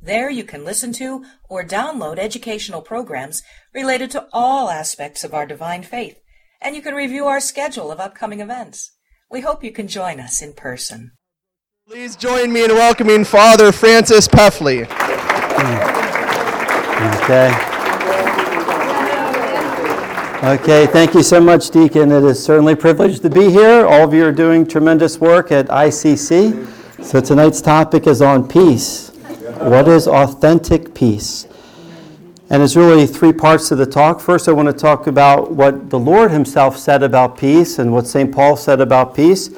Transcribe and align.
There 0.00 0.30
you 0.30 0.44
can 0.44 0.64
listen 0.64 0.92
to 0.94 1.24
or 1.48 1.64
download 1.64 2.18
educational 2.18 2.82
programs 2.82 3.42
related 3.74 4.10
to 4.12 4.26
all 4.32 4.70
aspects 4.70 5.24
of 5.24 5.34
our 5.34 5.46
divine 5.46 5.82
faith, 5.82 6.18
and 6.60 6.76
you 6.76 6.82
can 6.82 6.94
review 6.94 7.26
our 7.26 7.40
schedule 7.40 7.90
of 7.90 7.98
upcoming 7.98 8.40
events. 8.40 8.92
We 9.30 9.40
hope 9.40 9.64
you 9.64 9.72
can 9.72 9.88
join 9.88 10.20
us 10.20 10.42
in 10.42 10.52
person. 10.52 11.12
Please 11.88 12.14
join 12.14 12.52
me 12.52 12.64
in 12.64 12.70
welcoming 12.70 13.24
Father 13.24 13.72
Francis 13.72 14.28
Peffley. 14.28 14.82
Okay. 17.22 17.72
Okay, 20.44 20.86
thank 20.86 21.14
you 21.14 21.22
so 21.22 21.40
much, 21.40 21.70
Deacon. 21.70 22.12
It 22.12 22.22
is 22.22 22.44
certainly 22.44 22.74
a 22.74 22.76
privilege 22.76 23.20
to 23.20 23.30
be 23.30 23.50
here. 23.50 23.86
All 23.86 24.04
of 24.04 24.12
you 24.12 24.24
are 24.24 24.32
doing 24.32 24.66
tremendous 24.66 25.18
work 25.18 25.50
at 25.50 25.66
ICC. 25.68 27.04
So 27.04 27.20
tonight's 27.20 27.60
topic 27.60 28.06
is 28.06 28.20
on 28.20 28.46
peace. 28.46 29.05
What 29.58 29.88
is 29.88 30.06
authentic 30.06 30.94
peace? 30.94 31.46
And 32.50 32.62
it's 32.62 32.76
really 32.76 33.06
three 33.06 33.32
parts 33.32 33.68
to 33.70 33.74
the 33.74 33.86
talk. 33.86 34.20
First, 34.20 34.48
I 34.48 34.52
want 34.52 34.68
to 34.68 34.72
talk 34.72 35.06
about 35.06 35.50
what 35.50 35.88
the 35.88 35.98
Lord 35.98 36.30
Himself 36.30 36.78
said 36.78 37.02
about 37.02 37.38
peace 37.38 37.78
and 37.78 37.90
what 37.90 38.06
St. 38.06 38.30
Paul 38.30 38.56
said 38.56 38.82
about 38.82 39.14
peace. 39.14 39.48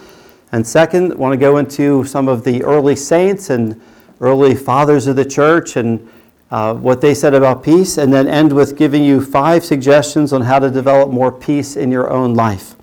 And 0.53 0.65
second, 0.65 1.13
I 1.13 1.17
want 1.17 1.33
to 1.33 1.37
go 1.37 1.57
into 1.57 2.05
some 2.05 2.29
of 2.29 2.45
the 2.45 2.63
early 2.63 2.95
saints 2.95 3.51
and 3.51 3.81
early 4.21 4.55
fathers 4.55 5.09
of 5.09 5.17
the 5.17 5.25
church 5.25 5.77
and 5.77 6.09
uh, 6.53 6.75
what 6.75 7.01
they 7.01 7.13
said 7.13 7.35
about 7.35 7.63
peace, 7.63 7.99
and 7.99 8.13
then 8.13 8.27
end 8.27 8.53
with 8.53 8.79
giving 8.79 9.05
you 9.05 9.21
five 9.23 9.65
suggestions 9.65 10.33
on 10.33 10.43
how 10.43 10.61
to 10.61 10.71
develop 10.71 11.11
more 11.11 11.33
peace 11.33 11.77
in 11.77 11.91
your 11.91 12.09
own 12.09 12.35
life. 12.35 12.75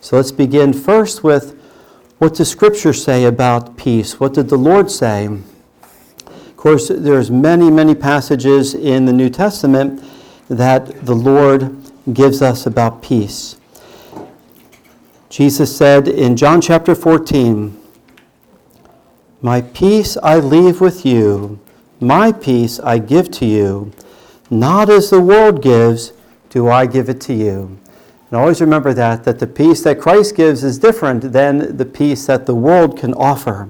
So 0.00 0.16
let's 0.16 0.32
begin 0.32 0.72
first 0.72 1.24
with 1.24 1.58
what 2.18 2.34
does 2.34 2.48
Scripture 2.48 2.92
say 2.92 3.24
about 3.24 3.76
peace? 3.76 4.20
What 4.20 4.32
did 4.34 4.48
the 4.48 4.56
Lord 4.56 4.90
say? 4.90 5.28
Of 6.64 6.70
course, 6.70 6.88
there's 6.88 7.30
many, 7.30 7.70
many 7.70 7.94
passages 7.94 8.72
in 8.72 9.04
the 9.04 9.12
New 9.12 9.28
Testament 9.28 10.02
that 10.48 11.04
the 11.04 11.14
Lord 11.14 11.76
gives 12.10 12.40
us 12.40 12.64
about 12.64 13.02
peace. 13.02 13.60
Jesus 15.28 15.76
said 15.76 16.08
in 16.08 16.36
John 16.36 16.62
chapter 16.62 16.94
14, 16.94 17.78
My 19.42 19.60
peace 19.60 20.16
I 20.22 20.38
leave 20.38 20.80
with 20.80 21.04
you, 21.04 21.60
my 22.00 22.32
peace 22.32 22.80
I 22.80 22.96
give 22.96 23.30
to 23.32 23.44
you. 23.44 23.92
Not 24.48 24.88
as 24.88 25.10
the 25.10 25.20
world 25.20 25.60
gives, 25.60 26.14
do 26.48 26.70
I 26.70 26.86
give 26.86 27.10
it 27.10 27.20
to 27.20 27.34
you. 27.34 27.78
And 28.30 28.40
always 28.40 28.62
remember 28.62 28.94
that, 28.94 29.24
that 29.24 29.38
the 29.38 29.46
peace 29.46 29.82
that 29.82 30.00
Christ 30.00 30.34
gives 30.34 30.64
is 30.64 30.78
different 30.78 31.34
than 31.34 31.76
the 31.76 31.84
peace 31.84 32.24
that 32.24 32.46
the 32.46 32.54
world 32.54 32.98
can 32.98 33.12
offer. 33.12 33.68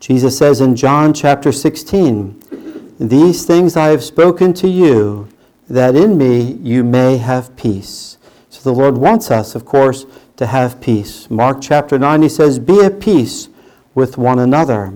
Jesus 0.00 0.38
says 0.38 0.60
in 0.60 0.76
John 0.76 1.12
chapter 1.12 1.50
16, 1.50 2.94
These 3.00 3.44
things 3.44 3.76
I 3.76 3.88
have 3.88 4.04
spoken 4.04 4.54
to 4.54 4.68
you, 4.68 5.28
that 5.68 5.96
in 5.96 6.16
me 6.16 6.52
you 6.62 6.84
may 6.84 7.16
have 7.16 7.56
peace. 7.56 8.16
So 8.48 8.62
the 8.62 8.78
Lord 8.78 8.96
wants 8.96 9.30
us, 9.30 9.54
of 9.54 9.64
course, 9.64 10.06
to 10.36 10.46
have 10.46 10.80
peace. 10.80 11.28
Mark 11.30 11.58
chapter 11.60 11.98
9, 11.98 12.22
he 12.22 12.28
says, 12.28 12.58
Be 12.58 12.80
at 12.80 13.00
peace 13.00 13.48
with 13.94 14.16
one 14.16 14.38
another. 14.38 14.94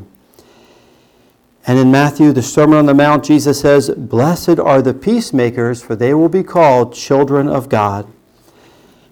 And 1.66 1.78
in 1.78 1.90
Matthew, 1.90 2.32
the 2.32 2.42
Sermon 2.42 2.78
on 2.78 2.86
the 2.86 2.94
Mount, 2.94 3.24
Jesus 3.24 3.60
says, 3.60 3.90
Blessed 3.90 4.58
are 4.58 4.82
the 4.82 4.94
peacemakers, 4.94 5.82
for 5.82 5.94
they 5.94 6.14
will 6.14 6.28
be 6.28 6.42
called 6.42 6.94
children 6.94 7.48
of 7.48 7.68
God. 7.68 8.06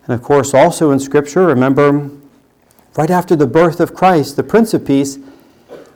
And 0.04 0.14
of 0.14 0.22
course, 0.22 0.54
also 0.54 0.90
in 0.90 0.98
Scripture, 0.98 1.46
remember, 1.46 2.10
right 2.96 3.10
after 3.10 3.36
the 3.36 3.46
birth 3.46 3.80
of 3.80 3.94
Christ, 3.94 4.36
the 4.36 4.42
Prince 4.42 4.74
of 4.74 4.84
Peace, 4.84 5.18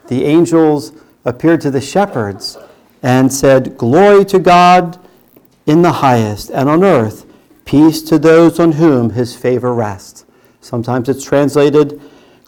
the 0.07 0.25
angels 0.25 0.91
appeared 1.23 1.61
to 1.61 1.71
the 1.71 1.81
shepherds 1.81 2.57
and 3.01 3.31
said, 3.31 3.77
Glory 3.77 4.25
to 4.25 4.39
God 4.39 4.99
in 5.65 5.81
the 5.81 5.91
highest, 5.91 6.49
and 6.51 6.69
on 6.69 6.83
earth, 6.83 7.25
peace 7.65 8.01
to 8.03 8.19
those 8.19 8.59
on 8.59 8.73
whom 8.73 9.11
his 9.11 9.35
favor 9.35 9.73
rests. 9.73 10.25
Sometimes 10.61 11.09
it's 11.09 11.23
translated, 11.23 11.99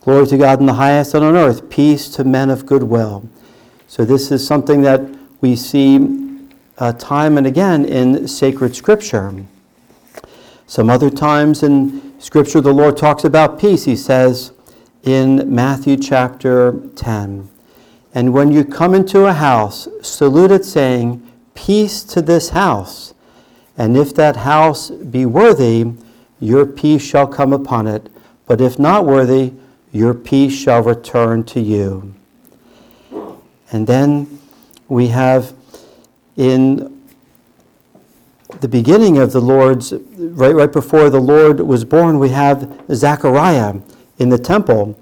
Glory 0.01 0.27
to 0.27 0.37
God 0.37 0.59
in 0.59 0.65
the 0.65 0.73
highest 0.73 1.13
and 1.13 1.25
on 1.25 1.35
earth, 1.35 1.69
peace 1.69 2.07
to 2.09 2.23
men 2.23 2.49
of 2.49 2.65
good 2.65 2.83
will. 2.83 3.27
So, 3.87 4.05
this 4.05 4.31
is 4.31 4.45
something 4.45 4.81
that 4.81 5.01
we 5.41 5.55
see 5.55 6.47
uh, 6.77 6.93
time 6.93 7.37
and 7.37 7.47
again 7.47 7.85
in 7.85 8.27
sacred 8.27 8.75
scripture. 8.75 9.33
Some 10.65 10.89
other 10.89 11.09
times 11.09 11.63
in 11.63 12.19
scripture, 12.19 12.61
the 12.61 12.73
Lord 12.73 12.97
talks 12.97 13.23
about 13.23 13.59
peace. 13.59 13.85
He 13.85 13.95
says 13.95 14.51
in 15.07 15.53
Matthew 15.53 15.97
chapter 15.97 16.79
10, 16.95 17.49
And 18.13 18.33
when 18.33 18.51
you 18.51 18.65
come 18.65 18.93
into 18.93 19.25
a 19.25 19.33
house, 19.33 19.87
salute 20.01 20.51
it, 20.51 20.65
saying, 20.65 21.23
Peace 21.53 22.03
to 22.03 22.21
this 22.21 22.49
house. 22.49 23.13
And 23.77 23.95
if 23.95 24.13
that 24.15 24.37
house 24.37 24.89
be 24.89 25.25
worthy, 25.25 25.93
your 26.39 26.65
peace 26.65 27.03
shall 27.03 27.27
come 27.27 27.53
upon 27.53 27.87
it. 27.87 28.09
But 28.45 28.61
if 28.61 28.79
not 28.79 29.05
worthy, 29.05 29.53
your 29.91 30.13
peace 30.13 30.53
shall 30.53 30.83
return 30.83 31.43
to 31.45 31.59
you. 31.59 32.13
And 33.71 33.87
then 33.87 34.39
we 34.87 35.07
have 35.07 35.53
in 36.35 37.03
the 38.61 38.67
beginning 38.67 39.17
of 39.17 39.31
the 39.31 39.41
Lord's, 39.41 39.93
right, 40.17 40.55
right 40.55 40.71
before 40.71 41.09
the 41.09 41.19
Lord 41.19 41.59
was 41.59 41.83
born, 41.83 42.19
we 42.19 42.29
have 42.29 42.81
Zechariah 42.91 43.75
in 44.17 44.29
the 44.29 44.37
temple. 44.37 44.97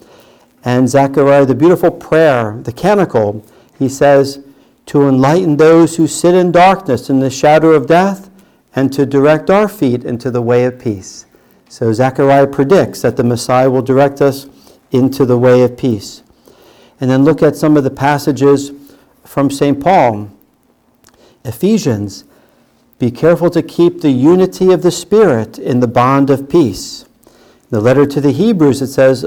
And 0.63 0.89
Zechariah, 0.89 1.45
the 1.45 1.55
beautiful 1.55 1.91
prayer, 1.91 2.59
the 2.63 2.71
canticle, 2.71 3.45
he 3.77 3.87
says, 3.87 4.43
to 4.87 5.07
enlighten 5.07 5.57
those 5.57 5.95
who 5.95 6.07
sit 6.07 6.35
in 6.35 6.51
darkness 6.51 7.09
in 7.09 7.19
the 7.19 7.29
shadow 7.29 7.71
of 7.71 7.87
death, 7.87 8.29
and 8.75 8.91
to 8.91 9.05
direct 9.05 9.49
our 9.49 9.69
feet 9.69 10.03
into 10.03 10.29
the 10.29 10.41
way 10.41 10.65
of 10.65 10.77
peace. 10.77 11.25
So 11.69 11.93
Zechariah 11.93 12.47
predicts 12.47 13.01
that 13.01 13.15
the 13.15 13.23
Messiah 13.23 13.69
will 13.69 13.81
direct 13.81 14.21
us 14.21 14.47
into 14.91 15.25
the 15.25 15.37
way 15.37 15.61
of 15.61 15.77
peace. 15.77 16.23
And 16.99 17.09
then 17.09 17.23
look 17.23 17.41
at 17.41 17.55
some 17.55 17.77
of 17.77 17.83
the 17.83 17.89
passages 17.89 18.71
from 19.23 19.49
St. 19.49 19.81
Paul. 19.81 20.29
Ephesians, 21.43 22.25
be 22.99 23.11
careful 23.11 23.49
to 23.49 23.61
keep 23.61 24.01
the 24.01 24.11
unity 24.11 24.71
of 24.71 24.81
the 24.81 24.91
Spirit 24.91 25.57
in 25.57 25.79
the 25.79 25.87
bond 25.87 26.29
of 26.29 26.49
peace. 26.49 27.05
The 27.69 27.81
letter 27.81 28.05
to 28.05 28.21
the 28.21 28.31
Hebrews, 28.31 28.81
it 28.81 28.87
says, 28.87 29.25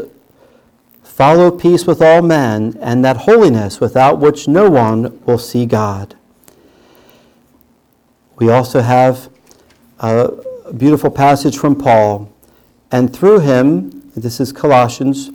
Follow 1.03 1.51
peace 1.51 1.87
with 1.87 2.01
all 2.01 2.23
men, 2.23 2.79
and 2.81 3.05
that 3.05 3.19
holiness 3.19 3.81
without 3.81 4.21
which 4.21 4.47
no 4.47 4.71
one 4.71 5.21
will 5.25 5.39
see 5.39 5.67
God. 5.67 6.15
We 8.37 8.51
also 8.51 8.83
have 8.83 9.29
a 9.99 10.73
beautiful 10.77 11.11
passage 11.11 11.59
from 11.59 11.75
Paul. 11.75 12.33
And 12.93 13.15
through 13.15 13.41
him, 13.41 14.13
this 14.17 14.39
is 14.39 14.53
Colossians, 14.53 15.31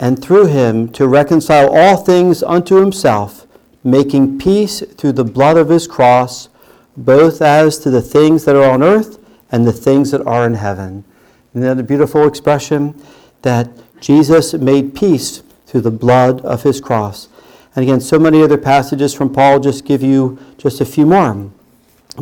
and 0.00 0.20
through 0.20 0.46
him 0.46 0.88
to 0.92 1.06
reconcile 1.06 1.68
all 1.70 1.98
things 1.98 2.42
unto 2.42 2.76
himself, 2.76 3.46
making 3.84 4.38
peace 4.38 4.82
through 4.96 5.12
the 5.12 5.24
blood 5.24 5.56
of 5.56 5.68
his 5.68 5.86
cross, 5.86 6.48
both 6.96 7.42
as 7.42 7.78
to 7.80 7.90
the 7.90 8.02
things 8.02 8.44
that 8.44 8.56
are 8.56 8.70
on 8.70 8.82
earth 8.82 9.18
and 9.50 9.66
the 9.66 9.72
things 9.72 10.10
that 10.10 10.26
are 10.26 10.46
in 10.46 10.54
heaven. 10.54 11.04
Isn't 11.54 11.62
that 11.62 11.78
a 11.78 11.82
beautiful 11.82 12.26
expression? 12.26 13.00
That 13.42 13.68
Jesus 14.00 14.54
made 14.54 14.94
peace 14.94 15.42
through 15.66 15.82
the 15.82 15.90
blood 15.90 16.40
of 16.42 16.62
his 16.62 16.80
cross. 16.80 17.28
And 17.74 17.82
again, 17.82 18.00
so 18.00 18.18
many 18.18 18.42
other 18.42 18.58
passages 18.58 19.14
from 19.14 19.32
Paul 19.32 19.60
just 19.60 19.84
give 19.84 20.02
you 20.02 20.38
just 20.58 20.80
a 20.80 20.84
few 20.84 21.06
more. 21.06 21.50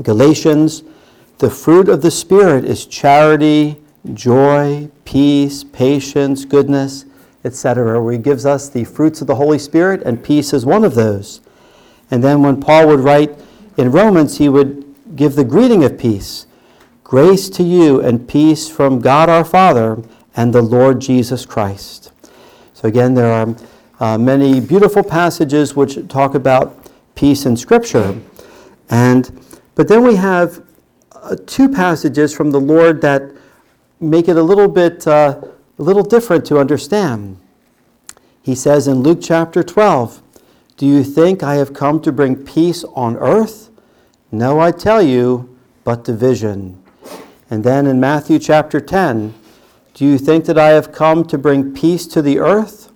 Galatians, 0.02 0.82
the 1.38 1.50
fruit 1.50 1.88
of 1.88 2.02
the 2.02 2.10
Spirit 2.10 2.64
is 2.64 2.86
charity, 2.86 3.76
joy, 4.14 4.90
peace, 5.04 5.64
patience, 5.64 6.44
goodness, 6.44 7.04
etc., 7.44 8.02
where 8.02 8.12
he 8.12 8.18
gives 8.18 8.46
us 8.46 8.68
the 8.68 8.84
fruits 8.84 9.20
of 9.20 9.26
the 9.26 9.34
Holy 9.34 9.58
Spirit, 9.58 10.02
and 10.02 10.22
peace 10.22 10.52
is 10.52 10.66
one 10.66 10.84
of 10.84 10.94
those. 10.94 11.40
And 12.10 12.22
then 12.22 12.42
when 12.42 12.60
Paul 12.60 12.88
would 12.88 13.00
write 13.00 13.36
in 13.76 13.90
Romans, 13.90 14.38
he 14.38 14.48
would 14.48 14.84
give 15.16 15.34
the 15.34 15.44
greeting 15.44 15.84
of 15.84 15.98
peace 15.98 16.46
grace 17.10 17.50
to 17.50 17.64
you 17.64 18.00
and 18.00 18.28
peace 18.28 18.68
from 18.68 19.00
God 19.00 19.28
our 19.28 19.44
Father 19.44 20.00
and 20.36 20.54
the 20.54 20.62
Lord 20.62 21.00
Jesus 21.00 21.44
Christ. 21.44 22.12
So, 22.72 22.86
again, 22.86 23.14
there 23.14 23.32
are 23.32 23.56
uh, 23.98 24.16
many 24.16 24.60
beautiful 24.60 25.02
passages 25.02 25.74
which 25.74 26.06
talk 26.06 26.36
about 26.36 26.88
peace 27.16 27.46
in 27.46 27.56
Scripture. 27.56 28.16
And, 28.90 29.44
but 29.74 29.88
then 29.88 30.04
we 30.04 30.14
have 30.14 30.62
uh, 31.10 31.34
two 31.46 31.68
passages 31.68 32.32
from 32.32 32.52
the 32.52 32.60
Lord 32.60 33.00
that 33.00 33.22
make 33.98 34.28
it 34.28 34.36
a 34.36 34.42
little 34.44 34.68
bit 34.68 35.04
uh, 35.08 35.40
a 35.80 35.82
little 35.82 36.04
different 36.04 36.44
to 36.44 36.60
understand. 36.60 37.40
He 38.40 38.54
says 38.54 38.86
in 38.86 39.02
Luke 39.02 39.18
chapter 39.20 39.64
12, 39.64 40.22
Do 40.76 40.86
you 40.86 41.02
think 41.02 41.42
I 41.42 41.56
have 41.56 41.74
come 41.74 42.00
to 42.02 42.12
bring 42.12 42.36
peace 42.36 42.84
on 42.94 43.16
earth? 43.16 43.68
No, 44.30 44.60
I 44.60 44.70
tell 44.70 45.02
you, 45.02 45.58
but 45.82 46.04
division. 46.04 46.79
And 47.50 47.64
then 47.64 47.86
in 47.86 47.98
Matthew 47.98 48.38
chapter 48.38 48.80
10, 48.80 49.34
Do 49.92 50.06
you 50.06 50.16
think 50.16 50.44
that 50.44 50.56
I 50.56 50.68
have 50.68 50.92
come 50.92 51.24
to 51.24 51.36
bring 51.36 51.74
peace 51.74 52.06
to 52.06 52.22
the 52.22 52.38
earth? 52.38 52.92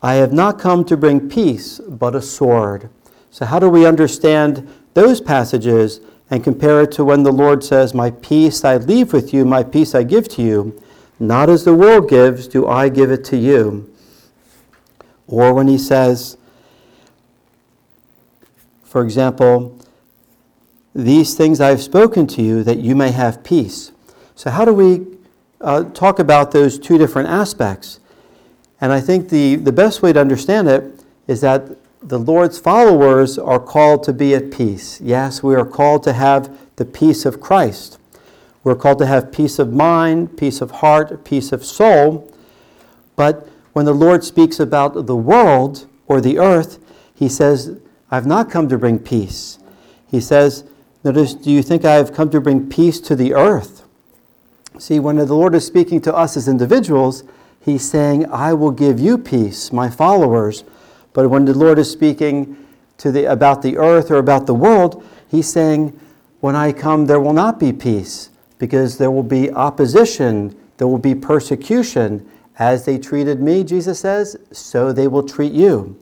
I 0.00 0.14
have 0.14 0.32
not 0.32 0.58
come 0.58 0.84
to 0.84 0.96
bring 0.96 1.28
peace, 1.28 1.80
but 1.80 2.14
a 2.14 2.22
sword. 2.22 2.88
So, 3.30 3.44
how 3.44 3.58
do 3.58 3.68
we 3.68 3.84
understand 3.84 4.68
those 4.94 5.20
passages 5.20 6.00
and 6.30 6.44
compare 6.44 6.82
it 6.82 6.92
to 6.92 7.04
when 7.04 7.24
the 7.24 7.32
Lord 7.32 7.64
says, 7.64 7.92
My 7.92 8.10
peace 8.10 8.64
I 8.64 8.76
leave 8.76 9.12
with 9.12 9.34
you, 9.34 9.44
my 9.44 9.62
peace 9.62 9.94
I 9.94 10.04
give 10.04 10.28
to 10.30 10.42
you? 10.42 10.80
Not 11.18 11.50
as 11.50 11.64
the 11.64 11.74
world 11.74 12.08
gives, 12.08 12.48
do 12.48 12.66
I 12.66 12.88
give 12.88 13.10
it 13.10 13.24
to 13.26 13.36
you. 13.36 13.92
Or 15.26 15.54
when 15.54 15.68
he 15.68 15.78
says, 15.78 16.36
for 18.84 19.02
example, 19.02 19.78
these 20.94 21.34
things 21.34 21.60
I 21.60 21.68
have 21.68 21.82
spoken 21.82 22.26
to 22.28 22.42
you 22.42 22.62
that 22.64 22.78
you 22.78 22.94
may 22.94 23.10
have 23.10 23.42
peace. 23.42 23.92
So, 24.34 24.50
how 24.50 24.64
do 24.64 24.74
we 24.74 25.06
uh, 25.60 25.84
talk 25.84 26.18
about 26.18 26.52
those 26.52 26.78
two 26.78 26.98
different 26.98 27.28
aspects? 27.28 28.00
And 28.80 28.92
I 28.92 29.00
think 29.00 29.28
the, 29.28 29.56
the 29.56 29.72
best 29.72 30.02
way 30.02 30.12
to 30.12 30.20
understand 30.20 30.68
it 30.68 31.04
is 31.28 31.40
that 31.40 31.76
the 32.02 32.18
Lord's 32.18 32.58
followers 32.58 33.38
are 33.38 33.60
called 33.60 34.02
to 34.04 34.12
be 34.12 34.34
at 34.34 34.50
peace. 34.50 35.00
Yes, 35.00 35.42
we 35.42 35.54
are 35.54 35.64
called 35.64 36.02
to 36.02 36.12
have 36.12 36.58
the 36.76 36.84
peace 36.84 37.24
of 37.24 37.40
Christ. 37.40 37.98
We're 38.64 38.74
called 38.74 38.98
to 38.98 39.06
have 39.06 39.32
peace 39.32 39.58
of 39.58 39.72
mind, 39.72 40.36
peace 40.36 40.60
of 40.60 40.70
heart, 40.72 41.24
peace 41.24 41.52
of 41.52 41.64
soul. 41.64 42.32
But 43.14 43.48
when 43.72 43.86
the 43.86 43.94
Lord 43.94 44.24
speaks 44.24 44.58
about 44.58 45.06
the 45.06 45.16
world 45.16 45.86
or 46.06 46.20
the 46.20 46.38
earth, 46.38 46.78
he 47.14 47.28
says, 47.28 47.78
I've 48.10 48.26
not 48.26 48.50
come 48.50 48.68
to 48.68 48.78
bring 48.78 48.98
peace. 48.98 49.58
He 50.10 50.20
says, 50.20 50.64
Notice, 51.04 51.34
do 51.34 51.50
you 51.50 51.62
think 51.62 51.84
I 51.84 51.94
have 51.94 52.12
come 52.12 52.30
to 52.30 52.40
bring 52.40 52.68
peace 52.68 53.00
to 53.00 53.16
the 53.16 53.34
earth? 53.34 53.82
See, 54.78 55.00
when 55.00 55.16
the 55.16 55.26
Lord 55.26 55.54
is 55.54 55.66
speaking 55.66 56.00
to 56.02 56.14
us 56.14 56.36
as 56.36 56.48
individuals, 56.48 57.24
he's 57.60 57.88
saying, 57.88 58.26
I 58.30 58.52
will 58.54 58.70
give 58.70 59.00
you 59.00 59.18
peace, 59.18 59.72
my 59.72 59.90
followers. 59.90 60.64
But 61.12 61.28
when 61.28 61.44
the 61.44 61.54
Lord 61.54 61.78
is 61.78 61.90
speaking 61.90 62.56
to 62.98 63.10
the, 63.10 63.24
about 63.24 63.62
the 63.62 63.76
earth 63.76 64.10
or 64.10 64.16
about 64.16 64.46
the 64.46 64.54
world, 64.54 65.04
he's 65.28 65.52
saying, 65.52 65.98
When 66.40 66.54
I 66.54 66.72
come, 66.72 67.06
there 67.06 67.20
will 67.20 67.32
not 67.32 67.58
be 67.58 67.72
peace 67.72 68.30
because 68.58 68.96
there 68.98 69.10
will 69.10 69.24
be 69.24 69.50
opposition, 69.50 70.56
there 70.76 70.86
will 70.86 70.98
be 70.98 71.16
persecution. 71.16 72.24
As 72.58 72.84
they 72.84 72.96
treated 72.96 73.40
me, 73.40 73.64
Jesus 73.64 73.98
says, 73.98 74.36
so 74.52 74.92
they 74.92 75.08
will 75.08 75.24
treat 75.24 75.52
you. 75.52 75.98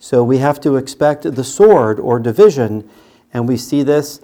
So 0.00 0.24
we 0.24 0.38
have 0.38 0.60
to 0.62 0.76
expect 0.76 1.22
the 1.22 1.44
sword 1.44 2.00
or 2.00 2.18
division, 2.18 2.88
and 3.32 3.46
we 3.46 3.56
see 3.56 3.84
this. 3.84 4.20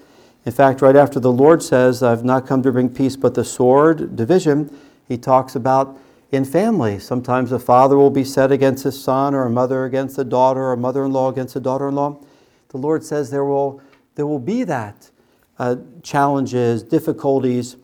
In 0.47 0.53
fact, 0.53 0.81
right 0.81 0.95
after 0.95 1.19
the 1.19 1.33
Lord 1.33 1.61
says, 1.61 2.05
I've 2.05 2.25
not 2.25 2.47
come 2.47 2.63
to 2.63 2.71
bring 2.71 2.89
peace 2.89 3.17
but 3.17 3.35
the 3.35 3.45
sword, 3.45 4.15
division, 4.15 4.71
he 5.09 5.19
talks 5.19 5.57
about 5.57 5.99
in 6.31 6.45
family. 6.45 7.01
Sometimes 7.01 7.51
a 7.51 7.59
father 7.59 7.97
will 7.97 8.11
be 8.11 8.23
set 8.23 8.53
against 8.53 8.85
his 8.85 9.03
son, 9.03 9.35
or 9.35 9.45
a 9.45 9.51
mother 9.51 9.85
against 9.85 10.19
a 10.19 10.25
daughter, 10.25 10.61
or 10.61 10.73
a 10.73 10.77
mother 10.77 11.05
in 11.05 11.13
law 11.13 11.29
against 11.31 11.57
a 11.57 11.61
daughter 11.61 11.89
in 11.89 11.97
law. 11.97 12.21
The 12.69 12.79
Lord 12.79 13.03
says 13.03 13.31
there 13.31 13.45
will, 13.45 13.83
there 14.15 14.27
will 14.27 14.39
be 14.39 14.63
that 14.63 15.11
uh, 15.59 15.77
challenges, 16.05 16.85
difficulties, 16.85 17.77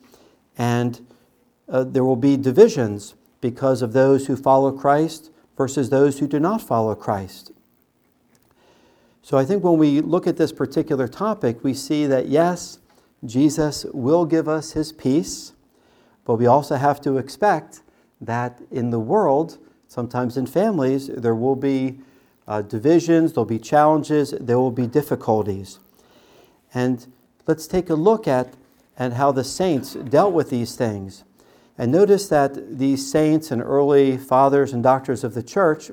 and 0.56 1.04
uh, 1.68 1.82
there 1.82 2.04
will 2.04 2.16
be 2.16 2.36
divisions 2.36 3.16
because 3.40 3.82
of 3.82 3.92
those 3.92 4.26
who 4.26 4.36
follow 4.36 4.70
Christ 4.70 5.32
versus 5.56 5.90
those 5.90 6.20
who 6.20 6.28
do 6.28 6.38
not 6.38 6.62
follow 6.62 6.94
Christ. 6.94 7.50
So 9.22 9.38
I 9.38 9.44
think 9.44 9.62
when 9.62 9.78
we 9.78 10.00
look 10.00 10.26
at 10.26 10.36
this 10.36 10.52
particular 10.52 11.06
topic, 11.06 11.62
we 11.62 11.74
see 11.74 12.06
that 12.06 12.26
yes, 12.28 12.80
Jesus 13.24 13.86
will 13.92 14.24
give 14.26 14.48
us 14.48 14.72
his 14.72 14.92
peace, 14.92 15.52
but 16.24 16.36
we 16.36 16.46
also 16.46 16.74
have 16.74 17.00
to 17.02 17.18
expect 17.18 17.82
that 18.20 18.60
in 18.70 18.90
the 18.90 18.98
world, 18.98 19.58
sometimes 19.86 20.36
in 20.36 20.46
families, 20.46 21.06
there 21.06 21.36
will 21.36 21.56
be 21.56 22.00
uh, 22.48 22.62
divisions, 22.62 23.32
there'll 23.32 23.44
be 23.44 23.58
challenges, 23.58 24.34
there 24.40 24.58
will 24.58 24.72
be 24.72 24.88
difficulties. 24.88 25.78
And 26.74 27.06
let's 27.46 27.68
take 27.68 27.90
a 27.90 27.94
look 27.94 28.26
at, 28.26 28.54
at 28.98 29.12
how 29.12 29.30
the 29.30 29.44
saints 29.44 29.94
dealt 29.94 30.32
with 30.32 30.50
these 30.50 30.74
things. 30.74 31.22
And 31.78 31.92
notice 31.92 32.28
that 32.28 32.78
these 32.78 33.08
saints 33.08 33.50
and 33.50 33.62
early 33.62 34.16
fathers 34.18 34.72
and 34.72 34.82
doctors 34.82 35.22
of 35.22 35.34
the 35.34 35.42
church, 35.42 35.90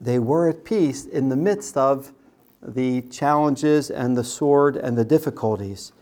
they 0.00 0.18
were 0.18 0.48
at 0.48 0.64
peace 0.64 1.04
in 1.04 1.28
the 1.28 1.36
midst 1.36 1.76
of 1.76 2.12
the 2.62 3.02
challenges 3.02 3.90
and 3.90 4.16
the 4.16 4.24
sword 4.24 4.76
and 4.76 4.96
the 4.96 5.04
difficulties. 5.04 5.92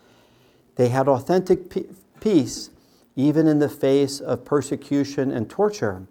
They 0.76 0.88
had 0.88 1.08
authentic 1.08 1.72
peace 2.20 2.70
even 3.16 3.48
in 3.48 3.58
the 3.58 3.68
face 3.68 4.20
of 4.20 4.44
persecution 4.44 5.32
and 5.32 5.50
torture. 5.50 6.06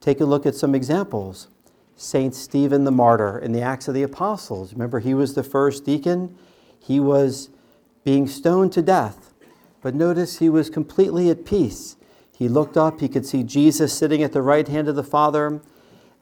Take 0.00 0.20
a 0.20 0.26
look 0.26 0.44
at 0.44 0.54
some 0.54 0.74
examples. 0.74 1.48
Saint 1.96 2.34
Stephen 2.34 2.84
the 2.84 2.92
martyr 2.92 3.38
in 3.38 3.52
the 3.52 3.62
Acts 3.62 3.88
of 3.88 3.94
the 3.94 4.02
Apostles. 4.02 4.72
Remember, 4.72 5.00
he 5.00 5.14
was 5.14 5.34
the 5.34 5.42
first 5.42 5.84
deacon 5.84 6.36
he 6.78 7.00
was 7.00 7.50
being 8.04 8.28
stoned 8.28 8.72
to 8.72 8.82
death. 8.82 9.32
But 9.80 9.94
notice 9.94 10.38
he 10.38 10.48
was 10.48 10.70
completely 10.70 11.30
at 11.30 11.44
peace. 11.44 11.96
He 12.36 12.48
looked 12.48 12.76
up, 12.76 13.00
he 13.00 13.08
could 13.08 13.26
see 13.26 13.42
Jesus 13.42 13.92
sitting 13.92 14.22
at 14.22 14.32
the 14.32 14.42
right 14.42 14.68
hand 14.68 14.88
of 14.88 14.96
the 14.96 15.02
Father, 15.02 15.60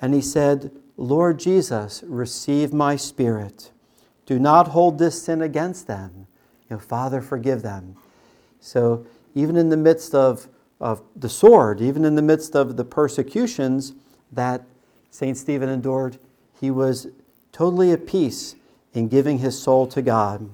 and 0.01 0.15
he 0.15 0.21
said, 0.21 0.71
Lord 0.97 1.39
Jesus, 1.39 2.03
receive 2.07 2.73
my 2.73 2.97
spirit. 2.97 3.71
Do 4.25 4.39
not 4.39 4.69
hold 4.69 4.99
this 4.99 5.23
sin 5.23 5.43
against 5.43 5.87
them. 5.87 6.27
You 6.69 6.77
know, 6.77 6.81
Father, 6.81 7.21
forgive 7.21 7.63
them. 7.63 7.97
So, 8.61 9.07
even 9.35 9.57
in 9.57 9.69
the 9.69 9.77
midst 9.77 10.15
of, 10.15 10.49
of 10.81 11.03
the 11.15 11.29
sword, 11.29 11.81
even 11.81 12.05
in 12.05 12.15
the 12.15 12.23
midst 12.23 12.57
of 12.57 12.77
the 12.77 12.85
persecutions 12.85 13.93
that 14.33 14.65
St. 15.11 15.37
Stephen 15.37 15.69
endured, 15.69 16.19
he 16.59 16.71
was 16.71 17.09
totally 17.53 17.93
at 17.93 18.07
peace 18.07 18.57
in 18.95 19.09
giving 19.09 19.39
his 19.39 19.61
soul 19.61 19.87
to 19.89 20.03
God. 20.03 20.49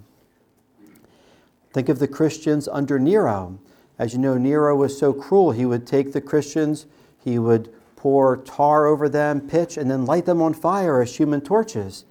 Think 1.72 1.88
of 1.88 1.98
the 1.98 2.08
Christians 2.08 2.68
under 2.68 2.98
Nero. 2.98 3.58
As 3.98 4.12
you 4.12 4.18
know, 4.18 4.36
Nero 4.36 4.76
was 4.76 4.98
so 4.98 5.12
cruel, 5.12 5.52
he 5.52 5.64
would 5.64 5.87
take 5.87 6.12
the 6.12 6.20
Christians, 6.20 6.87
he 7.25 7.38
would 7.38 7.72
pour 8.02 8.37
tar 8.37 8.85
over 8.87 9.09
them, 9.09 9.40
pitch, 9.40 9.76
and 9.76 9.88
then 9.88 10.04
light 10.04 10.26
them 10.26 10.42
on 10.42 10.52
fire 10.52 11.00
as 11.00 11.18
human 11.18 11.40
torches. 11.40 12.04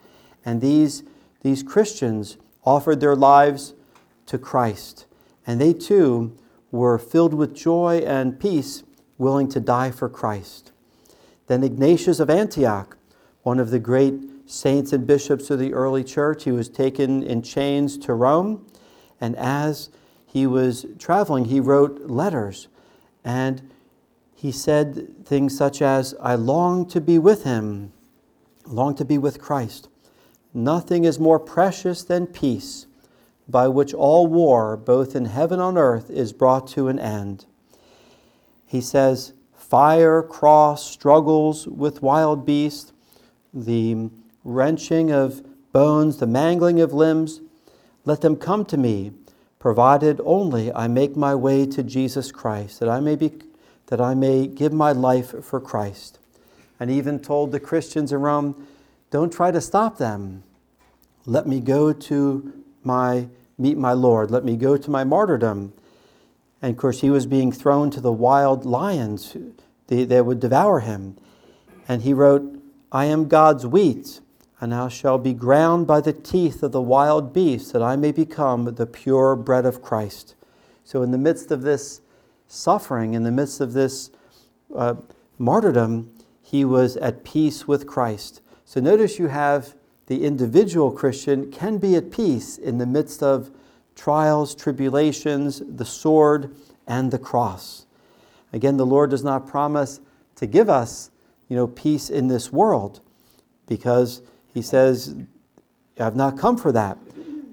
And 0.45 0.61
these, 0.61 1.03
these 1.41 1.63
Christians 1.63 2.37
offered 2.63 3.01
their 3.01 3.13
lives 3.13 3.73
to 4.27 4.37
Christ. 4.37 5.05
And 5.45 5.59
they 5.59 5.73
too 5.73 6.37
were 6.71 6.97
filled 6.97 7.33
with 7.33 7.53
joy 7.53 7.97
and 8.07 8.39
peace, 8.39 8.83
willing 9.17 9.49
to 9.49 9.59
die 9.59 9.91
for 9.91 10.07
Christ. 10.07 10.71
Then 11.47 11.61
Ignatius 11.61 12.21
of 12.21 12.29
Antioch, 12.29 12.95
one 13.43 13.59
of 13.59 13.69
the 13.69 13.79
great 13.79 14.13
saints 14.45 14.93
and 14.93 15.05
bishops 15.05 15.49
of 15.49 15.59
the 15.59 15.73
early 15.73 16.05
church. 16.05 16.45
He 16.45 16.53
was 16.53 16.69
taken 16.69 17.21
in 17.21 17.41
chains 17.41 17.97
to 17.97 18.13
Rome, 18.13 18.65
and 19.19 19.35
as 19.35 19.89
he 20.25 20.47
was 20.47 20.85
traveling, 20.97 21.45
he 21.45 21.59
wrote 21.59 22.09
letters. 22.09 22.69
And 23.25 23.70
he 24.41 24.51
said 24.51 25.23
things 25.23 25.55
such 25.55 25.83
as, 25.83 26.15
I 26.19 26.33
long 26.33 26.87
to 26.87 26.99
be 26.99 27.19
with 27.19 27.43
him, 27.43 27.93
long 28.65 28.95
to 28.95 29.05
be 29.05 29.19
with 29.19 29.39
Christ. 29.39 29.87
Nothing 30.51 31.03
is 31.03 31.19
more 31.19 31.37
precious 31.37 32.03
than 32.03 32.25
peace, 32.25 32.87
by 33.47 33.67
which 33.67 33.93
all 33.93 34.25
war, 34.25 34.75
both 34.75 35.15
in 35.15 35.25
heaven 35.25 35.59
and 35.59 35.61
on 35.61 35.77
earth, 35.77 36.09
is 36.09 36.33
brought 36.33 36.65
to 36.69 36.87
an 36.87 36.97
end. 36.97 37.45
He 38.65 38.81
says, 38.81 39.33
Fire, 39.53 40.23
cross, 40.23 40.89
struggles 40.89 41.67
with 41.67 42.01
wild 42.01 42.43
beasts, 42.43 42.93
the 43.53 44.09
wrenching 44.43 45.11
of 45.11 45.45
bones, 45.71 46.17
the 46.17 46.25
mangling 46.25 46.81
of 46.81 46.93
limbs. 46.93 47.41
Let 48.05 48.21
them 48.21 48.35
come 48.37 48.65
to 48.65 48.77
me, 48.77 49.11
provided 49.59 50.19
only 50.25 50.73
I 50.73 50.87
make 50.87 51.15
my 51.15 51.35
way 51.35 51.67
to 51.67 51.83
Jesus 51.83 52.31
Christ, 52.31 52.79
that 52.79 52.89
I 52.89 52.99
may 52.99 53.15
be 53.15 53.33
that 53.91 53.99
I 53.99 54.15
may 54.15 54.47
give 54.47 54.71
my 54.71 54.93
life 54.93 55.43
for 55.43 55.59
Christ. 55.59 56.17
And 56.79 56.89
even 56.89 57.19
told 57.19 57.51
the 57.51 57.59
Christians 57.59 58.13
in 58.13 58.21
Rome, 58.21 58.65
don't 59.09 59.33
try 59.33 59.51
to 59.51 59.59
stop 59.59 59.97
them. 59.97 60.43
Let 61.25 61.45
me 61.45 61.59
go 61.59 61.91
to 61.91 62.53
my 62.85 63.27
meet 63.57 63.77
my 63.77 63.91
Lord. 63.91 64.31
Let 64.31 64.45
me 64.45 64.55
go 64.55 64.77
to 64.77 64.89
my 64.89 65.03
martyrdom. 65.03 65.73
And 66.61 66.71
of 66.71 66.77
course, 66.77 67.01
he 67.01 67.09
was 67.09 67.25
being 67.25 67.51
thrown 67.51 67.91
to 67.91 67.99
the 67.99 68.13
wild 68.13 68.65
lions 68.65 69.35
that 69.87 70.25
would 70.25 70.39
devour 70.39 70.79
him. 70.79 71.17
And 71.85 72.03
he 72.03 72.13
wrote, 72.13 72.63
I 72.93 73.05
am 73.05 73.27
God's 73.27 73.67
wheat. 73.67 74.21
and 74.61 74.73
I 74.73 74.87
shall 74.87 75.17
be 75.17 75.33
ground 75.33 75.85
by 75.85 75.99
the 75.99 76.13
teeth 76.13 76.63
of 76.63 76.71
the 76.71 76.81
wild 76.81 77.33
beasts, 77.33 77.73
that 77.73 77.81
I 77.81 77.97
may 77.97 78.13
become 78.13 78.63
the 78.75 78.85
pure 78.85 79.35
bread 79.35 79.65
of 79.65 79.81
Christ. 79.81 80.35
So, 80.85 81.01
in 81.01 81.11
the 81.11 81.17
midst 81.17 81.51
of 81.51 81.63
this 81.63 81.99
suffering, 82.51 83.13
in 83.13 83.23
the 83.23 83.31
midst 83.31 83.61
of 83.61 83.73
this 83.73 84.11
uh, 84.75 84.95
martyrdom, 85.37 86.11
he 86.41 86.65
was 86.65 86.97
at 86.97 87.23
peace 87.23 87.67
with 87.67 87.87
Christ. 87.87 88.41
So, 88.65 88.79
notice 88.79 89.19
you 89.19 89.27
have 89.27 89.75
the 90.07 90.23
individual 90.25 90.91
Christian 90.91 91.51
can 91.51 91.77
be 91.77 91.95
at 91.95 92.11
peace 92.11 92.57
in 92.57 92.77
the 92.77 92.85
midst 92.85 93.23
of 93.23 93.51
trials, 93.95 94.55
tribulations, 94.55 95.61
the 95.65 95.85
sword, 95.85 96.53
and 96.87 97.11
the 97.11 97.19
cross. 97.19 97.85
Again, 98.51 98.77
the 98.77 98.85
Lord 98.85 99.09
does 99.09 99.23
not 99.23 99.47
promise 99.47 100.01
to 100.35 100.45
give 100.45 100.69
us, 100.69 101.11
you 101.47 101.55
know, 101.55 101.67
peace 101.67 102.09
in 102.09 102.27
this 102.27 102.51
world 102.51 102.99
because 103.67 104.21
he 104.53 104.61
says, 104.61 105.15
I've 105.99 106.15
not 106.15 106.37
come 106.37 106.57
for 106.57 106.71
that. 106.71 106.97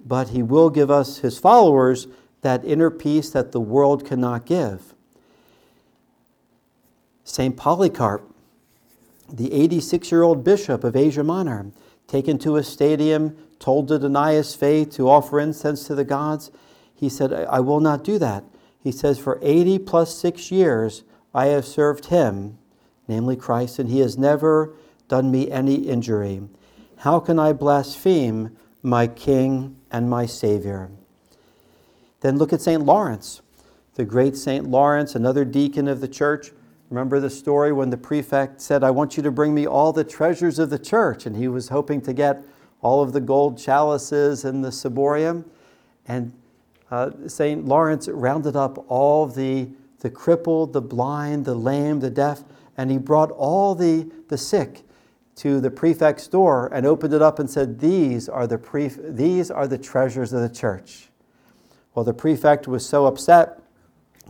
But 0.05 0.31
he 0.31 0.43
will 0.43 0.71
give 0.71 0.90
us, 0.90 1.19
his 1.19 1.38
followers, 1.38 2.09
that 2.42 2.64
inner 2.64 2.90
peace 2.90 3.30
that 3.30 3.52
the 3.52 3.61
world 3.61 4.07
cannot 4.07 4.47
give. 4.47 4.95
St. 7.25 7.57
Polycarp, 7.57 8.23
the 9.30 9.52
86 9.52 10.11
year 10.11 10.23
old 10.23 10.42
bishop 10.45 10.85
of 10.85 10.97
Asia 10.97 11.23
Minor, 11.23 11.71
taken 12.07 12.38
to 12.38 12.57
a 12.57 12.62
stadium, 12.62 13.37
told 13.59 13.88
to 13.88 13.99
deny 13.99 14.33
his 14.33 14.54
faith, 14.54 14.90
to 14.92 15.09
offer 15.09 15.38
incense 15.38 15.87
to 15.87 15.95
the 15.95 16.04
gods, 16.04 16.50
he 16.95 17.09
said, 17.09 17.33
I 17.33 17.61
will 17.61 17.80
not 17.80 18.02
do 18.02 18.18
that. 18.18 18.45
He 18.83 18.90
says, 18.90 19.18
For 19.18 19.38
80 19.42 19.80
plus 19.80 20.14
six 20.16 20.50
years 20.50 21.04
I 21.35 21.47
have 21.47 21.66
served 21.66 22.07
him, 22.07 22.59
namely 23.07 23.37
Christ, 23.37 23.78
and 23.78 23.90
he 23.90 24.00
has 24.00 24.16
never 24.16 24.75
done 25.09 25.30
me 25.30 25.50
any 25.50 25.75
injury. 25.75 26.42
How 26.99 27.21
can 27.21 27.38
I 27.38 27.52
blaspheme 27.52 28.57
my 28.83 29.07
King 29.07 29.76
and 29.90 30.09
my 30.09 30.26
Savior? 30.26 30.90
Then 32.20 32.38
look 32.38 32.52
at 32.52 32.60
St. 32.60 32.84
Lawrence, 32.84 33.42
the 33.94 34.04
great 34.04 34.37
St. 34.37 34.66
Lawrence, 34.68 35.14
another 35.14 35.44
deacon 35.44 35.88
of 35.88 36.00
the 36.00 36.08
church. 36.08 36.52
Remember 36.90 37.20
the 37.20 37.30
story 37.30 37.72
when 37.72 37.90
the 37.90 37.96
prefect 37.96 38.60
said, 38.60 38.82
I 38.82 38.90
want 38.90 39.16
you 39.16 39.22
to 39.22 39.30
bring 39.30 39.54
me 39.54 39.66
all 39.66 39.92
the 39.92 40.04
treasures 40.04 40.58
of 40.58 40.70
the 40.70 40.78
church? 40.78 41.26
And 41.26 41.37
he 41.37 41.48
was 41.48 41.68
hoping 41.68 42.00
to 42.02 42.12
get 42.12 42.42
all 42.80 43.02
of 43.02 43.12
the 43.12 43.20
gold 43.20 43.58
chalices 43.58 44.44
and 44.44 44.64
the 44.64 44.70
ciborium. 44.70 45.44
And 46.06 46.32
uh, 46.90 47.10
St. 47.26 47.66
Lawrence 47.66 48.08
rounded 48.08 48.56
up 48.56 48.84
all 48.88 49.26
the, 49.26 49.68
the 50.00 50.10
crippled, 50.10 50.72
the 50.72 50.80
blind, 50.80 51.44
the 51.44 51.54
lame, 51.54 52.00
the 52.00 52.10
deaf, 52.10 52.44
and 52.76 52.90
he 52.90 52.98
brought 52.98 53.30
all 53.32 53.75
the, 53.75 54.10
the 54.28 54.38
sick 54.38 54.82
to 55.37 55.60
the 55.60 55.70
prefect's 55.70 56.26
door 56.26 56.68
and 56.72 56.87
opened 56.87 57.12
it 57.12 57.22
up 57.22 57.38
and 57.38 57.48
said, 57.48 57.78
These 57.78 58.28
are 58.28 58.46
the, 58.46 58.58
pref- 58.58 58.98
these 59.00 59.50
are 59.50 59.68
the 59.68 59.78
treasures 59.78 60.32
of 60.32 60.40
the 60.40 60.48
church. 60.48 61.10
Well, 61.99 62.05
the 62.05 62.14
prefect 62.14 62.69
was 62.69 62.87
so 62.87 63.07
upset 63.07 63.61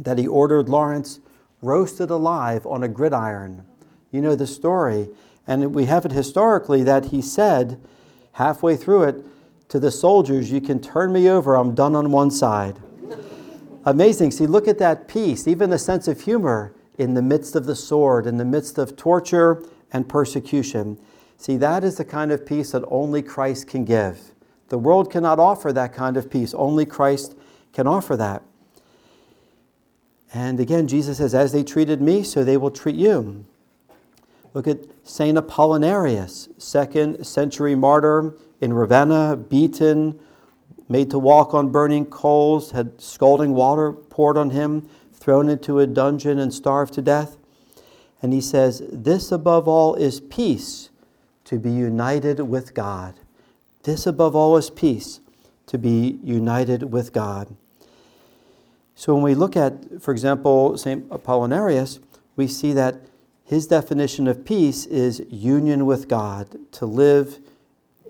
that 0.01 0.17
he 0.17 0.27
ordered 0.27 0.71
Lawrence 0.71 1.21
roasted 1.61 2.09
alive 2.09 2.67
on 2.67 2.83
a 2.83 2.89
gridiron. 2.89 3.67
You 4.11 4.23
know 4.23 4.35
the 4.35 4.47
story. 4.47 5.11
And 5.47 5.75
we 5.75 5.85
have 5.85 6.07
it 6.07 6.13
historically 6.13 6.83
that 6.85 7.05
he 7.05 7.21
said, 7.21 7.79
halfway 8.33 8.75
through 8.75 9.03
it, 9.03 9.25
to 9.69 9.79
the 9.79 9.91
soldiers, 9.91 10.51
You 10.51 10.63
can 10.63 10.81
turn 10.81 11.13
me 11.13 11.29
over, 11.29 11.57
I'm 11.57 11.75
done 11.75 11.95
on 11.95 12.11
one 12.11 12.31
side. 12.31 12.79
Amazing. 13.85 14.31
See, 14.31 14.47
look 14.47 14.67
at 14.67 14.79
that 14.79 15.07
peace, 15.07 15.47
even 15.47 15.71
a 15.71 15.79
sense 15.79 16.09
of 16.09 16.23
humor 16.23 16.75
in 16.97 17.13
the 17.13 17.21
midst 17.21 17.55
of 17.55 17.67
the 17.67 17.77
sword, 17.77 18.27
in 18.27 18.39
the 18.39 18.47
midst 18.47 18.79
of 18.79 18.97
torture 18.97 19.63
and 19.93 20.09
persecution. 20.09 20.99
See, 21.37 21.59
that 21.59 21.85
is 21.85 21.99
the 21.99 22.07
kind 22.07 22.33
of 22.33 22.47
peace 22.47 22.73
that 22.73 22.85
only 22.89 23.21
Christ 23.21 23.67
can 23.67 23.85
give. 23.85 24.33
The 24.71 24.79
world 24.79 25.13
cannot 25.13 25.39
offer 25.39 25.71
that 25.75 25.93
kind 25.93 26.17
of 26.17 26.31
peace. 26.31 26.55
Only 26.55 26.87
Christ 26.87 27.35
can 27.73 27.87
offer 27.87 28.17
that. 28.17 28.43
And 30.33 30.61
again, 30.61 30.89
Jesus 30.89 31.19
says, 31.19 31.35
As 31.35 31.53
they 31.53 31.65
treated 31.65 32.01
me, 32.01 32.23
so 32.23 32.45
they 32.45 32.57
will 32.57 32.71
treat 32.71 32.97
you. 32.97 33.45
Look 34.55 34.67
at 34.67 34.79
St. 35.05 35.39
Apollinarius, 35.39 36.49
second 36.61 37.25
century 37.25 37.75
martyr 37.75 38.35
in 38.61 38.73
Ravenna, 38.73 39.37
beaten, 39.37 40.19
made 40.89 41.11
to 41.11 41.19
walk 41.19 41.55
on 41.55 41.71
burning 41.71 42.07
coals, 42.07 42.73
had 42.73 43.01
scalding 43.01 43.53
water 43.55 43.93
poured 43.93 44.37
on 44.37 44.51
him, 44.51 44.89
thrown 45.13 45.49
into 45.49 45.79
a 45.79 45.87
dungeon, 45.87 46.39
and 46.39 46.53
starved 46.53 46.95
to 46.95 47.03
death. 47.03 47.37
And 48.23 48.33
he 48.33 48.41
says, 48.41 48.83
This 48.91 49.31
above 49.31 49.69
all 49.69 49.95
is 49.95 50.21
peace, 50.21 50.91
to 51.45 51.59
be 51.59 51.71
united 51.71 52.41
with 52.41 52.75
God. 52.75 53.15
This 53.85 54.07
above 54.07 54.35
all 54.35 54.57
is 54.57 54.71
peace, 54.71 55.21
to 55.69 55.79
be 55.79 56.19
united 56.23 56.93
with 56.93 57.13
God. 57.13 57.55
So 58.95 59.15
when 59.15 59.23
we 59.23 59.35
look 59.35 59.57
at, 59.57 60.03
for 60.03 60.11
example, 60.11 60.77
St. 60.77 61.09
Apollinarius, 61.09 62.01
we 62.35 62.49
see 62.49 62.73
that 62.73 62.97
his 63.45 63.67
definition 63.67 64.27
of 64.27 64.45
peace 64.45 64.85
is 64.87 65.23
union 65.31 65.87
with 65.87 66.09
God, 66.09 66.59
to 66.73 66.87
live 66.87 67.39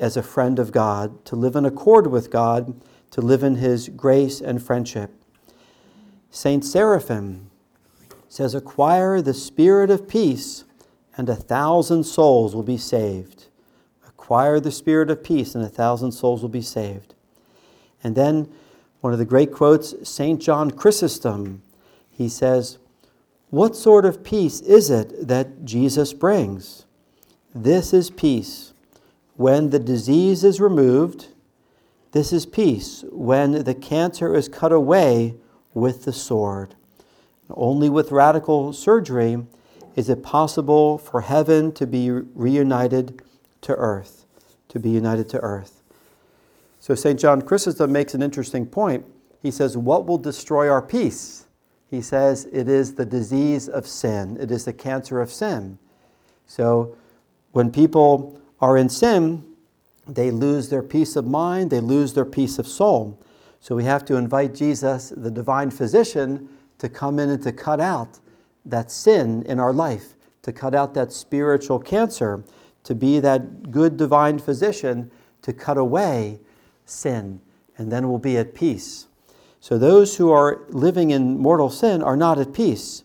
as 0.01 0.17
a 0.17 0.23
friend 0.23 0.59
of 0.59 0.73
God, 0.73 1.25
to 1.27 1.37
live 1.37 1.55
in 1.55 1.65
accord 1.65 2.07
with 2.07 2.31
God, 2.31 2.81
to 3.11 3.21
live 3.21 3.43
in 3.43 3.57
his 3.57 3.89
grace 3.91 4.41
and 4.41 4.63
friendship. 4.63 5.13
Saint 6.31 6.65
Seraphim, 6.65 7.49
says, 8.29 8.55
Acquire 8.55 9.21
the 9.21 9.35
spirit 9.35 9.91
of 9.91 10.09
peace, 10.09 10.65
and 11.17 11.29
a 11.29 11.35
thousand 11.35 12.05
souls 12.05 12.55
will 12.55 12.63
be 12.63 12.79
saved. 12.79 13.47
Acquire 14.07 14.61
the 14.61 14.71
spirit 14.71 15.11
of 15.11 15.25
peace, 15.25 15.55
and 15.55 15.65
a 15.65 15.69
thousand 15.69 16.13
souls 16.13 16.43
will 16.43 16.49
be 16.49 16.63
saved. 16.63 17.15
And 18.03 18.15
then 18.15 18.49
one 19.01 19.13
of 19.13 19.19
the 19.19 19.25
great 19.25 19.53
quotes, 19.53 19.95
St. 20.09 20.41
John 20.41 20.71
Chrysostom, 20.71 21.63
he 22.11 22.29
says, 22.29 22.79
What 23.51 23.77
sort 23.77 24.05
of 24.05 24.25
peace 24.25 24.61
is 24.61 24.91
it 24.91 25.29
that 25.29 25.65
Jesus 25.65 26.13
brings? 26.13 26.85
This 27.55 27.93
is 27.93 28.11
peace. 28.11 28.73
When 29.37 29.71
the 29.71 29.79
disease 29.79 30.43
is 30.43 30.61
removed, 30.61 31.29
this 32.13 32.33
is 32.33 32.47
peace. 32.47 33.05
When 33.11 33.65
the 33.65 33.75
cancer 33.75 34.35
is 34.35 34.49
cut 34.49 34.73
away 34.73 35.37
with 35.75 36.05
the 36.05 36.13
sword. 36.13 36.75
Only 37.51 37.89
with 37.89 38.11
radical 38.11 38.73
surgery 38.73 39.39
is 39.97 40.09
it 40.09 40.23
possible 40.23 40.99
for 40.99 41.23
heaven 41.23 41.73
to 41.73 41.87
be 41.87 42.11
reunited 42.11 43.23
to 43.63 43.75
earth, 43.75 44.27
to 44.69 44.79
be 44.79 44.91
united 44.91 45.29
to 45.31 45.41
earth. 45.41 45.78
So 46.89 46.95
St. 46.95 47.21
John 47.21 47.43
Chrysostom 47.43 47.93
makes 47.93 48.15
an 48.15 48.23
interesting 48.23 48.65
point. 48.65 49.05
He 49.43 49.51
says, 49.51 49.77
What 49.77 50.07
will 50.07 50.17
destroy 50.17 50.71
our 50.71 50.81
peace? 50.81 51.47
He 51.91 52.01
says, 52.01 52.49
It 52.51 52.67
is 52.67 52.95
the 52.95 53.05
disease 53.05 53.69
of 53.69 53.87
sin, 53.87 54.39
it 54.41 54.51
is 54.51 54.65
the 54.65 54.73
cancer 54.73 55.21
of 55.21 55.31
sin. 55.31 55.79
So 56.47 56.97
when 57.53 57.71
people 57.71 58.41
are 58.63 58.79
in 58.79 58.89
sin, 58.89 59.45
they 60.07 60.31
lose 60.31 60.71
their 60.71 60.83
peace 60.83 61.15
of 61.15 61.27
mind, 61.27 61.71
they 61.71 61.81
lose 61.81 62.15
their 62.15 62.25
peace 62.25 62.59
of 62.59 62.67
soul. 62.67 63.23
So 63.61 63.77
we 63.77 63.85
have 63.85 64.07
to 64.07 64.17
invite 64.17 64.55
Jesus, 64.55 65.13
the 65.15 65.31
divine 65.31 65.71
physician, 65.71 66.49
to 66.79 66.89
come 66.89 67.19
in 67.19 67.29
and 67.29 67.43
to 67.43 67.53
cut 67.53 67.81
out 67.81 68.19
that 68.65 68.91
sin 68.91 69.43
in 69.43 69.61
our 69.61 69.75
life, 69.75 70.15
to 70.41 70.55
cut 70.55 70.75
out 70.75 70.95
that 70.95 71.13
spiritual 71.13 71.81
cancer, 71.81 72.43
to 72.85 72.95
be 72.95 73.21
that 73.21 73.71
good 73.71 73.99
divine 73.99 74.39
physician 74.39 75.11
to 75.43 75.53
cut 75.53 75.77
away 75.77 76.41
sin, 76.89 77.41
and 77.77 77.93
then 77.93 78.09
we'll 78.09 78.19
be 78.19 78.37
at 78.37 78.55
peace. 78.55 79.07
So 79.61 79.79
those 79.79 80.17
who 80.17 80.31
are 80.31 80.63
living 80.69 81.11
in 81.11 81.39
mortal 81.39 81.71
sin 81.71 82.03
are 82.03 82.17
not 82.17 82.39
at 82.39 82.53
peace. 82.53 83.03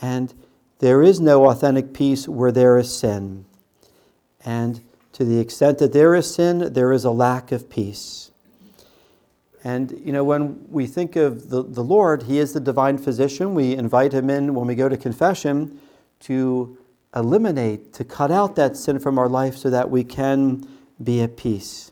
And 0.00 0.32
there 0.78 1.02
is 1.02 1.20
no 1.20 1.50
authentic 1.50 1.92
peace 1.92 2.28
where 2.28 2.52
there 2.52 2.78
is 2.78 2.94
sin. 2.94 3.44
And 4.44 4.80
to 5.12 5.24
the 5.24 5.40
extent 5.40 5.78
that 5.78 5.92
there 5.92 6.14
is 6.14 6.32
sin, 6.32 6.72
there 6.72 6.92
is 6.92 7.04
a 7.04 7.10
lack 7.10 7.52
of 7.52 7.68
peace. 7.68 8.30
And, 9.64 10.00
you 10.04 10.12
know, 10.12 10.22
when 10.22 10.64
we 10.70 10.86
think 10.86 11.16
of 11.16 11.50
the, 11.50 11.62
the 11.62 11.82
Lord, 11.82 12.24
He 12.24 12.38
is 12.38 12.52
the 12.52 12.60
divine 12.60 12.96
physician. 12.96 13.54
We 13.54 13.74
invite 13.74 14.12
Him 14.14 14.30
in 14.30 14.54
when 14.54 14.68
we 14.68 14.76
go 14.76 14.88
to 14.88 14.96
confession 14.96 15.80
to 16.20 16.78
eliminate, 17.14 17.92
to 17.94 18.04
cut 18.04 18.30
out 18.30 18.54
that 18.56 18.76
sin 18.76 18.98
from 18.98 19.18
our 19.18 19.28
life 19.28 19.56
so 19.56 19.70
that 19.70 19.90
we 19.90 20.04
can 20.04 20.66
be 21.02 21.20
at 21.20 21.36
peace. 21.36 21.90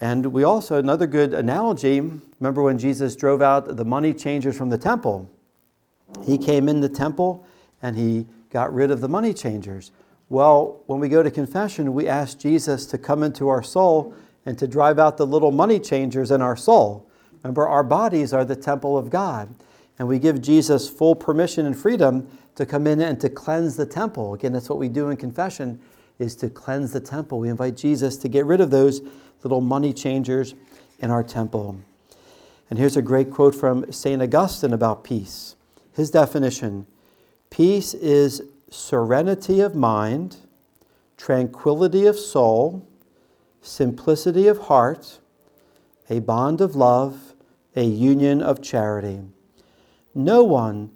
And 0.00 0.26
we 0.26 0.44
also, 0.44 0.78
another 0.78 1.06
good 1.06 1.32
analogy, 1.32 2.00
remember 2.40 2.62
when 2.62 2.78
Jesus 2.78 3.16
drove 3.16 3.40
out 3.40 3.76
the 3.76 3.84
money 3.84 4.12
changers 4.12 4.56
from 4.56 4.68
the 4.68 4.78
temple? 4.78 5.30
He 6.24 6.36
came 6.38 6.68
in 6.68 6.80
the 6.80 6.88
temple 6.88 7.46
and 7.82 7.96
he 7.96 8.26
got 8.50 8.72
rid 8.72 8.90
of 8.90 9.00
the 9.00 9.08
money 9.08 9.32
changers. 9.32 9.92
Well, 10.28 10.82
when 10.86 11.00
we 11.00 11.08
go 11.08 11.22
to 11.22 11.30
confession, 11.30 11.94
we 11.94 12.08
ask 12.08 12.38
Jesus 12.38 12.84
to 12.86 12.98
come 12.98 13.22
into 13.22 13.48
our 13.48 13.62
soul 13.62 14.14
and 14.44 14.58
to 14.58 14.66
drive 14.66 14.98
out 14.98 15.16
the 15.16 15.26
little 15.26 15.50
money 15.50 15.80
changers 15.80 16.30
in 16.30 16.42
our 16.42 16.56
soul. 16.56 17.08
Remember, 17.42 17.66
our 17.66 17.84
bodies 17.84 18.32
are 18.32 18.44
the 18.44 18.56
temple 18.56 18.98
of 18.98 19.08
God, 19.08 19.54
and 19.98 20.08
we 20.08 20.18
give 20.18 20.42
Jesus 20.42 20.88
full 20.88 21.14
permission 21.14 21.64
and 21.64 21.76
freedom 21.76 22.28
to 22.56 22.66
come 22.66 22.86
in 22.86 23.00
and 23.00 23.20
to 23.20 23.28
cleanse 23.28 23.76
the 23.76 23.86
temple. 23.86 24.34
Again, 24.34 24.52
that's 24.52 24.68
what 24.68 24.78
we 24.78 24.88
do 24.88 25.10
in 25.10 25.16
confession. 25.16 25.80
is 26.18 26.34
to 26.36 26.48
cleanse 26.48 26.92
the 26.92 27.00
temple. 27.00 27.38
We 27.38 27.48
invite 27.48 27.76
Jesus 27.76 28.16
to 28.18 28.28
get 28.28 28.46
rid 28.46 28.60
of 28.60 28.70
those 28.70 29.00
little 29.42 29.60
money 29.60 29.92
changers 29.92 30.54
in 30.98 31.10
our 31.10 31.22
temple. 31.22 31.78
And 32.68 32.78
here's 32.78 32.96
a 32.96 33.02
great 33.02 33.30
quote 33.30 33.54
from 33.54 33.90
St. 33.92 34.20
Augustine 34.20 34.72
about 34.72 35.04
peace. 35.04 35.56
His 35.92 36.10
definition 36.10 36.86
Peace 37.50 37.94
is 37.94 38.42
serenity 38.70 39.60
of 39.60 39.74
mind, 39.74 40.36
tranquility 41.16 42.06
of 42.06 42.18
soul, 42.18 42.86
simplicity 43.62 44.48
of 44.48 44.58
heart, 44.58 45.18
a 46.10 46.18
bond 46.20 46.60
of 46.60 46.76
love, 46.76 47.34
a 47.74 47.84
union 47.84 48.42
of 48.42 48.62
charity. 48.62 49.20
No 50.14 50.42
one 50.42 50.90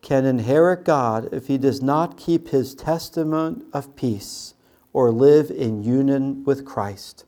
can 0.00 0.24
inherit 0.24 0.84
God 0.84 1.32
if 1.32 1.46
he 1.46 1.58
does 1.58 1.80
not 1.80 2.16
keep 2.16 2.48
his 2.48 2.74
testament 2.74 3.64
of 3.72 3.94
peace 3.96 4.54
or 4.92 5.10
live 5.10 5.50
in 5.50 5.82
union 5.82 6.44
with 6.44 6.64
Christ. 6.64 7.24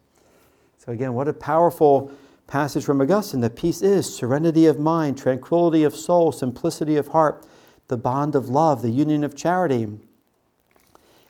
So, 0.84 0.92
again, 0.92 1.14
what 1.14 1.28
a 1.28 1.32
powerful 1.32 2.12
passage 2.46 2.84
from 2.84 3.00
Augustine. 3.00 3.40
The 3.40 3.48
peace 3.48 3.80
is 3.80 4.14
serenity 4.14 4.66
of 4.66 4.78
mind, 4.78 5.16
tranquility 5.16 5.82
of 5.82 5.96
soul, 5.96 6.30
simplicity 6.30 6.96
of 6.96 7.08
heart, 7.08 7.46
the 7.88 7.96
bond 7.96 8.34
of 8.34 8.50
love, 8.50 8.82
the 8.82 8.90
union 8.90 9.24
of 9.24 9.34
charity. 9.34 9.88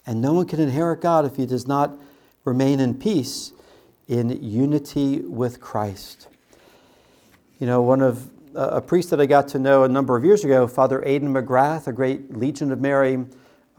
And 0.07 0.21
no 0.21 0.33
one 0.33 0.47
can 0.47 0.59
inherit 0.59 1.01
God 1.01 1.25
if 1.25 1.37
he 1.37 1.47
does 1.47 1.69
not 1.69 1.97
remain 2.45 2.81
in 2.81 2.95
peace, 2.95 3.53
in 4.09 4.43
unity 4.43 5.21
with 5.21 5.61
Christ. 5.61 6.27
You 7.61 7.69
know, 7.69 7.81
one 7.81 8.01
of 8.01 8.29
a 8.57 8.81
priest 8.81 9.11
that 9.11 9.21
I 9.21 9.27
got 9.27 9.47
to 9.49 9.61
know 9.61 9.85
a 9.85 9.89
number 9.89 10.17
of 10.17 10.25
years 10.25 10.45
ago, 10.45 10.67
Father 10.67 11.01
Aidan 11.07 11.33
McGrath, 11.33 11.87
a 11.87 11.93
great 11.93 12.37
Legion 12.37 12.73
of 12.73 12.81
Mary 12.81 13.25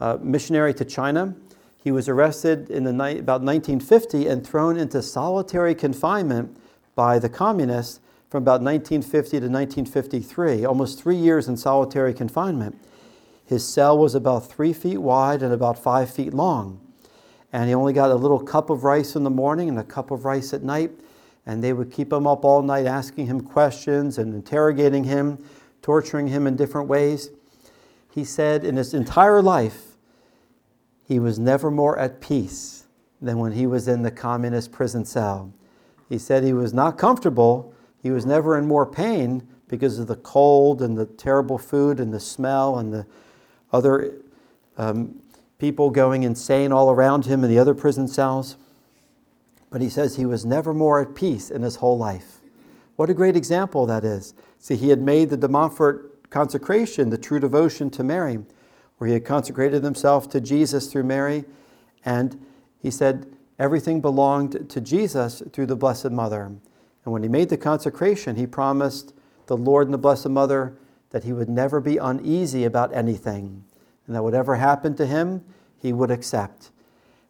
uh, 0.00 0.16
missionary 0.22 0.72
to 0.72 0.86
China. 0.86 1.34
He 1.86 1.92
was 1.92 2.08
arrested 2.08 2.68
in 2.68 2.82
the 2.82 2.92
ni- 2.92 3.20
about 3.20 3.42
1950 3.42 4.26
and 4.26 4.44
thrown 4.44 4.76
into 4.76 5.00
solitary 5.00 5.72
confinement 5.72 6.56
by 6.96 7.20
the 7.20 7.28
communists 7.28 8.00
from 8.28 8.42
about 8.42 8.60
1950 8.60 9.30
to 9.30 9.46
1953, 9.46 10.64
almost 10.64 11.00
three 11.00 11.14
years 11.14 11.46
in 11.46 11.56
solitary 11.56 12.12
confinement. 12.12 12.76
His 13.44 13.64
cell 13.64 13.96
was 13.96 14.16
about 14.16 14.50
three 14.50 14.72
feet 14.72 14.96
wide 14.96 15.44
and 15.44 15.52
about 15.52 15.78
five 15.78 16.10
feet 16.10 16.34
long. 16.34 16.80
And 17.52 17.68
he 17.68 17.74
only 17.76 17.92
got 17.92 18.10
a 18.10 18.16
little 18.16 18.40
cup 18.40 18.68
of 18.68 18.82
rice 18.82 19.14
in 19.14 19.22
the 19.22 19.30
morning 19.30 19.68
and 19.68 19.78
a 19.78 19.84
cup 19.84 20.10
of 20.10 20.24
rice 20.24 20.52
at 20.52 20.64
night. 20.64 20.90
And 21.46 21.62
they 21.62 21.72
would 21.72 21.92
keep 21.92 22.12
him 22.12 22.26
up 22.26 22.44
all 22.44 22.62
night 22.62 22.86
asking 22.86 23.26
him 23.26 23.40
questions 23.40 24.18
and 24.18 24.34
interrogating 24.34 25.04
him, 25.04 25.38
torturing 25.82 26.26
him 26.26 26.48
in 26.48 26.56
different 26.56 26.88
ways. 26.88 27.30
He 28.10 28.24
said 28.24 28.64
in 28.64 28.74
his 28.74 28.92
entire 28.92 29.40
life, 29.40 29.85
he 31.06 31.18
was 31.18 31.38
never 31.38 31.70
more 31.70 31.98
at 31.98 32.20
peace 32.20 32.86
than 33.20 33.38
when 33.38 33.52
he 33.52 33.66
was 33.66 33.86
in 33.88 34.02
the 34.02 34.10
communist 34.10 34.72
prison 34.72 35.04
cell. 35.04 35.52
He 36.08 36.18
said 36.18 36.42
he 36.42 36.52
was 36.52 36.74
not 36.74 36.98
comfortable, 36.98 37.72
he 38.02 38.10
was 38.10 38.26
never 38.26 38.58
in 38.58 38.66
more 38.66 38.86
pain 38.86 39.46
because 39.68 39.98
of 39.98 40.06
the 40.06 40.16
cold 40.16 40.82
and 40.82 40.96
the 40.96 41.06
terrible 41.06 41.58
food 41.58 41.98
and 41.98 42.12
the 42.12 42.20
smell 42.20 42.78
and 42.78 42.92
the 42.92 43.06
other 43.72 44.14
um, 44.78 45.20
people 45.58 45.90
going 45.90 46.22
insane 46.22 46.72
all 46.72 46.90
around 46.90 47.26
him 47.26 47.42
in 47.42 47.50
the 47.50 47.58
other 47.58 47.74
prison 47.74 48.06
cells. 48.06 48.56
But 49.70 49.80
he 49.80 49.88
says 49.88 50.16
he 50.16 50.26
was 50.26 50.44
never 50.44 50.72
more 50.72 51.00
at 51.00 51.14
peace 51.14 51.50
in 51.50 51.62
his 51.62 51.76
whole 51.76 51.98
life. 51.98 52.38
What 52.96 53.10
a 53.10 53.14
great 53.14 53.36
example 53.36 53.86
that 53.86 54.04
is. 54.04 54.34
See, 54.58 54.76
he 54.76 54.88
had 54.88 55.02
made 55.02 55.30
the 55.30 55.36
De 55.36 55.48
Montfort 55.48 56.30
consecration, 56.30 57.10
the 57.10 57.18
true 57.18 57.40
devotion 57.40 57.90
to 57.90 58.04
Mary, 58.04 58.38
where 58.98 59.08
he 59.08 59.14
had 59.14 59.24
consecrated 59.24 59.84
himself 59.84 60.28
to 60.30 60.40
Jesus 60.40 60.86
through 60.86 61.04
Mary. 61.04 61.44
And 62.04 62.44
he 62.78 62.90
said 62.90 63.26
everything 63.58 64.00
belonged 64.00 64.68
to 64.70 64.80
Jesus 64.80 65.42
through 65.52 65.66
the 65.66 65.76
Blessed 65.76 66.10
Mother. 66.10 66.44
And 66.44 67.12
when 67.12 67.22
he 67.22 67.28
made 67.28 67.48
the 67.48 67.56
consecration, 67.56 68.36
he 68.36 68.46
promised 68.46 69.14
the 69.46 69.56
Lord 69.56 69.86
and 69.86 69.94
the 69.94 69.98
Blessed 69.98 70.28
Mother 70.28 70.76
that 71.10 71.24
he 71.24 71.32
would 71.32 71.48
never 71.48 71.80
be 71.80 71.96
uneasy 71.96 72.64
about 72.64 72.94
anything, 72.94 73.64
and 74.06 74.14
that 74.14 74.22
whatever 74.22 74.56
happened 74.56 74.96
to 74.98 75.06
him, 75.06 75.44
he 75.78 75.92
would 75.92 76.10
accept. 76.10 76.70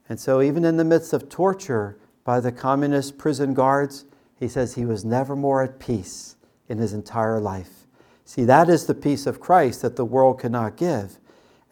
And 0.09 0.19
so, 0.19 0.41
even 0.41 0.65
in 0.65 0.77
the 0.77 0.85
midst 0.85 1.13
of 1.13 1.29
torture 1.29 1.99
by 2.25 2.41
the 2.41 2.53
communist 2.53 3.19
prison 3.19 3.55
guards, 3.55 4.05
he 4.39 4.49
says 4.49 4.75
he 4.75 4.85
was 4.85 5.05
never 5.05 5.37
more 5.37 5.63
at 5.63 5.79
peace 5.79 6.37
in 6.69 6.79
his 6.79 6.93
entire 6.93 7.41
life. 7.41 7.87
See, 8.25 8.45
that 8.45 8.69
is 8.69 8.87
the 8.87 8.95
peace 8.95 9.27
of 9.27 9.41
Christ 9.41 9.83
that 9.83 9.97
the 9.97 10.05
world 10.05 10.41
cannot 10.41 10.77
give. 10.77 11.19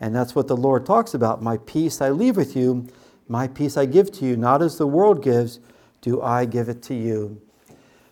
And 0.01 0.15
that's 0.15 0.35
what 0.35 0.49
the 0.49 0.57
Lord 0.57 0.85
talks 0.85 1.15
about. 1.15 1.43
My 1.43 1.59
peace 1.59 2.01
I 2.01 2.11
leave 2.11 2.37
with 2.37 2.57
you, 2.57 2.89
my 3.29 3.49
peace 3.49 3.77
I 3.77 3.87
give 3.87 4.11
to 4.13 4.25
you. 4.27 4.37
Not 4.37 4.63
as 4.63 4.79
the 4.79 4.87
world 4.87 5.23
gives, 5.23 5.61
do 6.01 6.21
I 6.21 6.45
give 6.45 6.69
it 6.69 6.83
to 6.85 6.95
you. 6.95 7.41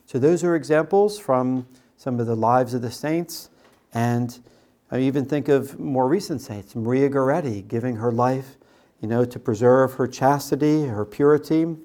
So, 0.06 0.18
those 0.18 0.44
are 0.44 0.54
examples 0.54 1.18
from 1.18 1.66
some 1.96 2.20
of 2.20 2.26
the 2.26 2.36
lives 2.36 2.74
of 2.74 2.82
the 2.82 2.90
saints. 2.90 3.50
And 3.94 4.38
I 4.90 4.98
even 5.00 5.24
think 5.24 5.48
of 5.48 5.78
more 5.78 6.08
recent 6.08 6.40
saints, 6.40 6.74
Maria 6.74 7.08
Goretti 7.08 7.66
giving 7.66 7.96
her 7.96 8.12
life, 8.12 8.56
you 9.00 9.08
know, 9.08 9.24
to 9.24 9.38
preserve 9.38 9.94
her 9.94 10.06
chastity, 10.06 10.86
her 10.86 11.04
purity. 11.04 11.76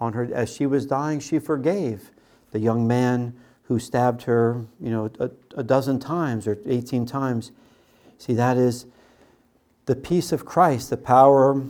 On 0.00 0.12
her, 0.14 0.28
as 0.34 0.52
she 0.52 0.66
was 0.66 0.84
dying, 0.84 1.20
she 1.20 1.38
forgave 1.38 2.10
the 2.50 2.58
young 2.58 2.86
man 2.86 3.34
who 3.64 3.78
stabbed 3.78 4.22
her, 4.22 4.66
you 4.80 4.90
know, 4.90 5.10
a, 5.18 5.30
a 5.56 5.62
dozen 5.62 5.98
times 5.98 6.46
or 6.46 6.58
18 6.66 7.06
times. 7.06 7.52
See, 8.18 8.34
that 8.34 8.56
is 8.56 8.86
the 9.86 9.96
peace 9.96 10.32
of 10.32 10.44
Christ, 10.44 10.90
the 10.90 10.96
power 10.96 11.62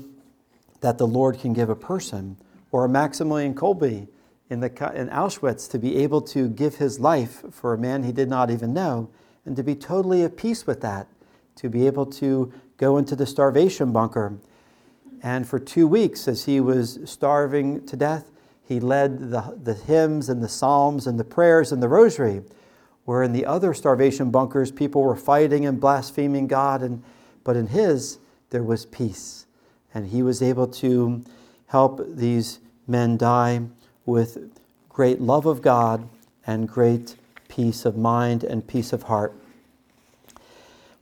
that 0.80 0.98
the 0.98 1.06
Lord 1.06 1.38
can 1.38 1.52
give 1.52 1.70
a 1.70 1.76
person. 1.76 2.36
Or 2.70 2.86
Maximilian 2.88 3.54
Kolbe 3.54 4.08
in, 4.50 4.60
the, 4.60 4.92
in 4.94 5.08
Auschwitz 5.08 5.70
to 5.70 5.78
be 5.78 5.96
able 5.96 6.20
to 6.22 6.48
give 6.48 6.76
his 6.76 7.00
life 7.00 7.42
for 7.50 7.72
a 7.72 7.78
man 7.78 8.02
he 8.02 8.12
did 8.12 8.28
not 8.28 8.50
even 8.50 8.74
know 8.74 9.08
and 9.44 9.56
to 9.56 9.62
be 9.62 9.74
totally 9.74 10.22
at 10.22 10.36
peace 10.36 10.66
with 10.66 10.80
that, 10.82 11.08
to 11.56 11.68
be 11.68 11.86
able 11.86 12.06
to 12.06 12.52
go 12.76 12.98
into 12.98 13.16
the 13.16 13.26
starvation 13.26 13.92
bunker. 13.92 14.38
And 15.22 15.46
for 15.46 15.58
two 15.58 15.86
weeks, 15.86 16.28
as 16.28 16.44
he 16.44 16.60
was 16.60 16.98
starving 17.04 17.86
to 17.86 17.96
death, 17.96 18.30
he 18.64 18.80
led 18.80 19.30
the, 19.30 19.58
the 19.62 19.74
hymns 19.74 20.28
and 20.28 20.42
the 20.42 20.48
psalms 20.48 21.06
and 21.06 21.18
the 21.18 21.24
prayers 21.24 21.72
and 21.72 21.82
the 21.82 21.88
rosary, 21.88 22.42
where 23.04 23.22
in 23.22 23.32
the 23.32 23.44
other 23.44 23.74
starvation 23.74 24.30
bunkers, 24.30 24.70
people 24.70 25.02
were 25.02 25.16
fighting 25.16 25.66
and 25.66 25.80
blaspheming 25.80 26.46
God, 26.46 26.82
and, 26.82 27.02
but 27.44 27.56
in 27.56 27.68
his, 27.68 28.18
there 28.50 28.62
was 28.62 28.86
peace. 28.86 29.46
And 29.94 30.06
he 30.08 30.22
was 30.22 30.42
able 30.42 30.66
to 30.68 31.24
help 31.66 32.00
these 32.06 32.60
men 32.86 33.16
die 33.16 33.62
with 34.06 34.50
great 34.88 35.20
love 35.20 35.46
of 35.46 35.62
God 35.62 36.08
and 36.46 36.68
great 36.68 37.16
peace 37.48 37.84
of 37.84 37.96
mind 37.96 38.44
and 38.44 38.66
peace 38.66 38.92
of 38.92 39.04
heart. 39.04 39.34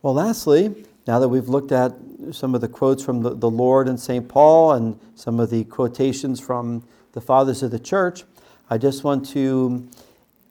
Well, 0.01 0.13
lastly, 0.13 0.85
now 1.07 1.19
that 1.19 1.29
we've 1.29 1.49
looked 1.49 1.71
at 1.71 1.93
some 2.31 2.55
of 2.55 2.61
the 2.61 2.67
quotes 2.67 3.03
from 3.03 3.21
the, 3.21 3.35
the 3.35 3.49
Lord 3.49 3.87
and 3.87 3.99
St. 3.99 4.27
Paul 4.27 4.73
and 4.73 4.99
some 5.15 5.39
of 5.39 5.49
the 5.49 5.63
quotations 5.65 6.39
from 6.39 6.83
the 7.13 7.21
fathers 7.21 7.63
of 7.63 7.71
the 7.71 7.79
church, 7.79 8.23
I 8.69 8.77
just 8.77 9.03
want 9.03 9.27
to 9.29 9.87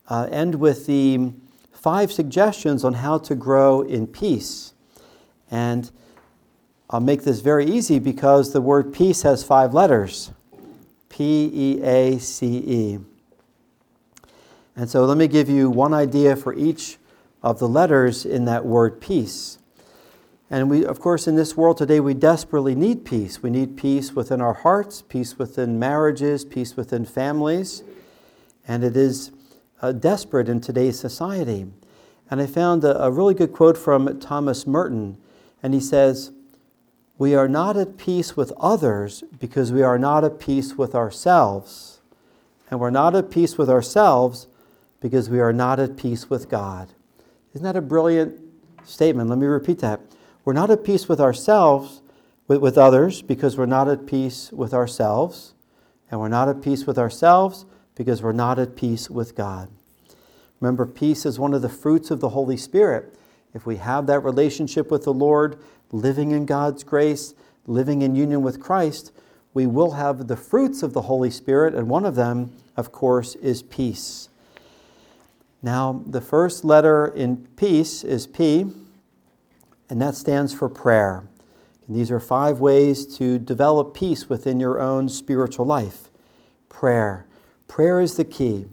uh, 0.08 0.28
end 0.30 0.56
with 0.56 0.86
the 0.86 1.32
five 1.72 2.12
suggestions 2.12 2.84
on 2.84 2.94
how 2.94 3.18
to 3.18 3.34
grow 3.34 3.82
in 3.82 4.06
peace. 4.06 4.74
And 5.50 5.90
I'll 6.88 7.00
make 7.00 7.22
this 7.22 7.40
very 7.40 7.66
easy 7.66 7.98
because 7.98 8.52
the 8.52 8.60
word 8.60 8.92
peace 8.92 9.22
has 9.22 9.44
five 9.44 9.74
letters 9.74 10.32
P 11.08 11.50
E 11.52 11.82
A 11.82 12.18
C 12.18 12.46
E. 12.66 12.98
And 14.76 14.88
so 14.88 15.04
let 15.04 15.16
me 15.16 15.28
give 15.28 15.48
you 15.48 15.68
one 15.68 15.92
idea 15.92 16.36
for 16.36 16.54
each 16.54 16.98
of 17.42 17.58
the 17.58 17.68
letters 17.68 18.24
in 18.24 18.44
that 18.46 18.64
word 18.64 19.00
peace. 19.00 19.58
And 20.48 20.68
we, 20.68 20.84
of 20.84 20.98
course, 20.98 21.28
in 21.28 21.36
this 21.36 21.56
world 21.56 21.78
today, 21.78 22.00
we 22.00 22.14
desperately 22.14 22.74
need 22.74 23.04
peace. 23.04 23.42
We 23.42 23.50
need 23.50 23.76
peace 23.76 24.12
within 24.12 24.40
our 24.40 24.54
hearts, 24.54 25.00
peace 25.00 25.38
within 25.38 25.78
marriages, 25.78 26.44
peace 26.44 26.76
within 26.76 27.04
families. 27.04 27.84
And 28.66 28.82
it 28.82 28.96
is 28.96 29.30
uh, 29.80 29.92
desperate 29.92 30.48
in 30.48 30.60
today's 30.60 30.98
society. 30.98 31.66
And 32.30 32.40
I 32.40 32.46
found 32.46 32.82
a, 32.84 33.00
a 33.00 33.10
really 33.10 33.34
good 33.34 33.52
quote 33.52 33.78
from 33.78 34.18
Thomas 34.18 34.66
Merton. 34.66 35.18
And 35.62 35.74
he 35.74 35.80
says, 35.80 36.30
We 37.18 37.34
are 37.34 37.48
not 37.48 37.76
at 37.76 37.96
peace 37.96 38.36
with 38.36 38.52
others 38.58 39.24
because 39.38 39.72
we 39.72 39.82
are 39.82 39.98
not 39.98 40.24
at 40.24 40.38
peace 40.38 40.76
with 40.76 40.94
ourselves. 40.94 42.00
And 42.70 42.78
we're 42.78 42.90
not 42.90 43.16
at 43.16 43.30
peace 43.30 43.58
with 43.58 43.68
ourselves 43.68 44.46
because 45.00 45.28
we 45.28 45.40
are 45.40 45.52
not 45.52 45.80
at 45.80 45.96
peace 45.96 46.30
with 46.30 46.48
God. 46.48 46.88
Isn't 47.54 47.64
that 47.64 47.76
a 47.76 47.80
brilliant 47.80 48.40
statement? 48.84 49.28
Let 49.28 49.38
me 49.38 49.46
repeat 49.46 49.80
that. 49.80 50.00
We're 50.44 50.52
not 50.52 50.70
at 50.70 50.84
peace 50.84 51.08
with 51.08 51.20
ourselves, 51.20 52.00
with, 52.46 52.60
with 52.60 52.78
others, 52.78 53.22
because 53.22 53.56
we're 53.58 53.66
not 53.66 53.88
at 53.88 54.06
peace 54.06 54.52
with 54.52 54.72
ourselves. 54.72 55.54
And 56.10 56.20
we're 56.20 56.28
not 56.28 56.48
at 56.48 56.62
peace 56.62 56.86
with 56.86 56.98
ourselves 56.98 57.66
because 57.94 58.22
we're 58.22 58.32
not 58.32 58.58
at 58.58 58.76
peace 58.76 59.10
with 59.10 59.34
God. 59.34 59.68
Remember, 60.60 60.86
peace 60.86 61.24
is 61.24 61.38
one 61.38 61.54
of 61.54 61.62
the 61.62 61.68
fruits 61.68 62.10
of 62.10 62.20
the 62.20 62.30
Holy 62.30 62.56
Spirit. 62.56 63.14
If 63.54 63.66
we 63.66 63.76
have 63.76 64.06
that 64.06 64.20
relationship 64.20 64.90
with 64.90 65.04
the 65.04 65.12
Lord, 65.12 65.58
living 65.92 66.30
in 66.30 66.46
God's 66.46 66.84
grace, 66.84 67.34
living 67.66 68.02
in 68.02 68.14
union 68.14 68.42
with 68.42 68.60
Christ, 68.60 69.12
we 69.52 69.66
will 69.66 69.92
have 69.92 70.28
the 70.28 70.36
fruits 70.36 70.82
of 70.82 70.92
the 70.92 71.02
Holy 71.02 71.30
Spirit, 71.30 71.74
and 71.74 71.88
one 71.88 72.04
of 72.04 72.14
them, 72.14 72.52
of 72.76 72.92
course, 72.92 73.34
is 73.36 73.62
peace. 73.62 74.28
Now, 75.62 76.02
the 76.06 76.20
first 76.20 76.64
letter 76.64 77.06
in 77.08 77.48
peace 77.56 78.04
is 78.04 78.26
P, 78.26 78.66
and 79.88 80.00
that 80.00 80.14
stands 80.14 80.54
for 80.54 80.68
prayer. 80.68 81.24
And 81.86 81.96
these 81.96 82.10
are 82.10 82.20
five 82.20 82.60
ways 82.60 83.04
to 83.18 83.38
develop 83.38 83.92
peace 83.92 84.28
within 84.28 84.60
your 84.60 84.80
own 84.80 85.08
spiritual 85.08 85.66
life. 85.66 86.08
Prayer. 86.68 87.26
Prayer 87.66 88.00
is 88.00 88.16
the 88.16 88.24
key. 88.24 88.66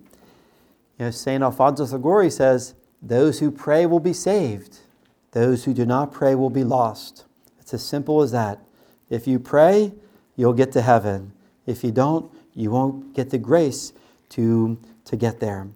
You 1.00 1.06
know, 1.06 1.12
St. 1.12 1.44
Alfonso 1.44 1.86
Liguori 1.86 2.30
says, 2.30 2.76
Those 3.08 3.39
who 3.39 3.52
pray 3.52 3.86
will 3.86 4.02
be 4.02 4.12
saved, 4.12 4.80
those 5.32 5.63
who 5.63 5.74
do 5.74 5.86
not 5.86 6.12
pray 6.12 6.36
will 6.36 6.50
be 6.50 6.65
lost. 6.65 7.24
It's 7.58 7.74
as 7.74 7.82
simple 7.82 8.22
as 8.22 8.32
that. 8.32 8.60
If 9.10 9.28
you 9.28 9.39
pray, 9.39 9.93
you'll 10.36 10.54
get 10.54 10.74
to 10.74 10.82
heaven. 10.82 11.32
If 11.65 11.86
you 11.86 11.91
don't, 11.91 12.30
you 12.54 12.70
won't 12.70 13.13
get 13.13 13.30
the 13.30 13.38
grace 13.38 13.93
to, 14.30 14.78
to 15.06 15.15
get 15.15 15.39
there. 15.39 15.70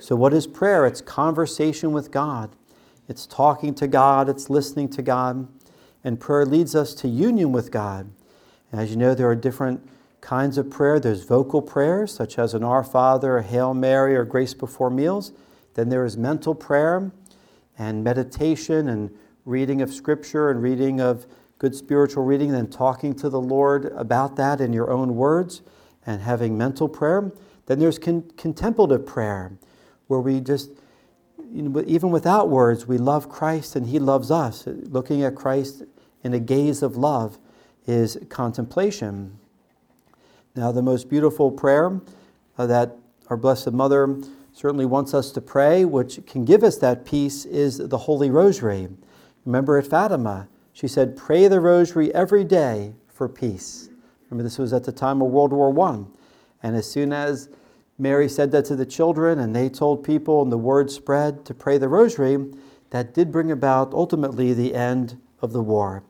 So, 0.00 0.14
what 0.16 0.34
is 0.34 0.46
prayer? 0.46 0.84
It's 0.84 1.00
conversation 1.00 1.92
with 1.92 2.10
God, 2.10 2.50
it's 3.08 3.24
talking 3.24 3.74
to 3.76 3.86
God, 3.86 4.28
it's 4.28 4.50
listening 4.50 4.90
to 4.90 5.02
God. 5.02 5.48
And 6.04 6.20
prayer 6.20 6.44
leads 6.44 6.76
us 6.76 6.94
to 6.96 7.08
union 7.08 7.52
with 7.52 7.72
God. 7.72 8.10
And 8.70 8.80
as 8.80 8.90
you 8.90 8.96
know, 8.96 9.14
there 9.14 9.28
are 9.28 9.34
different 9.34 9.88
kinds 10.20 10.58
of 10.58 10.70
prayer. 10.70 11.00
There's 11.00 11.24
vocal 11.24 11.62
prayers, 11.62 12.12
such 12.12 12.38
as 12.38 12.52
an 12.52 12.62
Our 12.62 12.84
Father, 12.84 13.38
a 13.38 13.42
Hail 13.42 13.72
Mary, 13.72 14.14
or 14.14 14.24
Grace 14.24 14.54
Before 14.54 14.90
Meals. 14.90 15.32
Then 15.76 15.90
there 15.90 16.06
is 16.06 16.16
mental 16.16 16.54
prayer 16.54 17.12
and 17.78 18.02
meditation 18.02 18.88
and 18.88 19.10
reading 19.44 19.82
of 19.82 19.92
Scripture 19.92 20.48
and 20.50 20.62
reading 20.62 21.00
of 21.00 21.26
good 21.58 21.74
spiritual 21.74 22.24
reading, 22.24 22.50
then 22.50 22.68
talking 22.68 23.12
to 23.14 23.28
the 23.28 23.40
Lord 23.40 23.92
about 23.94 24.36
that 24.36 24.62
in 24.62 24.72
your 24.72 24.90
own 24.90 25.16
words 25.16 25.60
and 26.06 26.22
having 26.22 26.56
mental 26.56 26.88
prayer. 26.88 27.30
Then 27.66 27.78
there's 27.78 27.98
con- 27.98 28.30
contemplative 28.38 29.04
prayer, 29.04 29.52
where 30.06 30.20
we 30.20 30.40
just, 30.40 30.70
you 31.52 31.62
know, 31.62 31.84
even 31.86 32.10
without 32.10 32.48
words, 32.48 32.86
we 32.86 32.96
love 32.96 33.28
Christ 33.28 33.76
and 33.76 33.86
He 33.86 33.98
loves 33.98 34.30
us. 34.30 34.66
Looking 34.66 35.22
at 35.24 35.34
Christ 35.34 35.82
in 36.24 36.32
a 36.32 36.40
gaze 36.40 36.82
of 36.82 36.96
love 36.96 37.38
is 37.86 38.16
contemplation. 38.30 39.38
Now, 40.54 40.72
the 40.72 40.82
most 40.82 41.10
beautiful 41.10 41.50
prayer 41.50 42.00
uh, 42.56 42.66
that 42.66 42.96
our 43.28 43.36
Blessed 43.36 43.72
Mother 43.72 44.22
certainly 44.56 44.86
wants 44.86 45.12
us 45.12 45.32
to 45.32 45.40
pray, 45.42 45.84
which 45.84 46.24
can 46.24 46.42
give 46.42 46.64
us 46.64 46.78
that 46.78 47.04
peace, 47.04 47.44
is 47.44 47.76
the 47.76 47.98
Holy 47.98 48.30
Rosary. 48.30 48.88
Remember 49.44 49.76
at 49.76 49.86
Fatima, 49.86 50.48
she 50.72 50.88
said, 50.88 51.14
Pray 51.14 51.46
the 51.46 51.60
Rosary 51.60 52.12
every 52.14 52.42
day 52.42 52.94
for 53.06 53.28
peace. 53.28 53.90
Remember, 54.30 54.42
this 54.42 54.56
was 54.56 54.72
at 54.72 54.84
the 54.84 54.92
time 54.92 55.20
of 55.20 55.28
World 55.28 55.52
War 55.52 55.78
I. 55.86 56.04
And 56.62 56.74
as 56.74 56.90
soon 56.90 57.12
as 57.12 57.50
Mary 57.98 58.30
said 58.30 58.50
that 58.52 58.64
to 58.64 58.76
the 58.76 58.86
children 58.86 59.40
and 59.40 59.54
they 59.54 59.68
told 59.68 60.02
people 60.02 60.40
and 60.40 60.50
the 60.50 60.56
word 60.56 60.90
spread 60.90 61.44
to 61.44 61.52
pray 61.52 61.76
the 61.76 61.90
Rosary, 61.90 62.38
that 62.88 63.12
did 63.12 63.30
bring 63.30 63.50
about 63.50 63.92
ultimately 63.92 64.54
the 64.54 64.74
end 64.74 65.20
of 65.42 65.52
the 65.52 65.62
war. 65.62 66.02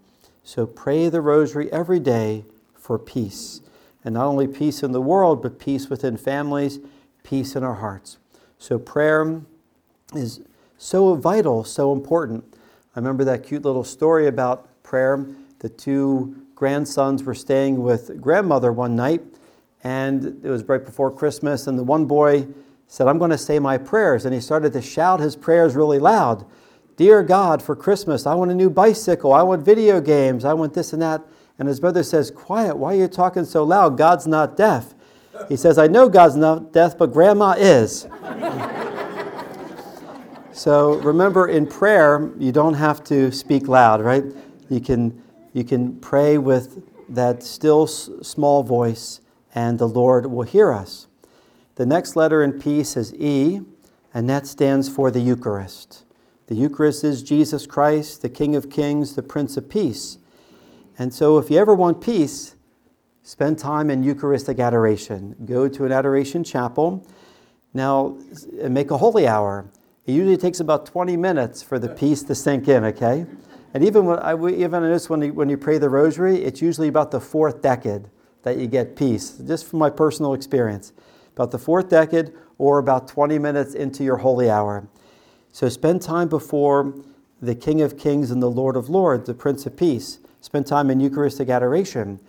So 0.44 0.66
pray 0.68 1.08
the 1.08 1.20
Rosary 1.20 1.70
every 1.72 1.98
day 1.98 2.44
for 2.76 2.96
peace 2.96 3.60
and 4.04 4.14
not 4.14 4.26
only 4.26 4.46
peace 4.46 4.84
in 4.84 4.92
the 4.92 5.00
world, 5.00 5.42
but 5.42 5.58
peace 5.58 5.90
within 5.90 6.16
families, 6.16 6.78
peace 7.24 7.56
in 7.56 7.64
our 7.64 7.74
hearts. 7.74 8.18
So 8.58 8.78
prayer 8.78 9.42
is 10.14 10.40
so 10.78 11.14
vital, 11.14 11.64
so 11.64 11.92
important. 11.92 12.44
I 12.94 12.98
remember 12.98 13.24
that 13.24 13.44
cute 13.44 13.64
little 13.64 13.84
story 13.84 14.26
about 14.26 14.68
prayer. 14.82 15.26
The 15.58 15.68
two 15.68 16.46
grandsons 16.54 17.22
were 17.22 17.34
staying 17.34 17.82
with 17.82 18.20
grandmother 18.20 18.72
one 18.72 18.96
night, 18.96 19.22
and 19.84 20.40
it 20.44 20.48
was 20.48 20.64
right 20.64 20.84
before 20.84 21.10
Christmas, 21.10 21.66
and 21.66 21.78
the 21.78 21.84
one 21.84 22.06
boy 22.06 22.46
said, 22.88 23.08
I'm 23.08 23.18
going 23.18 23.30
to 23.30 23.38
say 23.38 23.58
my 23.58 23.78
prayers. 23.78 24.24
And 24.24 24.34
he 24.34 24.40
started 24.40 24.72
to 24.72 24.82
shout 24.82 25.20
his 25.20 25.36
prayers 25.36 25.74
really 25.74 25.98
loud. 25.98 26.46
Dear 26.96 27.22
God, 27.22 27.62
for 27.62 27.76
Christmas, 27.76 28.26
I 28.26 28.34
want 28.34 28.50
a 28.50 28.54
new 28.54 28.70
bicycle. 28.70 29.32
I 29.32 29.42
want 29.42 29.64
video 29.64 30.00
games. 30.00 30.44
I 30.44 30.54
want 30.54 30.72
this 30.72 30.92
and 30.92 31.02
that. 31.02 31.22
And 31.58 31.68
his 31.68 31.80
brother 31.80 32.02
says, 32.02 32.30
Quiet, 32.30 32.76
why 32.76 32.94
are 32.94 32.98
you 32.98 33.08
talking 33.08 33.44
so 33.44 33.64
loud? 33.64 33.98
God's 33.98 34.26
not 34.26 34.56
deaf. 34.56 34.94
He 35.48 35.56
says, 35.56 35.76
I 35.78 35.86
know 35.86 36.08
God's 36.08 36.36
not 36.36 36.72
deaf, 36.72 36.96
but 36.96 37.12
grandma 37.12 37.54
is. 37.58 38.06
So 40.56 40.94
remember, 41.00 41.48
in 41.48 41.66
prayer, 41.66 42.30
you 42.38 42.50
don't 42.50 42.72
have 42.72 43.04
to 43.04 43.30
speak 43.30 43.68
loud, 43.68 44.00
right? 44.00 44.24
You 44.70 44.80
can, 44.80 45.22
you 45.52 45.64
can 45.64 46.00
pray 46.00 46.38
with 46.38 46.82
that 47.10 47.42
still 47.42 47.86
small 47.86 48.62
voice, 48.62 49.20
and 49.54 49.78
the 49.78 49.86
Lord 49.86 50.24
will 50.24 50.44
hear 50.44 50.72
us. 50.72 51.08
The 51.74 51.84
next 51.84 52.16
letter 52.16 52.42
in 52.42 52.58
peace 52.58 52.96
is 52.96 53.12
E, 53.12 53.60
and 54.14 54.30
that 54.30 54.46
stands 54.46 54.88
for 54.88 55.10
the 55.10 55.20
Eucharist. 55.20 56.04
The 56.46 56.54
Eucharist 56.54 57.04
is 57.04 57.22
Jesus 57.22 57.66
Christ, 57.66 58.22
the 58.22 58.30
King 58.30 58.56
of 58.56 58.70
Kings, 58.70 59.14
the 59.14 59.22
Prince 59.22 59.58
of 59.58 59.68
Peace. 59.68 60.16
And 60.98 61.12
so, 61.12 61.36
if 61.36 61.50
you 61.50 61.58
ever 61.58 61.74
want 61.74 62.00
peace, 62.00 62.56
spend 63.22 63.58
time 63.58 63.90
in 63.90 64.02
Eucharistic 64.02 64.58
adoration. 64.58 65.36
Go 65.44 65.68
to 65.68 65.84
an 65.84 65.92
adoration 65.92 66.42
chapel. 66.42 67.06
Now, 67.74 68.16
make 68.70 68.90
a 68.90 68.96
holy 68.96 69.28
hour. 69.28 69.70
It 70.06 70.12
usually 70.12 70.36
takes 70.36 70.60
about 70.60 70.86
20 70.86 71.16
minutes 71.16 71.62
for 71.62 71.78
the 71.78 71.88
peace 71.88 72.22
to 72.24 72.34
sink 72.34 72.68
in, 72.68 72.84
okay? 72.84 73.26
And 73.74 73.84
even 73.84 74.06
when 74.06 74.18
I 74.20 74.34
even 74.34 74.82
notice 74.82 75.10
when 75.10 75.20
you, 75.20 75.32
when 75.34 75.48
you 75.48 75.56
pray 75.56 75.78
the 75.78 75.90
rosary, 75.90 76.36
it's 76.42 76.62
usually 76.62 76.88
about 76.88 77.10
the 77.10 77.20
fourth 77.20 77.60
decade 77.60 78.08
that 78.42 78.56
you 78.56 78.68
get 78.68 78.94
peace, 78.94 79.32
just 79.32 79.66
from 79.66 79.80
my 79.80 79.90
personal 79.90 80.32
experience. 80.32 80.92
About 81.34 81.50
the 81.50 81.58
fourth 81.58 81.88
decade 81.88 82.32
or 82.58 82.78
about 82.78 83.08
20 83.08 83.38
minutes 83.38 83.74
into 83.74 84.04
your 84.04 84.18
holy 84.18 84.48
hour. 84.48 84.88
So 85.52 85.68
spend 85.68 86.02
time 86.02 86.28
before 86.28 86.94
the 87.42 87.54
King 87.54 87.82
of 87.82 87.98
Kings 87.98 88.30
and 88.30 88.40
the 88.42 88.50
Lord 88.50 88.76
of 88.76 88.88
Lords, 88.88 89.26
the 89.26 89.34
Prince 89.34 89.66
of 89.66 89.76
Peace. 89.76 90.20
Spend 90.40 90.66
time 90.66 90.88
in 90.88 91.00
Eucharistic 91.00 91.48
adoration. 91.48 92.20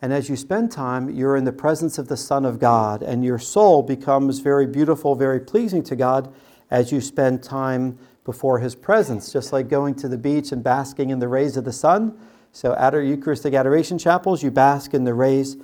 And 0.00 0.12
as 0.12 0.28
you 0.28 0.36
spend 0.36 0.70
time, 0.70 1.10
you're 1.10 1.36
in 1.36 1.44
the 1.44 1.52
presence 1.52 1.98
of 1.98 2.08
the 2.08 2.16
Son 2.16 2.44
of 2.44 2.58
God, 2.60 3.02
and 3.02 3.24
your 3.24 3.38
soul 3.38 3.82
becomes 3.82 4.38
very 4.38 4.66
beautiful, 4.66 5.14
very 5.14 5.40
pleasing 5.40 5.82
to 5.84 5.96
God 5.96 6.32
as 6.70 6.92
you 6.92 7.00
spend 7.00 7.42
time 7.42 7.98
before 8.24 8.58
His 8.58 8.74
presence, 8.74 9.32
just 9.32 9.52
like 9.52 9.68
going 9.68 9.94
to 9.96 10.08
the 10.08 10.18
beach 10.18 10.52
and 10.52 10.62
basking 10.62 11.10
in 11.10 11.18
the 11.18 11.28
rays 11.28 11.56
of 11.56 11.64
the 11.64 11.72
sun. 11.72 12.18
So, 12.52 12.74
at 12.74 12.94
our 12.94 13.02
Eucharistic 13.02 13.54
adoration 13.54 13.98
chapels, 13.98 14.42
you 14.42 14.50
bask 14.50 14.94
in 14.94 15.04
the 15.04 15.14
rays 15.14 15.56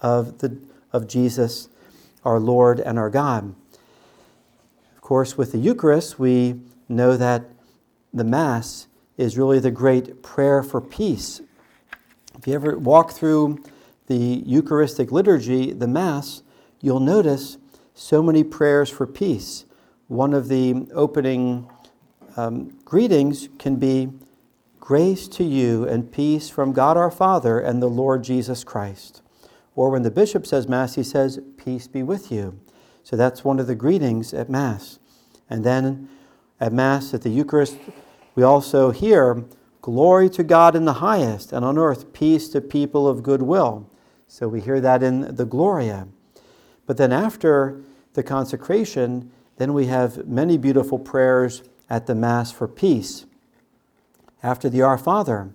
of, 0.00 0.38
the, 0.38 0.58
of 0.92 1.08
Jesus, 1.08 1.68
our 2.24 2.38
Lord 2.38 2.80
and 2.80 2.98
our 2.98 3.10
God. 3.10 3.54
Of 4.94 5.00
course, 5.00 5.36
with 5.36 5.52
the 5.52 5.58
Eucharist, 5.58 6.18
we 6.18 6.60
know 6.88 7.16
that 7.16 7.44
the 8.14 8.24
Mass 8.24 8.86
is 9.16 9.36
really 9.36 9.58
the 9.58 9.70
great 9.70 10.22
prayer 10.22 10.62
for 10.62 10.80
peace 10.80 11.40
if 12.38 12.46
you 12.46 12.54
ever 12.54 12.78
walk 12.78 13.12
through 13.12 13.58
the 14.06 14.42
Eucharistic 14.46 15.10
liturgy, 15.10 15.72
the 15.72 15.88
Mass, 15.88 16.42
you'll 16.80 17.00
notice 17.00 17.58
so 17.94 18.22
many 18.22 18.44
prayers 18.44 18.90
for 18.90 19.06
peace. 19.06 19.64
One 20.08 20.34
of 20.34 20.48
the 20.48 20.86
opening 20.94 21.68
um, 22.36 22.78
greetings 22.84 23.48
can 23.58 23.76
be 23.76 24.10
Grace 24.78 25.26
to 25.26 25.42
you 25.42 25.84
and 25.84 26.12
peace 26.12 26.48
from 26.48 26.72
God 26.72 26.96
our 26.96 27.10
Father 27.10 27.58
and 27.58 27.82
the 27.82 27.88
Lord 27.88 28.22
Jesus 28.22 28.62
Christ. 28.62 29.20
Or 29.74 29.90
when 29.90 30.02
the 30.02 30.12
bishop 30.12 30.46
says 30.46 30.68
Mass, 30.68 30.94
he 30.94 31.02
says, 31.02 31.40
Peace 31.56 31.88
be 31.88 32.04
with 32.04 32.30
you. 32.30 32.60
So 33.02 33.16
that's 33.16 33.44
one 33.44 33.58
of 33.58 33.66
the 33.66 33.74
greetings 33.74 34.32
at 34.32 34.48
Mass. 34.48 35.00
And 35.50 35.64
then 35.64 36.08
at 36.60 36.72
Mass, 36.72 37.12
at 37.12 37.22
the 37.22 37.30
Eucharist, 37.30 37.76
we 38.36 38.44
also 38.44 38.92
hear 38.92 39.44
Glory 39.86 40.28
to 40.30 40.42
God 40.42 40.74
in 40.74 40.84
the 40.84 40.94
highest, 40.94 41.52
and 41.52 41.64
on 41.64 41.78
earth 41.78 42.12
peace 42.12 42.48
to 42.48 42.60
people 42.60 43.06
of 43.06 43.22
good 43.22 43.42
will. 43.42 43.88
So 44.26 44.48
we 44.48 44.60
hear 44.60 44.80
that 44.80 45.00
in 45.00 45.36
the 45.36 45.44
Gloria. 45.44 46.08
But 46.86 46.96
then 46.96 47.12
after 47.12 47.82
the 48.14 48.24
consecration, 48.24 49.30
then 49.56 49.72
we 49.72 49.86
have 49.86 50.26
many 50.26 50.58
beautiful 50.58 50.98
prayers 50.98 51.62
at 51.88 52.06
the 52.06 52.14
Mass 52.14 52.52
for 52.52 52.68
peace. 52.68 53.26
After 54.42 54.68
the 54.68 54.82
Our 54.82 54.98
Father, 54.98 55.50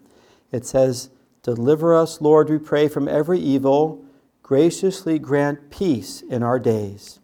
it 0.51 0.65
says, 0.65 1.09
Deliver 1.43 1.95
us, 1.95 2.21
Lord, 2.21 2.49
we 2.49 2.57
pray, 2.57 2.87
from 2.87 3.07
every 3.07 3.39
evil. 3.39 4.03
Graciously 4.43 5.17
grant 5.17 5.69
peace 5.71 6.21
in 6.21 6.43
our 6.43 6.59
days, 6.59 7.19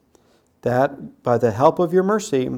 that 0.62 1.24
by 1.24 1.38
the 1.38 1.52
help 1.52 1.78
of 1.78 1.92
your 1.92 2.04
mercy 2.04 2.50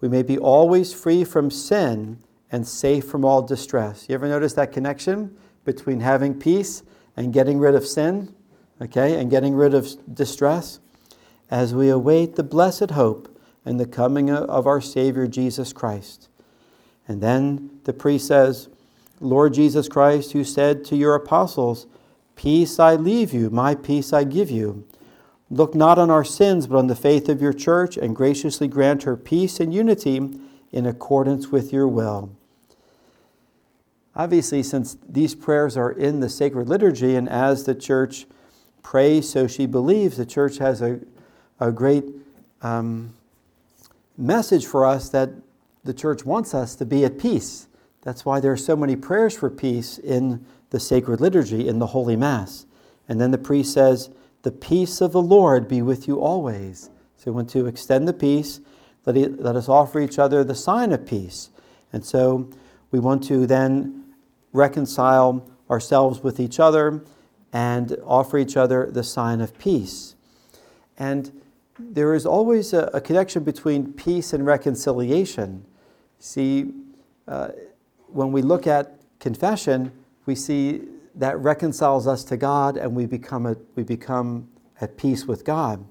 we 0.00 0.08
may 0.08 0.22
be 0.22 0.36
always 0.36 0.92
free 0.92 1.22
from 1.22 1.50
sin 1.50 2.18
and 2.50 2.66
safe 2.66 3.06
from 3.06 3.24
all 3.24 3.42
distress. 3.42 4.06
You 4.08 4.16
ever 4.16 4.26
notice 4.26 4.54
that 4.54 4.72
connection 4.72 5.36
between 5.64 6.00
having 6.00 6.34
peace 6.34 6.82
and 7.16 7.32
getting 7.32 7.58
rid 7.60 7.76
of 7.76 7.86
sin, 7.86 8.34
okay, 8.82 9.20
and 9.20 9.30
getting 9.30 9.54
rid 9.54 9.74
of 9.74 9.88
distress? 10.12 10.80
As 11.50 11.72
we 11.74 11.88
await 11.88 12.34
the 12.34 12.42
blessed 12.42 12.92
hope 12.92 13.29
and 13.64 13.78
the 13.78 13.86
coming 13.86 14.30
of 14.30 14.66
our 14.66 14.80
Savior 14.80 15.26
Jesus 15.26 15.72
Christ. 15.72 16.28
And 17.06 17.20
then 17.20 17.80
the 17.84 17.92
priest 17.92 18.26
says, 18.26 18.68
Lord 19.20 19.54
Jesus 19.54 19.88
Christ, 19.88 20.32
who 20.32 20.44
said 20.44 20.84
to 20.86 20.96
your 20.96 21.14
apostles, 21.14 21.86
Peace 22.36 22.78
I 22.78 22.94
leave 22.94 23.34
you, 23.34 23.50
my 23.50 23.74
peace 23.74 24.12
I 24.12 24.24
give 24.24 24.50
you. 24.50 24.86
Look 25.50 25.74
not 25.74 25.98
on 25.98 26.10
our 26.10 26.24
sins, 26.24 26.66
but 26.66 26.78
on 26.78 26.86
the 26.86 26.96
faith 26.96 27.28
of 27.28 27.42
your 27.42 27.52
church, 27.52 27.96
and 27.96 28.16
graciously 28.16 28.68
grant 28.68 29.02
her 29.02 29.16
peace 29.16 29.60
and 29.60 29.74
unity 29.74 30.30
in 30.72 30.86
accordance 30.86 31.48
with 31.48 31.72
your 31.72 31.88
will. 31.88 32.30
Obviously, 34.14 34.62
since 34.62 34.96
these 35.08 35.34
prayers 35.34 35.76
are 35.76 35.90
in 35.90 36.20
the 36.20 36.28
sacred 36.28 36.68
liturgy, 36.68 37.16
and 37.16 37.28
as 37.28 37.64
the 37.64 37.74
church 37.74 38.26
prays, 38.82 39.28
so 39.28 39.46
she 39.46 39.66
believes, 39.66 40.16
the 40.16 40.26
church 40.26 40.58
has 40.58 40.80
a, 40.80 41.00
a 41.58 41.70
great 41.72 42.04
um, 42.62 43.14
message 44.20 44.66
for 44.66 44.84
us 44.84 45.08
that 45.10 45.30
the 45.84 45.94
church 45.94 46.24
wants 46.24 46.54
us 46.54 46.76
to 46.76 46.84
be 46.84 47.04
at 47.04 47.18
peace. 47.18 47.66
That's 48.02 48.24
why 48.24 48.40
there 48.40 48.52
are 48.52 48.56
so 48.56 48.76
many 48.76 48.96
prayers 48.96 49.36
for 49.36 49.50
peace 49.50 49.98
in 49.98 50.44
the 50.70 50.80
sacred 50.80 51.20
liturgy, 51.20 51.68
in 51.68 51.78
the 51.78 51.88
Holy 51.88 52.16
Mass. 52.16 52.66
And 53.08 53.20
then 53.20 53.30
the 53.30 53.38
priest 53.38 53.72
says, 53.72 54.10
The 54.42 54.52
peace 54.52 55.00
of 55.00 55.12
the 55.12 55.22
Lord 55.22 55.68
be 55.68 55.82
with 55.82 56.06
you 56.06 56.20
always. 56.20 56.90
So 57.16 57.30
we 57.30 57.32
want 57.32 57.50
to 57.50 57.66
extend 57.66 58.06
the 58.06 58.12
peace. 58.12 58.60
Let, 59.04 59.40
let 59.40 59.56
us 59.56 59.68
offer 59.68 60.00
each 60.00 60.18
other 60.18 60.44
the 60.44 60.54
sign 60.54 60.92
of 60.92 61.06
peace. 61.06 61.50
And 61.92 62.04
so 62.04 62.48
we 62.90 63.00
want 63.00 63.24
to 63.24 63.46
then 63.46 64.04
reconcile 64.52 65.48
ourselves 65.68 66.22
with 66.22 66.40
each 66.40 66.60
other 66.60 67.04
and 67.52 67.96
offer 68.04 68.38
each 68.38 68.56
other 68.56 68.90
the 68.90 69.02
sign 69.02 69.40
of 69.40 69.58
peace. 69.58 70.14
And 70.96 71.39
there 71.92 72.14
is 72.14 72.26
always 72.26 72.72
a, 72.72 72.90
a 72.92 73.00
connection 73.00 73.44
between 73.44 73.92
peace 73.92 74.32
and 74.32 74.44
reconciliation. 74.44 75.64
See, 76.18 76.72
uh, 77.26 77.48
when 78.08 78.32
we 78.32 78.42
look 78.42 78.66
at 78.66 79.00
confession, 79.18 79.92
we 80.26 80.34
see 80.34 80.82
that 81.14 81.38
reconciles 81.38 82.06
us 82.06 82.24
to 82.24 82.36
God 82.36 82.76
and 82.76 82.94
we 82.94 83.06
become, 83.06 83.46
a, 83.46 83.56
we 83.74 83.82
become 83.82 84.48
at 84.80 84.96
peace 84.96 85.26
with 85.26 85.44
God. 85.44 85.84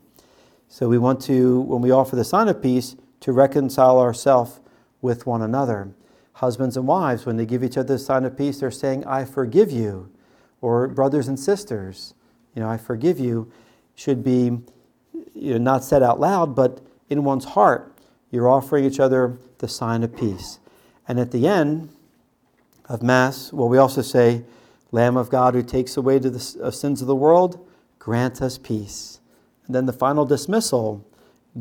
So 0.67 0.87
we 0.87 0.97
want 0.97 1.21
to, 1.23 1.61
when 1.61 1.81
we 1.81 1.91
offer 1.91 2.15
the 2.15 2.23
sign 2.23 2.47
of 2.47 2.61
peace, 2.61 2.95
to 3.21 3.31
reconcile 3.31 3.99
ourselves 3.99 4.59
with 5.01 5.25
one 5.25 5.41
another. 5.41 5.89
Husbands 6.33 6.77
and 6.77 6.87
wives, 6.87 7.25
when 7.25 7.37
they 7.37 7.45
give 7.45 7.63
each 7.63 7.77
other 7.77 7.95
the 7.95 7.99
sign 7.99 8.23
of 8.23 8.37
peace, 8.37 8.59
they're 8.59 8.71
saying, 8.71 9.05
I 9.05 9.25
forgive 9.25 9.71
you. 9.71 10.09
Or 10.61 10.87
brothers 10.87 11.27
and 11.27 11.39
sisters, 11.39 12.13
you 12.55 12.61
know, 12.61 12.69
I 12.69 12.77
forgive 12.77 13.19
you, 13.19 13.51
should 13.95 14.23
be 14.23 14.59
you 15.33 15.53
know, 15.53 15.57
not 15.57 15.83
said 15.83 16.03
out 16.03 16.19
loud, 16.19 16.55
but 16.55 16.81
in 17.09 17.23
one's 17.23 17.45
heart. 17.45 17.93
You're 18.31 18.49
offering 18.49 18.85
each 18.85 18.99
other 18.99 19.37
the 19.57 19.67
sign 19.67 20.03
of 20.03 20.15
peace. 20.15 20.59
And 21.07 21.19
at 21.19 21.31
the 21.31 21.47
end, 21.47 21.89
of 22.89 23.03
Mass, 23.03 23.53
well, 23.53 23.69
we 23.69 23.77
also 23.77 24.01
say, 24.01 24.43
Lamb 24.91 25.15
of 25.15 25.29
God 25.29 25.53
who 25.53 25.61
takes 25.61 25.95
away 25.95 26.17
the 26.17 26.57
uh, 26.63 26.71
sins 26.71 27.01
of 27.01 27.07
the 27.07 27.15
world, 27.15 27.65
grant 27.99 28.41
us 28.41 28.57
peace. 28.57 29.19
And 29.67 29.75
then 29.75 29.85
the 29.85 29.93
final 29.93 30.25
dismissal, 30.25 31.05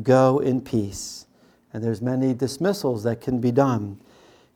go 0.01 0.39
in 0.39 0.61
peace. 0.61 1.27
And 1.71 1.83
there's 1.83 2.01
many 2.01 2.33
dismissals 2.33 3.03
that 3.03 3.21
can 3.21 3.39
be 3.39 3.51
done. 3.51 3.99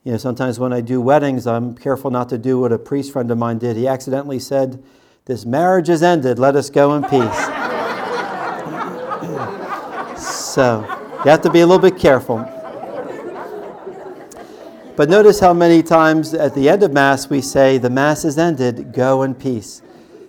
You 0.02 0.12
know, 0.12 0.18
sometimes 0.18 0.58
when 0.58 0.72
I 0.72 0.80
do 0.80 1.00
weddings, 1.00 1.46
I'm 1.46 1.76
careful 1.76 2.10
not 2.10 2.28
to 2.30 2.38
do 2.38 2.58
what 2.58 2.72
a 2.72 2.78
priest 2.78 3.12
friend 3.12 3.30
of 3.30 3.38
mine 3.38 3.58
did. 3.58 3.76
He 3.76 3.86
accidentally 3.86 4.40
said, 4.40 4.82
This 5.26 5.46
marriage 5.46 5.88
is 5.88 6.02
ended, 6.02 6.40
let 6.40 6.56
us 6.56 6.68
go 6.68 6.94
in 6.96 7.04
peace. 7.04 7.53
So, 10.54 10.82
you 11.24 11.30
have 11.32 11.42
to 11.42 11.50
be 11.50 11.62
a 11.62 11.66
little 11.66 11.82
bit 11.82 11.98
careful. 11.98 12.38
But 14.94 15.08
notice 15.08 15.40
how 15.40 15.52
many 15.52 15.82
times 15.82 16.32
at 16.32 16.54
the 16.54 16.68
end 16.68 16.84
of 16.84 16.92
Mass 16.92 17.28
we 17.28 17.40
say, 17.40 17.76
The 17.76 17.90
Mass 17.90 18.24
is 18.24 18.38
ended, 18.38 18.92
go 18.92 19.24
in 19.24 19.34
peace. 19.34 19.82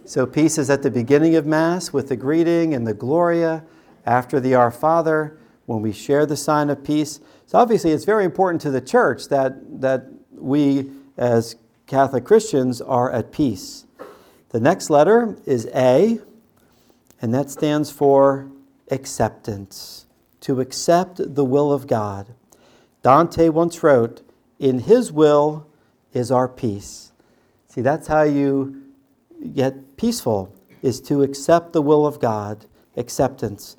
So 0.04 0.26
peace 0.26 0.58
is 0.58 0.72
at 0.72 0.82
the 0.82 0.90
beginning 0.90 1.36
of 1.36 1.46
Mass 1.46 1.94
with 1.94 2.10
the 2.10 2.16
greeting 2.16 2.74
and 2.74 2.88
the 2.88 2.94
Gloria, 2.96 3.64
after 4.04 4.40
the 4.40 4.56
Our 4.56 4.72
Father, 4.72 5.38
when 5.68 5.84
we 5.84 5.92
share 5.92 6.26
the 6.26 6.36
sign 6.36 6.72
of 6.72 6.84
peace. 6.84 7.20
So 7.46 7.60
obviously 7.60 7.92
it's 7.92 8.06
very 8.06 8.26
important 8.26 8.62
to 8.62 8.72
the 8.72 8.82
church 8.82 9.28
that, 9.28 9.80
that 9.80 10.08
we 10.32 10.90
as 11.18 11.56
Catholic 11.86 12.26
Christians 12.26 12.82
are 12.82 13.12
at 13.12 13.32
peace. 13.32 13.86
The 14.50 14.60
next 14.60 14.90
letter 14.90 15.38
is 15.46 15.68
A, 15.76 16.18
and 17.22 17.32
that 17.32 17.52
stands 17.52 17.92
for 17.92 18.50
acceptance, 18.92 20.05
to 20.46 20.62
accept 20.62 21.34
the 21.34 21.44
will 21.44 21.74
of 21.74 21.88
God. 21.88 22.28
Dante 23.02 23.50
once 23.50 23.82
wrote, 23.82 24.22
in 24.60 24.78
His 24.78 25.12
will 25.12 25.66
is 26.14 26.32
our 26.32 26.48
peace. 26.48 27.12
See, 27.68 27.82
that's 27.82 28.06
how 28.06 28.22
you 28.22 28.84
get 29.56 29.98
peaceful, 29.98 30.54
is 30.84 31.02
to 31.02 31.24
accept 31.24 31.74
the 31.74 31.82
will 31.82 32.06
of 32.06 32.20
God, 32.20 32.68
acceptance. 32.96 33.76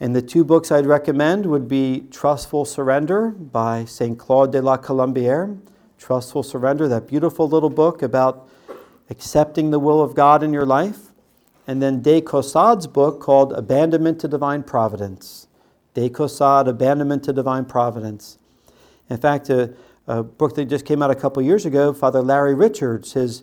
And 0.00 0.16
the 0.16 0.22
two 0.22 0.44
books 0.44 0.72
I'd 0.72 0.86
recommend 0.86 1.44
would 1.44 1.68
be 1.68 2.06
Trustful 2.10 2.64
Surrender 2.64 3.28
by 3.28 3.84
St. 3.84 4.18
Claude 4.18 4.52
de 4.52 4.62
la 4.62 4.78
Colombière. 4.78 5.60
Trustful 5.98 6.42
Surrender, 6.42 6.88
that 6.88 7.06
beautiful 7.06 7.46
little 7.46 7.68
book 7.68 8.00
about 8.00 8.48
accepting 9.10 9.72
the 9.72 9.78
will 9.78 10.00
of 10.00 10.14
God 10.14 10.42
in 10.42 10.54
your 10.54 10.64
life. 10.64 11.12
And 11.66 11.82
then 11.82 12.00
De 12.00 12.22
Caussade's 12.22 12.86
book 12.86 13.20
called 13.20 13.52
Abandonment 13.52 14.18
to 14.20 14.28
Divine 14.28 14.62
Providence. 14.62 15.47
De 15.98 16.08
Caussade, 16.08 16.68
Abandonment 16.68 17.24
to 17.24 17.32
Divine 17.32 17.64
Providence. 17.64 18.38
In 19.10 19.16
fact, 19.16 19.50
uh, 19.50 19.66
a 20.06 20.22
book 20.22 20.54
that 20.54 20.66
just 20.66 20.84
came 20.84 21.02
out 21.02 21.10
a 21.10 21.14
couple 21.16 21.42
years 21.42 21.66
ago, 21.66 21.92
Father 21.92 22.22
Larry 22.22 22.54
Richards, 22.54 23.14
his, 23.14 23.42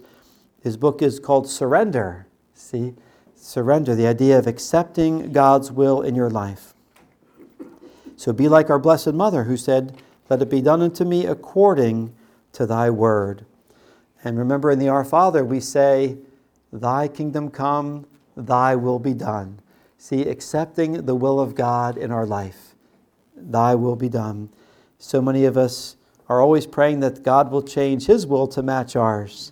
his 0.63 0.77
book 0.77 1.01
is 1.01 1.19
called 1.19 1.49
Surrender. 1.49 2.27
See? 2.53 2.93
Surrender, 3.35 3.93
the 3.93 4.07
idea 4.07 4.39
of 4.39 4.47
accepting 4.47 5.33
God's 5.33 5.69
will 5.69 6.01
in 6.01 6.15
your 6.15 6.29
life. 6.29 6.73
So 8.15 8.31
be 8.31 8.47
like 8.47 8.69
our 8.69 8.79
Blessed 8.79 9.13
Mother 9.13 9.43
who 9.43 9.57
said, 9.57 9.97
Let 10.29 10.41
it 10.41 10.49
be 10.49 10.61
done 10.61 10.81
unto 10.81 11.03
me 11.03 11.25
according 11.25 12.15
to 12.53 12.65
thy 12.65 12.89
word. 12.89 13.45
And 14.23 14.39
remember 14.39 14.71
in 14.71 14.79
the 14.79 14.87
Our 14.87 15.03
Father, 15.03 15.43
we 15.43 15.59
say, 15.59 16.19
Thy 16.71 17.09
kingdom 17.09 17.51
come, 17.51 18.05
thy 18.37 18.77
will 18.77 18.99
be 18.99 19.13
done. 19.13 19.59
See, 20.05 20.21
accepting 20.21 21.07
the 21.07 21.15
will 21.15 21.39
of 21.39 21.55
God 21.55 21.97
in 21.97 22.11
our 22.11 22.27
life. 22.27 22.75
Thy 23.35 23.73
will 23.73 23.95
be 23.95 24.07
done. 24.07 24.49
So 24.99 25.19
many 25.19 25.45
of 25.45 25.57
us 25.57 25.95
are 26.29 26.41
always 26.41 26.67
praying 26.67 26.99
that 26.99 27.23
God 27.23 27.49
will 27.49 27.63
change 27.63 28.05
His 28.05 28.27
will 28.27 28.45
to 28.49 28.61
match 28.61 28.95
ours. 28.95 29.51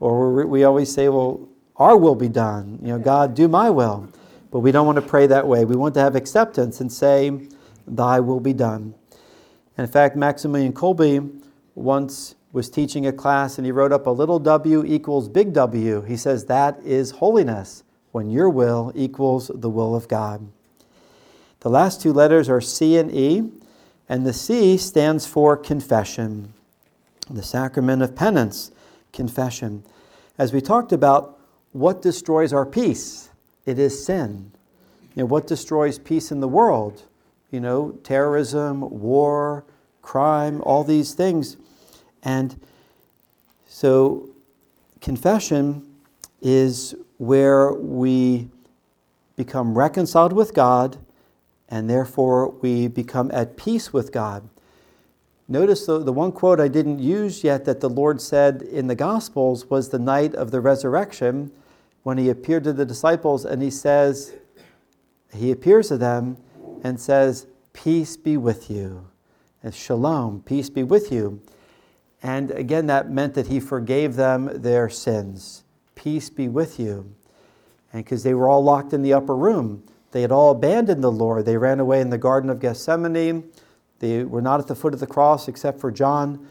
Or 0.00 0.44
we 0.44 0.64
always 0.64 0.92
say, 0.92 1.08
well, 1.08 1.48
our 1.76 1.96
will 1.96 2.16
be 2.16 2.26
done. 2.28 2.80
You 2.82 2.88
know, 2.88 2.98
God, 2.98 3.36
do 3.36 3.46
my 3.46 3.70
will. 3.70 4.08
But 4.50 4.58
we 4.58 4.72
don't 4.72 4.86
want 4.86 4.96
to 4.96 5.02
pray 5.02 5.28
that 5.28 5.46
way. 5.46 5.64
We 5.64 5.76
want 5.76 5.94
to 5.94 6.00
have 6.00 6.16
acceptance 6.16 6.80
and 6.80 6.92
say, 6.92 7.40
Thy 7.86 8.18
will 8.18 8.40
be 8.40 8.52
done. 8.52 8.96
And 9.76 9.86
in 9.86 9.92
fact, 9.92 10.16
Maximilian 10.16 10.72
Kolbe 10.72 11.42
once 11.76 12.34
was 12.50 12.68
teaching 12.68 13.06
a 13.06 13.12
class 13.12 13.56
and 13.56 13.64
he 13.64 13.70
wrote 13.70 13.92
up 13.92 14.08
a 14.08 14.10
little 14.10 14.40
w 14.40 14.84
equals 14.84 15.28
big 15.28 15.52
W. 15.52 16.02
He 16.02 16.16
says 16.16 16.46
that 16.46 16.80
is 16.82 17.12
holiness 17.12 17.84
when 18.12 18.30
your 18.30 18.48
will 18.48 18.92
equals 18.94 19.50
the 19.52 19.70
will 19.70 19.96
of 19.96 20.06
God. 20.06 20.48
The 21.60 21.70
last 21.70 22.00
two 22.00 22.12
letters 22.12 22.48
are 22.48 22.60
C 22.60 22.96
and 22.96 23.10
E. 23.12 23.50
And 24.08 24.26
the 24.26 24.32
C 24.32 24.76
stands 24.76 25.26
for 25.26 25.56
confession, 25.56 26.52
the 27.30 27.42
sacrament 27.42 28.02
of 28.02 28.14
penance, 28.14 28.70
confession. 29.12 29.84
As 30.36 30.52
we 30.52 30.60
talked 30.60 30.92
about, 30.92 31.38
what 31.72 32.02
destroys 32.02 32.52
our 32.52 32.66
peace? 32.66 33.30
It 33.64 33.78
is 33.78 34.04
sin. 34.04 34.52
You 35.14 35.22
know, 35.22 35.26
what 35.26 35.46
destroys 35.46 35.98
peace 35.98 36.30
in 36.30 36.40
the 36.40 36.48
world? 36.48 37.04
You 37.50 37.60
know, 37.60 37.92
terrorism, 38.02 39.00
war, 39.00 39.64
crime, 40.02 40.60
all 40.62 40.84
these 40.84 41.14
things. 41.14 41.56
And 42.22 42.60
so, 43.66 44.28
confession 45.00 45.88
is 46.42 46.94
where 47.22 47.72
we 47.72 48.48
become 49.36 49.78
reconciled 49.78 50.32
with 50.32 50.52
God 50.52 50.98
and 51.68 51.88
therefore 51.88 52.48
we 52.48 52.88
become 52.88 53.30
at 53.30 53.56
peace 53.56 53.92
with 53.92 54.10
God. 54.10 54.48
Notice 55.46 55.86
the, 55.86 56.00
the 56.00 56.12
one 56.12 56.32
quote 56.32 56.58
I 56.58 56.66
didn't 56.66 56.98
use 56.98 57.44
yet 57.44 57.64
that 57.64 57.78
the 57.78 57.88
Lord 57.88 58.20
said 58.20 58.62
in 58.62 58.88
the 58.88 58.96
Gospels 58.96 59.70
was 59.70 59.90
the 59.90 60.00
night 60.00 60.34
of 60.34 60.50
the 60.50 60.60
resurrection 60.60 61.52
when 62.02 62.18
he 62.18 62.28
appeared 62.28 62.64
to 62.64 62.72
the 62.72 62.84
disciples 62.84 63.44
and 63.44 63.62
he 63.62 63.70
says, 63.70 64.32
he 65.32 65.52
appears 65.52 65.88
to 65.88 65.98
them 65.98 66.38
and 66.82 67.00
says, 67.00 67.46
Peace 67.72 68.16
be 68.16 68.36
with 68.36 68.68
you. 68.68 69.06
And 69.62 69.72
shalom, 69.72 70.42
peace 70.42 70.70
be 70.70 70.82
with 70.82 71.12
you. 71.12 71.40
And 72.20 72.50
again, 72.50 72.88
that 72.88 73.12
meant 73.12 73.34
that 73.34 73.46
he 73.46 73.60
forgave 73.60 74.16
them 74.16 74.50
their 74.52 74.88
sins. 74.88 75.62
Peace 76.02 76.30
be 76.30 76.48
with 76.48 76.80
you. 76.80 77.14
And 77.92 78.04
because 78.04 78.24
they 78.24 78.34
were 78.34 78.48
all 78.48 78.64
locked 78.64 78.92
in 78.92 79.02
the 79.02 79.12
upper 79.12 79.36
room. 79.36 79.84
They 80.10 80.22
had 80.22 80.32
all 80.32 80.50
abandoned 80.50 81.04
the 81.04 81.12
Lord. 81.12 81.46
They 81.46 81.56
ran 81.56 81.78
away 81.78 82.00
in 82.00 82.10
the 82.10 82.18
Garden 82.18 82.50
of 82.50 82.58
Gethsemane. 82.58 83.44
They 84.00 84.24
were 84.24 84.42
not 84.42 84.58
at 84.58 84.66
the 84.66 84.74
foot 84.74 84.94
of 84.94 85.00
the 85.00 85.06
cross 85.06 85.46
except 85.46 85.80
for 85.80 85.92
John. 85.92 86.44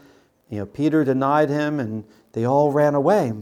You 0.48 0.60
know, 0.60 0.66
Peter 0.66 1.04
denied 1.04 1.50
him, 1.50 1.80
and 1.80 2.04
they 2.32 2.46
all 2.46 2.72
ran 2.72 2.94
away. 2.94 3.34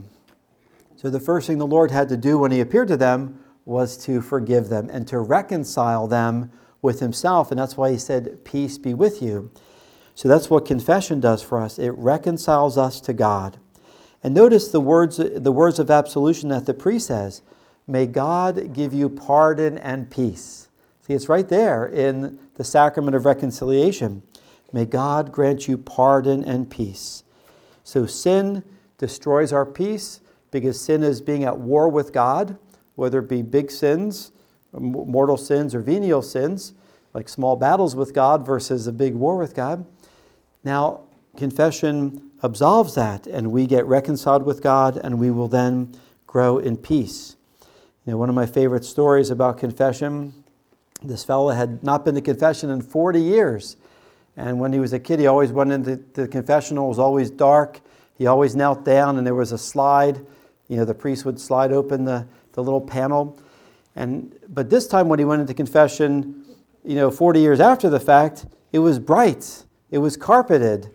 So 0.96 1.10
the 1.10 1.20
first 1.20 1.46
thing 1.46 1.58
the 1.58 1.66
Lord 1.66 1.92
had 1.92 2.08
to 2.08 2.16
do 2.16 2.38
when 2.38 2.50
he 2.50 2.60
appeared 2.60 2.88
to 2.88 2.96
them 2.96 3.38
was 3.64 3.96
to 4.04 4.20
forgive 4.20 4.68
them 4.68 4.90
and 4.90 5.06
to 5.08 5.20
reconcile 5.20 6.08
them 6.08 6.50
with 6.82 6.98
himself. 6.98 7.52
And 7.52 7.60
that's 7.60 7.76
why 7.76 7.92
he 7.92 7.98
said, 7.98 8.44
Peace 8.44 8.78
be 8.78 8.94
with 8.94 9.22
you. 9.22 9.50
So 10.16 10.28
that's 10.28 10.50
what 10.50 10.66
confession 10.66 11.20
does 11.20 11.40
for 11.40 11.60
us. 11.60 11.78
It 11.78 11.90
reconciles 11.90 12.76
us 12.76 13.00
to 13.02 13.12
God. 13.12 13.58
And 14.22 14.34
notice 14.34 14.68
the 14.68 14.80
words, 14.80 15.16
the 15.18 15.52
words 15.52 15.78
of 15.78 15.90
absolution 15.90 16.50
that 16.50 16.66
the 16.66 16.74
priest 16.74 17.06
says 17.08 17.42
May 17.86 18.06
God 18.06 18.72
give 18.72 18.92
you 18.92 19.08
pardon 19.08 19.78
and 19.78 20.10
peace. 20.10 20.68
See, 21.00 21.14
it's 21.14 21.28
right 21.28 21.48
there 21.48 21.86
in 21.86 22.38
the 22.54 22.64
sacrament 22.64 23.16
of 23.16 23.24
reconciliation. 23.24 24.22
May 24.72 24.84
God 24.84 25.32
grant 25.32 25.66
you 25.66 25.76
pardon 25.76 26.44
and 26.44 26.70
peace. 26.70 27.24
So 27.82 28.06
sin 28.06 28.62
destroys 28.98 29.52
our 29.52 29.66
peace 29.66 30.20
because 30.50 30.80
sin 30.80 31.02
is 31.02 31.20
being 31.20 31.44
at 31.44 31.58
war 31.58 31.88
with 31.88 32.12
God, 32.12 32.58
whether 32.94 33.18
it 33.18 33.28
be 33.28 33.42
big 33.42 33.70
sins, 33.70 34.30
mortal 34.72 35.36
sins, 35.36 35.74
or 35.74 35.80
venial 35.80 36.22
sins, 36.22 36.74
like 37.14 37.28
small 37.28 37.56
battles 37.56 37.96
with 37.96 38.14
God 38.14 38.46
versus 38.46 38.86
a 38.86 38.92
big 38.92 39.14
war 39.14 39.36
with 39.36 39.54
God. 39.54 39.84
Now, 40.62 41.00
confession 41.36 42.30
absolves 42.42 42.94
that, 42.94 43.26
and 43.26 43.52
we 43.52 43.66
get 43.66 43.86
reconciled 43.86 44.44
with 44.44 44.62
God, 44.62 44.96
and 44.96 45.18
we 45.18 45.30
will 45.30 45.48
then 45.48 45.94
grow 46.26 46.58
in 46.58 46.76
peace. 46.76 47.36
You 48.06 48.12
know, 48.12 48.18
one 48.18 48.28
of 48.28 48.34
my 48.34 48.46
favorite 48.46 48.84
stories 48.84 49.30
about 49.30 49.58
confession 49.58 50.34
this 51.02 51.24
fellow 51.24 51.50
had 51.50 51.82
not 51.82 52.04
been 52.04 52.14
to 52.14 52.20
confession 52.20 52.70
in 52.70 52.82
40 52.82 53.20
years. 53.20 53.76
And 54.36 54.60
when 54.60 54.72
he 54.72 54.78
was 54.78 54.92
a 54.92 54.98
kid, 54.98 55.18
he 55.18 55.26
always 55.26 55.50
went 55.52 55.72
into 55.72 55.96
the 56.14 56.28
confessional. 56.28 56.86
It 56.86 56.88
was 56.88 56.98
always 56.98 57.30
dark. 57.30 57.80
He 58.16 58.26
always 58.26 58.54
knelt 58.54 58.84
down, 58.84 59.16
and 59.16 59.26
there 59.26 59.34
was 59.34 59.52
a 59.52 59.58
slide. 59.58 60.24
You 60.68 60.76
know, 60.76 60.84
the 60.84 60.94
priest 60.94 61.24
would 61.24 61.40
slide 61.40 61.72
open 61.72 62.04
the, 62.04 62.26
the 62.52 62.62
little 62.62 62.80
panel. 62.80 63.38
And, 63.96 64.34
but 64.48 64.70
this 64.70 64.86
time, 64.86 65.08
when 65.08 65.18
he 65.18 65.24
went 65.24 65.40
into 65.40 65.54
confession, 65.54 66.44
you 66.84 66.94
know, 66.94 67.10
40 67.10 67.40
years 67.40 67.60
after 67.60 67.90
the 67.90 68.00
fact, 68.00 68.46
it 68.72 68.78
was 68.78 68.98
bright. 68.98 69.64
It 69.90 69.98
was 69.98 70.16
carpeted. 70.16 70.90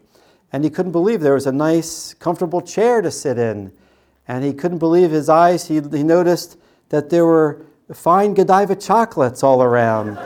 And 0.55 0.63
he 0.63 0.69
couldn't 0.69 0.93
believe 0.93 1.19
there 1.19 1.33
was 1.33 1.47
a 1.47 1.51
nice, 1.51 2.13
comfortable 2.13 2.61
chair 2.61 3.01
to 3.01 3.11
sit 3.11 3.37
in. 3.37 3.73
And 4.25 4.41
he 4.41 4.53
couldn't 4.53 4.77
believe 4.77 5.11
his 5.11 5.27
eyes. 5.27 5.67
He, 5.67 5.81
he 5.81 6.01
noticed 6.01 6.57
that 6.87 7.09
there 7.09 7.25
were 7.25 7.65
fine 7.93 8.33
Godiva 8.33 8.77
chocolates 8.77 9.43
all 9.43 9.61
around. 9.61 10.17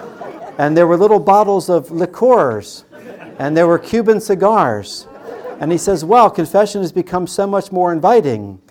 and 0.60 0.78
there 0.78 0.86
were 0.86 0.98
little 0.98 1.20
bottles 1.20 1.68
of 1.68 1.89
liqueurs. 1.89 2.86
And 3.39 3.58
there 3.58 3.65
were 3.65 3.80
Cuban 3.80 4.22
cigars. 4.22 5.08
And 5.60 5.72
he 5.72 5.80
says, 5.80 6.06
Well, 6.06 6.30
confession 6.30 6.82
has 6.82 6.92
become 6.92 7.26
so 7.26 7.48
much 7.48 7.72
more 7.72 7.92
inviting. 7.92 8.62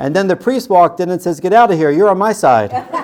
And 0.00 0.16
then 0.16 0.26
the 0.26 0.34
priest 0.34 0.68
walked 0.68 0.98
in 0.98 1.10
and 1.10 1.22
says, 1.22 1.38
Get 1.38 1.52
out 1.52 1.70
of 1.70 1.78
here, 1.78 1.92
you're 1.92 2.08
on 2.08 2.18
my 2.18 2.32
side. 2.32 2.72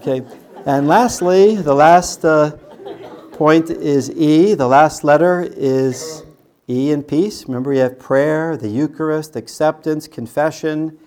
Okay. 0.00 0.22
And 0.66 0.86
lastly, 0.86 1.56
the 1.56 1.74
last 1.74 2.22
uh, 2.22 2.50
point 3.32 3.70
is 3.70 4.10
E. 4.10 4.52
The 4.52 4.68
last 4.68 5.04
letter 5.04 5.42
is 5.56 6.22
E 6.68 6.90
in 6.90 7.02
peace. 7.02 7.46
Remember, 7.46 7.72
you 7.72 7.80
have 7.80 7.98
prayer, 7.98 8.58
the 8.58 8.68
Eucharist, 8.68 9.36
acceptance, 9.36 10.06
confession. 10.06 10.98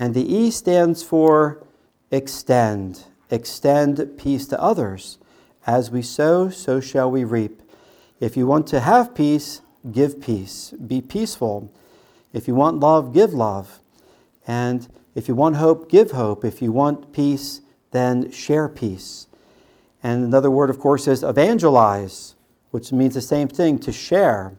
And 0.00 0.14
the 0.14 0.34
E 0.34 0.50
stands 0.50 1.02
for 1.02 1.62
extend. 2.10 3.04
Extend 3.30 4.18
peace 4.18 4.46
to 4.48 4.60
others. 4.60 5.18
As 5.64 5.92
we 5.92 6.02
sow, 6.02 6.48
so 6.48 6.80
shall 6.80 7.08
we 7.08 7.22
reap. 7.22 7.62
If 8.18 8.36
you 8.36 8.48
want 8.48 8.66
to 8.68 8.80
have 8.80 9.14
peace, 9.14 9.62
give 9.92 10.20
peace. 10.20 10.72
Be 10.72 11.00
peaceful. 11.00 11.72
If 12.32 12.48
you 12.48 12.56
want 12.56 12.80
love, 12.80 13.14
give 13.14 13.32
love. 13.32 13.78
And 14.44 14.88
if 15.14 15.28
you 15.28 15.36
want 15.36 15.56
hope, 15.56 15.88
give 15.88 16.10
hope. 16.10 16.44
If 16.44 16.60
you 16.60 16.72
want 16.72 17.12
peace, 17.12 17.60
then 17.92 18.30
share 18.30 18.68
peace. 18.68 19.28
And 20.02 20.24
another 20.24 20.50
word, 20.50 20.70
of 20.70 20.80
course, 20.80 21.06
is 21.06 21.22
evangelize, 21.22 22.34
which 22.70 22.90
means 22.90 23.14
the 23.14 23.20
same 23.20 23.48
thing 23.48 23.78
to 23.80 23.92
share, 23.92 24.54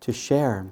to 0.00 0.12
share. 0.12 0.66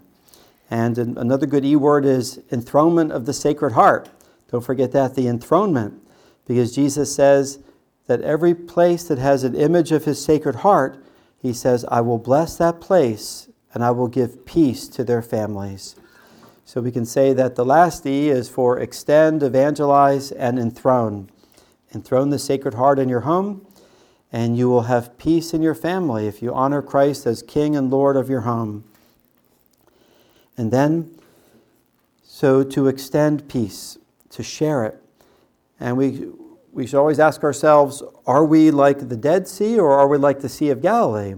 And 0.70 0.96
another 0.96 1.46
good 1.46 1.64
E 1.64 1.76
word 1.76 2.04
is 2.04 2.40
enthronement 2.50 3.12
of 3.12 3.26
the 3.26 3.32
Sacred 3.32 3.72
Heart. 3.72 4.08
Don't 4.50 4.64
forget 4.64 4.92
that, 4.92 5.14
the 5.14 5.26
enthronement, 5.26 6.00
because 6.46 6.74
Jesus 6.74 7.14
says 7.14 7.58
that 8.06 8.20
every 8.20 8.54
place 8.54 9.04
that 9.04 9.18
has 9.18 9.42
an 9.42 9.54
image 9.54 9.90
of 9.90 10.04
his 10.04 10.22
Sacred 10.24 10.56
Heart, 10.56 11.02
he 11.40 11.52
says, 11.52 11.84
I 11.88 12.00
will 12.02 12.18
bless 12.18 12.56
that 12.58 12.80
place 12.80 13.48
and 13.72 13.82
I 13.82 13.90
will 13.90 14.08
give 14.08 14.46
peace 14.46 14.86
to 14.88 15.04
their 15.04 15.22
families. 15.22 15.96
So 16.64 16.80
we 16.80 16.92
can 16.92 17.04
say 17.04 17.32
that 17.32 17.56
the 17.56 17.64
last 17.64 18.06
E 18.06 18.28
is 18.28 18.48
for 18.48 18.78
extend, 18.78 19.42
evangelize, 19.42 20.30
and 20.32 20.58
enthrone 20.58 21.30
enthrone 21.94 22.30
the 22.30 22.38
Sacred 22.38 22.74
Heart 22.74 22.98
in 22.98 23.08
your 23.08 23.20
home, 23.20 23.66
and 24.32 24.56
you 24.56 24.68
will 24.68 24.82
have 24.82 25.16
peace 25.18 25.54
in 25.54 25.62
your 25.62 25.74
family 25.74 26.26
if 26.26 26.42
you 26.42 26.52
honor 26.52 26.82
Christ 26.82 27.26
as 27.26 27.42
King 27.42 27.76
and 27.76 27.90
Lord 27.90 28.16
of 28.16 28.28
your 28.28 28.42
home. 28.42 28.84
And 30.56 30.70
then, 30.70 31.10
so 32.22 32.62
to 32.64 32.88
extend 32.88 33.48
peace, 33.48 33.98
to 34.30 34.42
share 34.42 34.84
it. 34.84 35.00
And 35.80 35.96
we, 35.96 36.28
we 36.72 36.86
should 36.86 36.98
always 36.98 37.20
ask 37.20 37.42
ourselves 37.44 38.02
are 38.26 38.44
we 38.44 38.70
like 38.70 39.08
the 39.08 39.16
Dead 39.16 39.46
Sea 39.46 39.78
or 39.78 39.92
are 39.92 40.08
we 40.08 40.18
like 40.18 40.40
the 40.40 40.48
Sea 40.48 40.70
of 40.70 40.82
Galilee? 40.82 41.34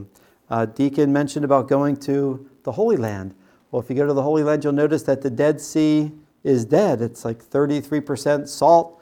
Uh, 0.48 0.66
Deacon 0.66 1.12
mentioned 1.12 1.44
about 1.44 1.68
going 1.68 1.96
to 1.96 2.48
the 2.62 2.72
Holy 2.72 2.96
Land. 2.96 3.34
Well, 3.70 3.82
if 3.82 3.90
you 3.90 3.96
go 3.96 4.06
to 4.06 4.12
the 4.12 4.22
Holy 4.22 4.42
Land, 4.42 4.64
you'll 4.64 4.72
notice 4.72 5.02
that 5.04 5.22
the 5.22 5.30
Dead 5.30 5.60
Sea 5.60 6.12
is 6.44 6.64
dead. 6.64 7.02
It's 7.02 7.24
like 7.24 7.42
33% 7.42 8.48
salt, 8.48 8.95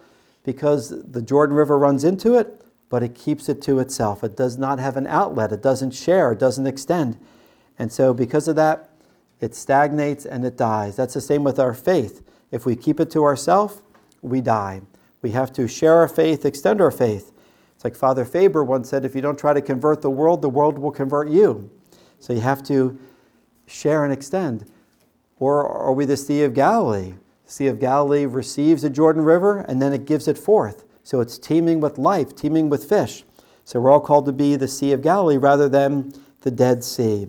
because 0.44 0.90
the 1.10 1.22
Jordan 1.22 1.56
River 1.56 1.76
runs 1.76 2.04
into 2.04 2.34
it, 2.34 2.62
but 2.88 3.02
it 3.02 3.14
keeps 3.14 3.48
it 3.48 3.60
to 3.62 3.80
itself. 3.80 4.22
It 4.22 4.36
does 4.36 4.56
not 4.56 4.78
have 4.78 4.96
an 4.96 5.06
outlet, 5.08 5.50
it 5.50 5.62
doesn't 5.62 5.90
share, 5.90 6.32
it 6.32 6.38
doesn't 6.38 6.66
extend. 6.66 7.18
And 7.78 7.90
so, 7.90 8.14
because 8.14 8.46
of 8.46 8.54
that, 8.54 8.90
it 9.40 9.54
stagnates 9.54 10.24
and 10.24 10.44
it 10.44 10.56
dies. 10.56 10.94
That's 10.94 11.14
the 11.14 11.20
same 11.20 11.42
with 11.42 11.58
our 11.58 11.74
faith. 11.74 12.22
If 12.52 12.64
we 12.64 12.76
keep 12.76 13.00
it 13.00 13.10
to 13.10 13.24
ourselves, 13.24 13.82
we 14.22 14.40
die. 14.40 14.82
We 15.22 15.30
have 15.30 15.52
to 15.54 15.66
share 15.66 15.96
our 15.96 16.08
faith, 16.08 16.44
extend 16.44 16.80
our 16.80 16.92
faith. 16.92 17.32
It's 17.74 17.84
like 17.84 17.96
Father 17.96 18.24
Faber 18.24 18.62
once 18.62 18.90
said 18.90 19.04
if 19.04 19.14
you 19.14 19.20
don't 19.20 19.38
try 19.38 19.52
to 19.52 19.60
convert 19.60 20.02
the 20.02 20.10
world, 20.10 20.42
the 20.42 20.48
world 20.48 20.78
will 20.78 20.92
convert 20.92 21.30
you. 21.30 21.70
So 22.20 22.32
you 22.32 22.40
have 22.40 22.62
to 22.64 22.98
share 23.66 24.04
and 24.04 24.12
extend. 24.12 24.70
Or 25.38 25.66
are 25.66 25.92
we 25.92 26.04
the 26.04 26.16
Sea 26.16 26.42
of 26.44 26.54
Galilee? 26.54 27.14
Sea 27.46 27.66
of 27.66 27.78
Galilee 27.78 28.26
receives 28.26 28.82
the 28.82 28.90
Jordan 28.90 29.22
River 29.22 29.60
and 29.60 29.80
then 29.80 29.92
it 29.92 30.06
gives 30.06 30.28
it 30.28 30.38
forth. 30.38 30.84
So 31.02 31.20
it's 31.20 31.38
teeming 31.38 31.80
with 31.80 31.98
life, 31.98 32.34
teeming 32.34 32.70
with 32.70 32.88
fish. 32.88 33.24
So 33.64 33.80
we're 33.80 33.90
all 33.90 34.00
called 34.00 34.26
to 34.26 34.32
be 34.32 34.56
the 34.56 34.68
Sea 34.68 34.92
of 34.92 35.02
Galilee 35.02 35.36
rather 35.36 35.68
than 35.68 36.12
the 36.40 36.50
Dead 36.50 36.84
Sea. 36.84 37.28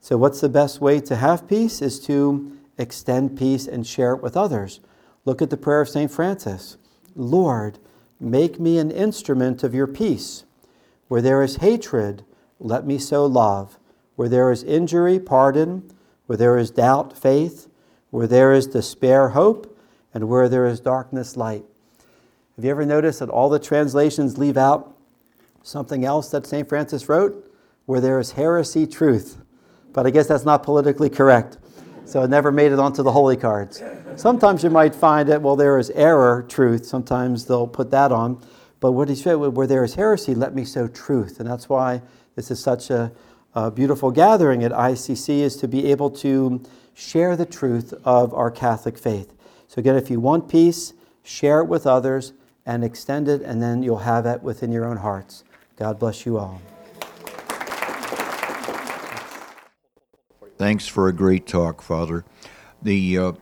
So, 0.00 0.18
what's 0.18 0.42
the 0.42 0.50
best 0.50 0.82
way 0.82 1.00
to 1.00 1.16
have 1.16 1.48
peace? 1.48 1.80
Is 1.80 1.98
to 2.00 2.58
extend 2.76 3.38
peace 3.38 3.66
and 3.66 3.86
share 3.86 4.12
it 4.12 4.22
with 4.22 4.36
others. 4.36 4.80
Look 5.24 5.40
at 5.40 5.48
the 5.48 5.56
prayer 5.56 5.80
of 5.80 5.88
St. 5.88 6.10
Francis 6.10 6.76
Lord, 7.16 7.78
make 8.20 8.60
me 8.60 8.78
an 8.78 8.90
instrument 8.90 9.62
of 9.62 9.74
your 9.74 9.86
peace. 9.86 10.44
Where 11.08 11.22
there 11.22 11.42
is 11.42 11.56
hatred, 11.56 12.24
let 12.58 12.86
me 12.86 12.98
sow 12.98 13.24
love. 13.24 13.78
Where 14.16 14.28
there 14.28 14.52
is 14.52 14.62
injury, 14.62 15.18
pardon. 15.18 15.90
Where 16.26 16.36
there 16.36 16.58
is 16.58 16.70
doubt, 16.70 17.16
faith. 17.16 17.68
Where 18.14 18.28
there 18.28 18.52
is 18.52 18.68
despair, 18.68 19.30
hope, 19.30 19.76
and 20.14 20.28
where 20.28 20.48
there 20.48 20.66
is 20.66 20.78
darkness, 20.78 21.36
light. 21.36 21.64
Have 22.54 22.64
you 22.64 22.70
ever 22.70 22.86
noticed 22.86 23.18
that 23.18 23.28
all 23.28 23.48
the 23.48 23.58
translations 23.58 24.38
leave 24.38 24.56
out 24.56 24.96
something 25.64 26.04
else 26.04 26.30
that 26.30 26.46
St. 26.46 26.68
Francis 26.68 27.08
wrote? 27.08 27.52
Where 27.86 28.00
there 28.00 28.20
is 28.20 28.30
heresy, 28.30 28.86
truth. 28.86 29.38
But 29.92 30.06
I 30.06 30.10
guess 30.10 30.28
that's 30.28 30.44
not 30.44 30.62
politically 30.62 31.10
correct. 31.10 31.58
So 32.04 32.22
it 32.22 32.30
never 32.30 32.52
made 32.52 32.70
it 32.70 32.78
onto 32.78 33.02
the 33.02 33.10
holy 33.10 33.36
cards. 33.36 33.82
Sometimes 34.14 34.62
you 34.62 34.70
might 34.70 34.94
find 34.94 35.28
that, 35.28 35.42
well, 35.42 35.56
there 35.56 35.76
is 35.76 35.90
error, 35.90 36.46
truth. 36.48 36.86
Sometimes 36.86 37.46
they'll 37.46 37.66
put 37.66 37.90
that 37.90 38.12
on. 38.12 38.40
But 38.78 38.92
what 38.92 39.08
he 39.08 39.16
said, 39.16 39.34
where 39.34 39.66
there 39.66 39.82
is 39.82 39.96
heresy, 39.96 40.36
let 40.36 40.54
me 40.54 40.64
sow 40.64 40.86
truth. 40.86 41.40
And 41.40 41.50
that's 41.50 41.68
why 41.68 42.00
this 42.36 42.52
is 42.52 42.60
such 42.60 42.90
a, 42.90 43.10
a 43.56 43.72
beautiful 43.72 44.12
gathering 44.12 44.62
at 44.62 44.70
ICC, 44.70 45.40
is 45.40 45.56
to 45.56 45.66
be 45.66 45.90
able 45.90 46.10
to 46.10 46.62
share 46.94 47.36
the 47.36 47.46
truth 47.46 47.92
of 48.04 48.32
our 48.32 48.50
Catholic 48.50 48.96
faith. 48.96 49.34
So, 49.68 49.80
again, 49.80 49.96
if 49.96 50.10
you 50.10 50.20
want 50.20 50.48
peace, 50.48 50.94
share 51.22 51.60
it 51.60 51.66
with 51.66 51.86
others 51.86 52.32
and 52.64 52.84
extend 52.84 53.28
it, 53.28 53.42
and 53.42 53.62
then 53.62 53.82
you'll 53.82 53.98
have 53.98 54.24
it 54.24 54.42
within 54.42 54.72
your 54.72 54.84
own 54.84 54.98
hearts. 54.98 55.44
God 55.76 55.98
bless 55.98 56.24
you 56.24 56.38
all. 56.38 56.60
Thanks 60.56 60.86
for 60.86 61.08
a 61.08 61.12
great 61.12 61.46
talk, 61.46 61.82
Father. 61.82 62.24
The 62.80 63.18
uh, 63.18 63.32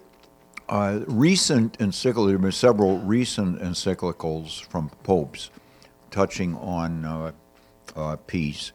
uh, 0.69 1.01
recent 1.07 1.77
encyclical, 1.79 2.25
there 2.25 2.35
have 2.37 2.43
been 2.43 2.53
several 2.53 2.99
recent 3.01 3.61
encyclicals 3.61 4.65
from 4.65 4.89
popes 5.03 5.51
touching 6.11 6.57
on 6.57 7.05
uh, 7.05 7.33
uh 7.95 8.17
peace. 8.27 8.73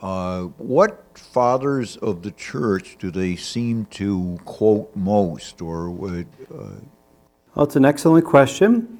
Uh, 0.00 0.44
what 0.56 1.04
fathers 1.18 1.96
of 1.98 2.22
the 2.22 2.30
church 2.32 2.96
do 2.98 3.10
they 3.10 3.36
seem 3.36 3.84
to 3.86 4.38
quote 4.44 4.94
most, 4.96 5.60
or 5.60 5.90
would? 5.90 6.26
Uh, 6.52 6.80
well, 7.54 7.66
it's 7.66 7.76
an 7.76 7.84
excellent 7.84 8.24
question. 8.24 8.98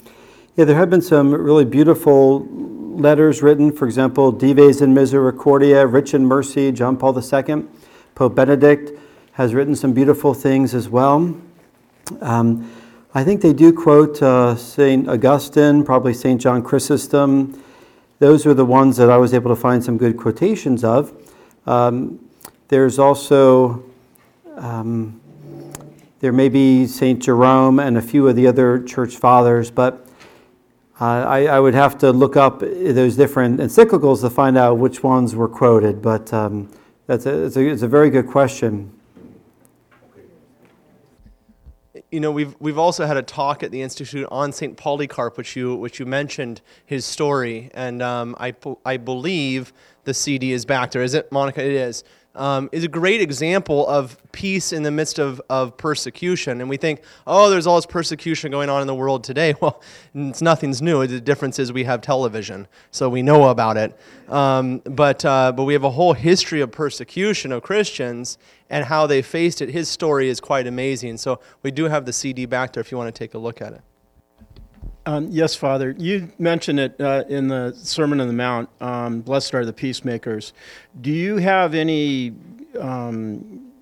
Yeah, 0.56 0.64
there 0.66 0.76
have 0.76 0.90
been 0.90 1.00
some 1.00 1.32
really 1.32 1.64
beautiful 1.64 2.46
letters 2.46 3.42
written. 3.42 3.72
For 3.72 3.86
example, 3.86 4.30
Dives 4.30 4.82
in 4.82 4.92
Misericordia, 4.92 5.86
Rich 5.86 6.12
in 6.12 6.26
Mercy, 6.26 6.70
John 6.72 6.96
Paul 6.96 7.18
II. 7.18 7.64
Pope 8.14 8.34
Benedict 8.34 8.98
has 9.32 9.54
written 9.54 9.74
some 9.74 9.94
beautiful 9.94 10.34
things 10.34 10.74
as 10.74 10.88
well. 10.88 11.34
Um, 12.20 12.70
I 13.14 13.24
think 13.24 13.40
they 13.40 13.54
do 13.54 13.72
quote 13.72 14.22
uh, 14.22 14.54
St. 14.56 15.08
Augustine, 15.08 15.82
probably 15.82 16.12
St. 16.12 16.40
John 16.40 16.62
Chrysostom. 16.62 17.62
Those 18.20 18.44
are 18.44 18.52
the 18.52 18.66
ones 18.66 18.98
that 18.98 19.08
I 19.08 19.16
was 19.16 19.32
able 19.32 19.48
to 19.48 19.60
find 19.60 19.82
some 19.82 19.96
good 19.96 20.18
quotations 20.18 20.84
of. 20.84 21.10
Um, 21.66 22.28
there's 22.68 22.98
also, 22.98 23.82
um, 24.56 25.18
there 26.20 26.30
may 26.30 26.50
be 26.50 26.86
St. 26.86 27.18
Jerome 27.18 27.80
and 27.80 27.96
a 27.96 28.02
few 28.02 28.28
of 28.28 28.36
the 28.36 28.46
other 28.46 28.82
church 28.82 29.16
fathers, 29.16 29.70
but 29.70 30.06
uh, 31.00 31.04
I, 31.04 31.46
I, 31.46 31.60
would 31.60 31.72
have 31.72 31.96
to 31.98 32.12
look 32.12 32.36
up 32.36 32.60
those 32.60 33.16
different 33.16 33.58
encyclicals 33.58 34.20
to 34.20 34.28
find 34.28 34.58
out 34.58 34.76
which 34.76 35.02
ones 35.02 35.34
were 35.34 35.48
quoted. 35.48 36.02
But 36.02 36.30
um, 36.34 36.70
that's 37.06 37.24
a, 37.24 37.46
a, 37.46 37.58
it's 37.58 37.80
a 37.80 37.88
very 37.88 38.10
good 38.10 38.26
question. 38.26 38.92
You 42.10 42.20
know, 42.20 42.32
we've, 42.32 42.56
we've 42.58 42.78
also 42.78 43.06
had 43.06 43.16
a 43.16 43.22
talk 43.22 43.62
at 43.62 43.70
the 43.70 43.82
Institute 43.82 44.26
on 44.32 44.52
St. 44.52 44.76
Polycarp, 44.76 45.38
which 45.38 45.54
you, 45.54 45.76
which 45.76 46.00
you 46.00 46.06
mentioned 46.06 46.60
his 46.84 47.04
story. 47.04 47.70
And 47.72 48.02
um, 48.02 48.34
I, 48.40 48.54
I 48.84 48.96
believe 48.96 49.72
the 50.04 50.14
CD 50.14 50.52
is 50.52 50.64
back 50.64 50.90
there. 50.90 51.02
Is 51.02 51.14
it, 51.14 51.30
Monica? 51.30 51.64
It 51.64 51.72
is 51.72 52.02
um, 52.34 52.68
is 52.72 52.84
a 52.84 52.88
great 52.88 53.20
example 53.20 53.86
of 53.88 54.16
peace 54.32 54.72
in 54.72 54.82
the 54.82 54.90
midst 54.90 55.18
of, 55.18 55.40
of 55.50 55.76
persecution. 55.76 56.60
And 56.60 56.70
we 56.70 56.76
think, 56.76 57.02
oh, 57.26 57.50
there's 57.50 57.66
all 57.66 57.76
this 57.76 57.86
persecution 57.86 58.50
going 58.50 58.68
on 58.68 58.80
in 58.80 58.86
the 58.86 58.94
world 58.94 59.24
today. 59.24 59.54
Well, 59.60 59.82
it's 60.14 60.40
nothing's 60.40 60.80
new. 60.80 61.06
The 61.06 61.20
difference 61.20 61.58
is 61.58 61.70
we 61.70 61.84
have 61.84 62.00
television, 62.00 62.66
so 62.90 63.10
we 63.10 63.20
know 63.20 63.48
about 63.48 63.76
it. 63.76 63.98
Um, 64.28 64.78
but, 64.78 65.22
uh, 65.22 65.52
but 65.52 65.64
we 65.64 65.74
have 65.74 65.84
a 65.84 65.90
whole 65.90 66.14
history 66.14 66.62
of 66.62 66.72
persecution 66.72 67.52
of 67.52 67.62
Christians 67.62 68.38
and 68.70 68.86
how 68.86 69.06
they 69.06 69.20
faced 69.20 69.60
it. 69.60 69.68
His 69.68 69.88
story 69.88 70.30
is 70.30 70.40
quite 70.40 70.66
amazing. 70.66 71.18
So 71.18 71.40
we 71.62 71.70
do 71.70 71.84
have 71.84 72.06
the 72.06 72.12
CD 72.12 72.46
back 72.46 72.72
there 72.72 72.80
if 72.80 72.90
you 72.90 72.96
want 72.96 73.14
to 73.14 73.18
take 73.18 73.34
a 73.34 73.38
look 73.38 73.60
at 73.60 73.74
it. 73.74 73.82
Um, 75.10 75.26
yes, 75.32 75.56
Father. 75.56 75.96
You 75.98 76.30
mentioned 76.38 76.78
it 76.78 77.00
uh, 77.00 77.24
in 77.28 77.48
the 77.48 77.72
Sermon 77.74 78.20
on 78.20 78.28
the 78.28 78.32
Mount. 78.32 78.68
Um, 78.80 79.22
Blessed 79.22 79.54
are 79.54 79.64
the 79.64 79.72
peacemakers. 79.72 80.52
Do 81.00 81.10
you 81.10 81.38
have 81.38 81.74
any 81.74 82.32
um, 82.78 83.72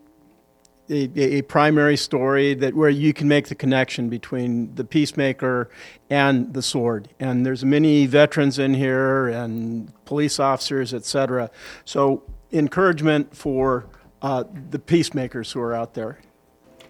a, 0.88 1.10
a, 1.20 1.42
primary 1.42 1.98
story 1.98 2.54
that 2.54 2.72
where 2.72 2.88
you 2.88 3.12
can 3.12 3.28
make 3.28 3.48
the 3.48 3.54
connection 3.54 4.08
between 4.08 4.74
the 4.74 4.84
peacemaker 4.84 5.68
and 6.08 6.54
the 6.54 6.62
sword? 6.62 7.10
And 7.20 7.44
there's 7.44 7.62
many 7.62 8.06
veterans 8.06 8.58
in 8.58 8.72
here 8.72 9.28
and 9.28 9.92
police 10.06 10.40
officers, 10.40 10.94
etc. 10.94 11.50
So 11.84 12.22
encouragement 12.52 13.36
for 13.36 13.84
uh, 14.22 14.44
the 14.70 14.78
peacemakers 14.78 15.52
who 15.52 15.60
are 15.60 15.74
out 15.74 15.92
there. 15.92 16.20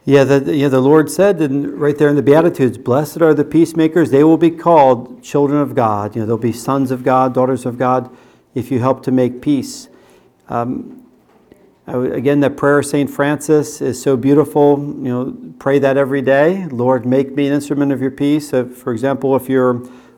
Yeah, 0.08 0.24
the, 0.24 0.40
the 0.40 0.80
Lord 0.80 1.10
said 1.10 1.38
in, 1.42 1.78
right 1.78 1.94
there 1.94 2.08
in 2.08 2.16
the 2.16 2.22
Beatitudes, 2.22 2.78
Blessed 2.78 3.20
are 3.20 3.34
the 3.34 3.44
peacemakers, 3.44 4.10
they 4.10 4.24
will 4.24 4.38
be 4.38 4.50
called 4.50 5.22
children 5.22 5.60
of 5.60 5.74
God. 5.74 6.16
You 6.16 6.22
know, 6.22 6.26
they'll 6.26 6.38
be 6.38 6.50
sons 6.50 6.90
of 6.90 7.04
God, 7.04 7.34
daughters 7.34 7.66
of 7.66 7.76
God, 7.76 8.08
if 8.54 8.70
you 8.70 8.78
help 8.78 9.02
to 9.02 9.12
make 9.12 9.42
peace. 9.42 9.90
Um, 10.48 11.04
again, 11.86 12.40
that 12.40 12.56
prayer 12.56 12.78
of 12.78 12.86
St. 12.86 13.10
Francis 13.10 13.82
is 13.82 14.00
so 14.00 14.16
beautiful. 14.16 14.78
You 14.78 15.10
know, 15.10 15.36
pray 15.58 15.78
that 15.78 15.98
every 15.98 16.22
day. 16.22 16.64
Lord, 16.68 17.04
make 17.04 17.34
me 17.34 17.46
an 17.46 17.52
instrument 17.52 17.92
of 17.92 18.00
your 18.00 18.10
peace. 18.10 18.48
for 18.48 18.92
example, 18.94 19.36
if 19.36 19.46
you're 19.46 19.72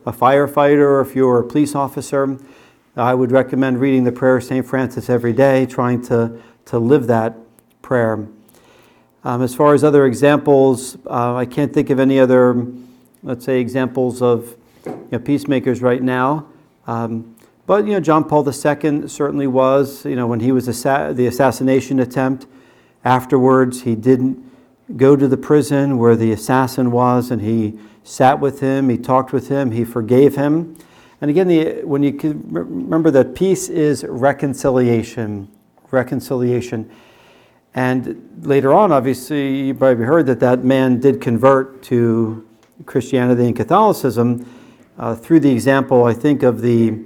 a 0.06 0.12
firefighter 0.12 0.82
or 0.82 1.00
if 1.00 1.16
you're 1.16 1.40
a 1.40 1.44
police 1.44 1.74
officer, 1.74 2.38
I 2.94 3.14
would 3.14 3.32
recommend 3.32 3.80
reading 3.80 4.04
the 4.04 4.12
prayer 4.12 4.36
of 4.36 4.44
St. 4.44 4.64
Francis 4.64 5.10
every 5.10 5.32
day, 5.32 5.66
trying 5.66 6.00
to, 6.02 6.40
to 6.66 6.78
live 6.78 7.08
that 7.08 7.34
prayer. 7.82 8.28
Um, 9.22 9.42
as 9.42 9.54
far 9.54 9.74
as 9.74 9.84
other 9.84 10.06
examples, 10.06 10.96
uh, 11.06 11.34
I 11.34 11.44
can't 11.44 11.74
think 11.74 11.90
of 11.90 12.00
any 12.00 12.18
other, 12.18 12.66
let's 13.22 13.44
say, 13.44 13.60
examples 13.60 14.22
of 14.22 14.56
you 14.86 15.08
know, 15.12 15.18
peacemakers 15.18 15.82
right 15.82 16.02
now. 16.02 16.46
Um, 16.86 17.36
but 17.66 17.86
you 17.86 17.92
know, 17.92 18.00
John 18.00 18.24
Paul 18.24 18.48
II 18.48 19.08
certainly 19.08 19.46
was. 19.46 20.06
You 20.06 20.16
know, 20.16 20.26
when 20.26 20.40
he 20.40 20.52
was 20.52 20.68
assa- 20.68 21.12
the 21.14 21.26
assassination 21.26 22.00
attempt, 22.00 22.46
afterwards 23.04 23.82
he 23.82 23.94
didn't 23.94 24.42
go 24.96 25.16
to 25.16 25.28
the 25.28 25.36
prison 25.36 25.98
where 25.98 26.16
the 26.16 26.32
assassin 26.32 26.90
was, 26.90 27.30
and 27.30 27.42
he 27.42 27.78
sat 28.02 28.40
with 28.40 28.60
him, 28.60 28.88
he 28.88 28.96
talked 28.96 29.32
with 29.32 29.48
him, 29.48 29.70
he 29.70 29.84
forgave 29.84 30.34
him. 30.34 30.76
And 31.20 31.30
again, 31.30 31.48
the, 31.48 31.82
when 31.82 32.02
you 32.02 32.18
remember 32.48 33.10
that 33.10 33.34
peace 33.34 33.68
is 33.68 34.02
reconciliation, 34.04 35.48
reconciliation. 35.90 36.90
And 37.74 38.40
later 38.42 38.72
on, 38.72 38.90
obviously, 38.90 39.66
you 39.66 39.74
probably 39.74 40.04
heard 40.04 40.26
that 40.26 40.40
that 40.40 40.64
man 40.64 40.98
did 40.98 41.20
convert 41.20 41.82
to 41.84 42.46
Christianity 42.86 43.46
and 43.46 43.54
Catholicism 43.54 44.44
uh, 44.98 45.14
through 45.14 45.40
the 45.40 45.50
example, 45.50 46.04
I 46.04 46.12
think, 46.12 46.42
of 46.42 46.62
the 46.62 46.98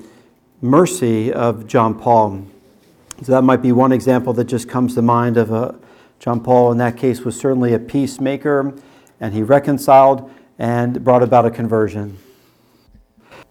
mercy 0.63 1.33
of 1.33 1.67
John 1.67 1.99
Paul. 1.99 2.47
So 3.23 3.33
that 3.33 3.43
might 3.43 3.63
be 3.63 3.73
one 3.73 3.93
example 3.93 4.33
that 4.33 4.45
just 4.45 4.69
comes 4.69 4.95
to 4.95 5.03
mind 5.03 5.37
of 5.37 5.53
a, 5.53 5.55
uh, 5.55 5.75
John 6.19 6.41
Paul, 6.41 6.73
in 6.73 6.79
that 6.79 6.97
case, 6.97 7.21
was 7.21 7.39
certainly 7.39 7.75
a 7.75 7.79
peacemaker, 7.79 8.73
and 9.21 9.35
he 9.35 9.43
reconciled 9.43 10.31
and 10.59 11.05
brought 11.05 11.23
about 11.23 11.45
a 11.45 11.51
conversion. 11.51 12.17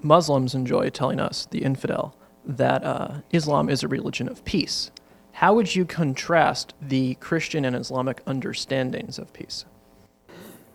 Muslims 0.02 0.56
enjoy 0.56 0.90
telling 0.90 1.20
us, 1.20 1.46
the 1.52 1.64
infidel, 1.64 2.16
that 2.46 2.84
uh, 2.84 3.22
Islam 3.32 3.70
is 3.70 3.84
a 3.84 3.88
religion 3.88 4.28
of 4.28 4.44
peace. 4.44 4.92
How 5.34 5.56
would 5.56 5.76
you 5.76 5.84
contrast 5.84 6.76
the 6.80 7.16
Christian 7.16 7.66
and 7.66 7.76
Islamic 7.76 8.22
understandings 8.28 9.18
of 9.18 9.34
peace? 9.34 9.66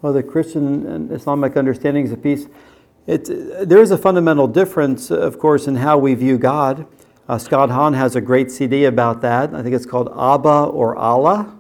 Well, 0.02 0.12
the 0.12 0.22
Christian 0.22 0.84
and 0.84 1.12
Islamic 1.12 1.56
understandings 1.56 2.10
of 2.10 2.20
peace, 2.20 2.48
it, 3.06 3.24
there 3.68 3.80
is 3.80 3.92
a 3.92 3.96
fundamental 3.96 4.48
difference, 4.48 5.12
of 5.12 5.38
course, 5.38 5.68
in 5.68 5.76
how 5.76 5.96
we 5.96 6.14
view 6.14 6.38
God. 6.38 6.86
Uh, 7.28 7.38
Scott 7.38 7.70
Hahn 7.70 7.94
has 7.94 8.16
a 8.16 8.20
great 8.20 8.50
CD 8.50 8.84
about 8.86 9.22
that. 9.22 9.54
I 9.54 9.62
think 9.62 9.76
it's 9.76 9.86
called 9.86 10.08
Abba 10.08 10.70
or 10.70 10.96
Allah. 10.96 11.56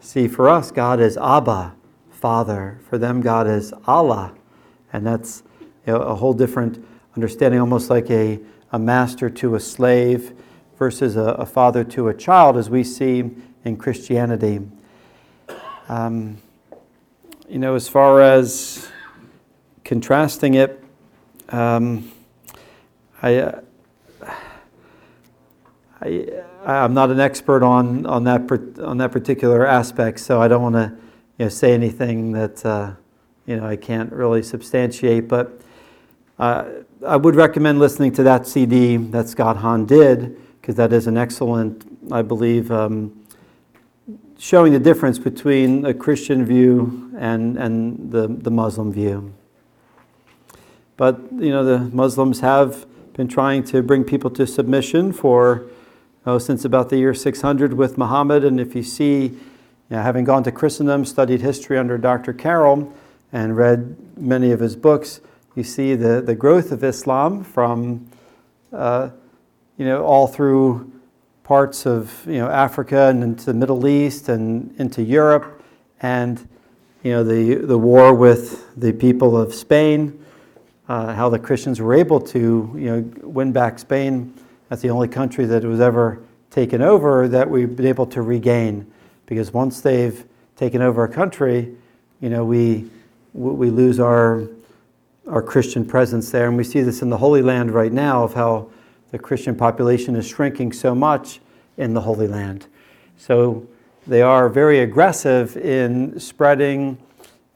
See, 0.00 0.28
for 0.28 0.48
us, 0.48 0.70
God 0.70 1.00
is 1.00 1.16
Abba, 1.16 1.74
Father. 2.10 2.78
For 2.88 2.98
them, 2.98 3.22
God 3.22 3.46
is 3.46 3.72
Allah. 3.86 4.34
And 4.92 5.06
that's 5.06 5.42
you 5.86 5.94
know, 5.94 6.00
a 6.00 6.14
whole 6.14 6.34
different 6.34 6.84
understanding, 7.14 7.60
almost 7.60 7.88
like 7.88 8.10
a, 8.10 8.38
a 8.72 8.78
master 8.78 9.30
to 9.30 9.54
a 9.54 9.60
slave 9.60 10.34
versus 10.78 11.16
a, 11.16 11.20
a 11.20 11.46
father 11.46 11.84
to 11.84 12.08
a 12.08 12.14
child, 12.14 12.56
as 12.56 12.68
we 12.68 12.84
see 12.84 13.30
in 13.64 13.76
Christianity. 13.76 14.60
Um, 15.88 16.38
you 17.48 17.58
know, 17.58 17.74
as 17.74 17.88
far 17.88 18.20
as 18.20 18.88
contrasting 19.84 20.54
it, 20.54 20.82
um, 21.50 22.10
I, 23.22 23.36
uh, 23.36 23.60
I, 26.00 26.42
I'm 26.64 26.94
not 26.94 27.10
an 27.10 27.20
expert 27.20 27.62
on, 27.62 28.04
on, 28.06 28.24
that, 28.24 28.50
on 28.80 28.98
that 28.98 29.12
particular 29.12 29.66
aspect, 29.66 30.20
so 30.20 30.42
I 30.42 30.48
don't 30.48 30.62
want 30.62 30.74
to 30.74 30.92
you 31.38 31.44
know, 31.46 31.48
say 31.48 31.72
anything 31.72 32.32
that 32.32 32.66
uh, 32.66 32.92
you 33.46 33.56
know, 33.56 33.66
I 33.66 33.76
can't 33.76 34.12
really 34.12 34.42
substantiate. 34.42 35.28
But 35.28 35.60
uh, 36.38 36.64
I 37.06 37.16
would 37.16 37.36
recommend 37.36 37.78
listening 37.78 38.12
to 38.14 38.22
that 38.24 38.46
CD 38.46 38.96
that 38.96 39.28
Scott 39.28 39.58
Hahn 39.58 39.86
did 39.86 40.36
because 40.66 40.74
that 40.74 40.92
is 40.92 41.06
an 41.06 41.16
excellent, 41.16 41.86
I 42.10 42.22
believe, 42.22 42.72
um, 42.72 43.24
showing 44.36 44.72
the 44.72 44.80
difference 44.80 45.16
between 45.16 45.86
a 45.86 45.94
Christian 45.94 46.44
view 46.44 47.12
and, 47.16 47.56
and 47.56 48.10
the, 48.10 48.26
the 48.26 48.50
Muslim 48.50 48.92
view. 48.92 49.32
But, 50.96 51.20
you 51.34 51.50
know, 51.50 51.64
the 51.64 51.78
Muslims 51.78 52.40
have 52.40 52.84
been 53.12 53.28
trying 53.28 53.62
to 53.66 53.80
bring 53.80 54.02
people 54.02 54.28
to 54.30 54.44
submission 54.44 55.12
for, 55.12 55.66
oh, 56.26 56.38
since 56.38 56.64
about 56.64 56.88
the 56.88 56.96
year 56.96 57.14
600 57.14 57.74
with 57.74 57.96
Muhammad. 57.96 58.42
And 58.42 58.58
if 58.58 58.74
you 58.74 58.82
see, 58.82 59.38
having 59.88 60.24
gone 60.24 60.42
to 60.42 60.50
Christendom, 60.50 61.04
studied 61.04 61.42
history 61.42 61.78
under 61.78 61.96
Dr. 61.96 62.32
Carroll, 62.32 62.92
and 63.32 63.56
read 63.56 64.18
many 64.18 64.50
of 64.50 64.58
his 64.58 64.74
books, 64.74 65.20
you 65.54 65.62
see 65.62 65.94
the, 65.94 66.20
the 66.20 66.34
growth 66.34 66.72
of 66.72 66.82
Islam 66.82 67.44
from 67.44 68.10
uh, 68.72 69.10
you 69.76 69.84
know, 69.84 70.04
all 70.04 70.26
through 70.26 70.92
parts 71.44 71.86
of 71.86 72.24
you 72.26 72.38
know 72.38 72.48
Africa 72.48 73.08
and 73.08 73.22
into 73.22 73.46
the 73.46 73.54
Middle 73.54 73.86
East 73.86 74.28
and 74.28 74.74
into 74.78 75.02
Europe, 75.02 75.62
and 76.00 76.48
you 77.02 77.12
know 77.12 77.22
the 77.22 77.54
the 77.56 77.78
war 77.78 78.14
with 78.14 78.66
the 78.76 78.92
people 78.92 79.36
of 79.36 79.54
Spain, 79.54 80.24
uh, 80.88 81.14
how 81.14 81.28
the 81.28 81.38
Christians 81.38 81.80
were 81.80 81.94
able 81.94 82.20
to 82.20 82.72
you 82.76 82.90
know 82.90 83.00
win 83.22 83.52
back 83.52 83.78
Spain. 83.78 84.34
That's 84.68 84.82
the 84.82 84.90
only 84.90 85.08
country 85.08 85.44
that 85.46 85.64
was 85.64 85.80
ever 85.80 86.20
taken 86.50 86.80
over 86.80 87.28
that 87.28 87.48
we've 87.48 87.76
been 87.76 87.86
able 87.86 88.06
to 88.06 88.22
regain. 88.22 88.90
Because 89.26 89.52
once 89.52 89.80
they've 89.80 90.24
taken 90.56 90.80
over 90.80 91.04
a 91.04 91.08
country, 91.08 91.74
you 92.20 92.30
know, 92.30 92.44
we, 92.44 92.88
we 93.34 93.68
lose 93.68 94.00
our, 94.00 94.48
our 95.28 95.42
Christian 95.42 95.84
presence 95.84 96.30
there. 96.30 96.48
And 96.48 96.56
we 96.56 96.64
see 96.64 96.80
this 96.80 97.02
in 97.02 97.10
the 97.10 97.18
Holy 97.18 97.42
Land 97.42 97.72
right 97.72 97.92
now 97.92 98.24
of 98.24 98.34
how 98.34 98.70
the 99.10 99.18
Christian 99.18 99.54
population 99.54 100.16
is 100.16 100.26
shrinking 100.26 100.72
so 100.72 100.94
much 100.94 101.40
in 101.76 101.94
the 101.94 102.00
Holy 102.00 102.26
Land. 102.26 102.66
So 103.16 103.66
they 104.06 104.22
are 104.22 104.48
very 104.48 104.80
aggressive 104.80 105.56
in 105.56 106.18
spreading 106.20 106.98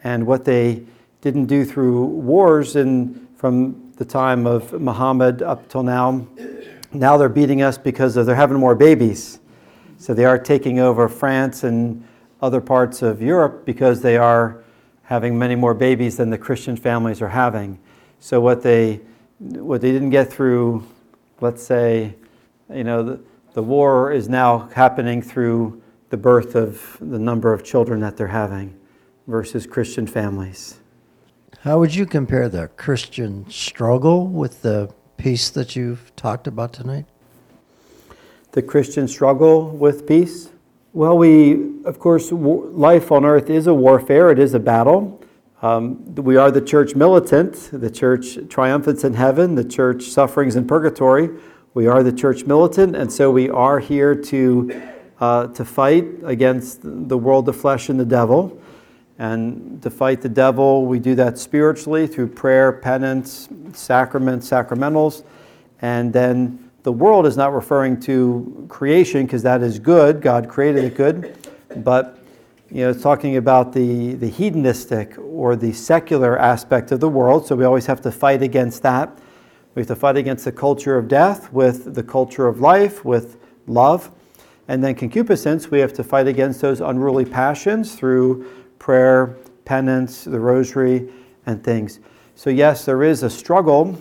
and 0.02 0.26
what 0.26 0.44
they 0.44 0.82
didn't 1.20 1.46
do 1.46 1.64
through 1.64 2.04
wars 2.04 2.76
and 2.76 3.28
from 3.36 3.92
the 3.96 4.04
time 4.04 4.46
of 4.46 4.72
Muhammad 4.80 5.42
up 5.42 5.68
till 5.68 5.82
now. 5.82 6.26
Now 6.92 7.16
they're 7.16 7.28
beating 7.28 7.62
us 7.62 7.78
because 7.78 8.14
they're 8.14 8.34
having 8.34 8.58
more 8.58 8.74
babies. 8.74 9.38
So 9.98 10.14
they 10.14 10.24
are 10.24 10.38
taking 10.38 10.80
over 10.80 11.08
France 11.08 11.62
and 11.62 12.06
other 12.40 12.60
parts 12.60 13.02
of 13.02 13.20
Europe 13.20 13.66
because 13.66 14.00
they 14.00 14.16
are 14.16 14.64
having 15.02 15.38
many 15.38 15.54
more 15.54 15.74
babies 15.74 16.16
than 16.16 16.30
the 16.30 16.38
Christian 16.38 16.76
families 16.76 17.20
are 17.20 17.28
having. 17.28 17.78
So 18.18 18.40
what 18.40 18.62
they 18.62 19.00
what 19.38 19.80
they 19.80 19.90
didn't 19.90 20.10
get 20.10 20.30
through, 20.30 20.86
let's 21.40 21.62
say, 21.62 22.14
you 22.72 22.84
know, 22.84 23.02
the, 23.02 23.20
the 23.54 23.62
war 23.62 24.12
is 24.12 24.28
now 24.28 24.68
happening 24.74 25.22
through 25.22 25.82
the 26.10 26.16
birth 26.16 26.54
of 26.54 26.96
the 27.00 27.18
number 27.18 27.52
of 27.52 27.64
children 27.64 28.00
that 28.00 28.16
they're 28.16 28.28
having 28.28 28.76
versus 29.26 29.66
Christian 29.66 30.06
families. 30.06 30.80
How 31.60 31.78
would 31.78 31.94
you 31.94 32.06
compare 32.06 32.48
the 32.48 32.68
Christian 32.68 33.48
struggle 33.50 34.26
with 34.26 34.62
the 34.62 34.92
peace 35.16 35.50
that 35.50 35.76
you've 35.76 36.14
talked 36.16 36.46
about 36.46 36.72
tonight? 36.72 37.06
The 38.52 38.62
Christian 38.62 39.06
struggle 39.06 39.68
with 39.68 40.06
peace? 40.06 40.48
Well, 40.92 41.16
we, 41.16 41.82
of 41.84 42.00
course, 42.00 42.32
life 42.32 43.12
on 43.12 43.24
earth 43.24 43.48
is 43.50 43.66
a 43.66 43.74
warfare, 43.74 44.30
it 44.30 44.38
is 44.38 44.54
a 44.54 44.58
battle. 44.58 45.19
Um, 45.62 46.14
we 46.14 46.36
are 46.36 46.50
the 46.50 46.62
church 46.62 46.94
militant, 46.94 47.68
the 47.72 47.90
church 47.90 48.38
triumphants 48.48 49.04
in 49.04 49.12
heaven, 49.12 49.56
the 49.56 49.64
church 49.64 50.04
sufferings 50.04 50.56
in 50.56 50.66
purgatory. 50.66 51.28
We 51.74 51.86
are 51.86 52.02
the 52.02 52.12
church 52.12 52.46
militant, 52.46 52.96
and 52.96 53.12
so 53.12 53.30
we 53.30 53.50
are 53.50 53.78
here 53.78 54.14
to, 54.14 54.82
uh, 55.20 55.48
to 55.48 55.64
fight 55.64 56.06
against 56.24 56.80
the 56.82 57.18
world, 57.18 57.44
the 57.44 57.52
flesh, 57.52 57.90
and 57.90 58.00
the 58.00 58.06
devil. 58.06 58.58
And 59.18 59.82
to 59.82 59.90
fight 59.90 60.22
the 60.22 60.30
devil, 60.30 60.86
we 60.86 60.98
do 60.98 61.14
that 61.16 61.38
spiritually 61.38 62.06
through 62.06 62.28
prayer, 62.28 62.72
penance, 62.72 63.50
sacraments, 63.74 64.48
sacramentals, 64.48 65.24
and 65.82 66.10
then 66.10 66.70
the 66.84 66.92
world 66.92 67.26
is 67.26 67.36
not 67.36 67.52
referring 67.52 68.00
to 68.00 68.66
creation 68.70 69.26
because 69.26 69.42
that 69.42 69.62
is 69.62 69.78
good. 69.78 70.22
God 70.22 70.48
created 70.48 70.84
it 70.84 70.94
good. 70.94 71.36
But 71.76 72.19
you 72.70 72.82
know, 72.82 72.90
it's 72.90 73.02
talking 73.02 73.36
about 73.36 73.72
the, 73.72 74.14
the 74.14 74.28
hedonistic 74.28 75.18
or 75.18 75.56
the 75.56 75.72
secular 75.72 76.38
aspect 76.38 76.92
of 76.92 77.00
the 77.00 77.08
world. 77.08 77.46
So 77.46 77.56
we 77.56 77.64
always 77.64 77.86
have 77.86 78.00
to 78.02 78.12
fight 78.12 78.42
against 78.42 78.82
that. 78.84 79.18
We 79.74 79.80
have 79.80 79.88
to 79.88 79.96
fight 79.96 80.16
against 80.16 80.44
the 80.44 80.52
culture 80.52 80.96
of 80.96 81.08
death 81.08 81.52
with 81.52 81.94
the 81.94 82.02
culture 82.02 82.46
of 82.46 82.60
life, 82.60 83.04
with 83.04 83.38
love. 83.66 84.10
And 84.68 84.84
then 84.84 84.94
concupiscence, 84.94 85.68
we 85.68 85.80
have 85.80 85.92
to 85.94 86.04
fight 86.04 86.28
against 86.28 86.60
those 86.60 86.80
unruly 86.80 87.24
passions 87.24 87.96
through 87.96 88.48
prayer, 88.78 89.36
penance, 89.64 90.24
the 90.24 90.38
rosary, 90.38 91.12
and 91.46 91.64
things. 91.64 91.98
So, 92.36 92.50
yes, 92.50 92.84
there 92.84 93.02
is 93.02 93.24
a 93.24 93.30
struggle 93.30 94.00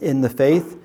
in 0.00 0.22
the 0.22 0.30
faith 0.30 0.78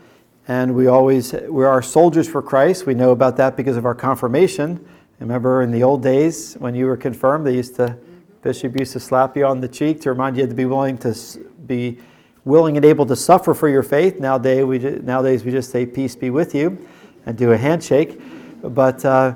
and 0.49 0.75
we 0.75 0.87
always 0.87 1.31
we 1.31 1.63
are 1.63 1.81
soldiers 1.81 2.27
for 2.27 2.41
Christ. 2.41 2.87
We 2.87 2.95
know 2.95 3.11
about 3.11 3.37
that 3.37 3.55
because 3.55 3.77
of 3.77 3.85
our 3.85 3.93
confirmation. 3.93 4.85
Remember 5.19 5.61
in 5.61 5.71
the 5.71 5.83
old 5.83 6.01
days 6.01 6.55
when 6.55 6.75
you 6.75 6.85
were 6.85 6.97
confirmed, 6.97 7.45
they 7.45 7.55
used 7.55 7.75
to 7.75 7.97
bishop 8.41 8.79
used 8.79 8.93
to 8.93 8.99
slap 8.99 9.35
you 9.35 9.45
on 9.45 9.59
the 9.59 9.67
cheek 9.67 9.99
to 10.01 10.09
remind 10.09 10.37
you 10.37 10.47
to 10.47 10.53
be 10.53 10.65
willing 10.65 10.97
to 10.97 11.13
be 11.67 11.97
willing 12.45 12.77
and 12.77 12.85
able 12.85 13.05
to 13.05 13.15
suffer 13.15 13.53
for 13.53 13.67
your 13.67 13.83
faith. 13.83 14.19
Nowadays 14.19 14.63
we 14.63 14.79
nowadays 14.79 15.43
we 15.43 15.51
just 15.51 15.71
say 15.71 15.85
peace 15.85 16.15
be 16.15 16.29
with 16.29 16.55
you 16.55 16.87
and 17.25 17.37
do 17.37 17.51
a 17.51 17.57
handshake. 17.57 18.19
But 18.61 19.03
uh, 19.03 19.35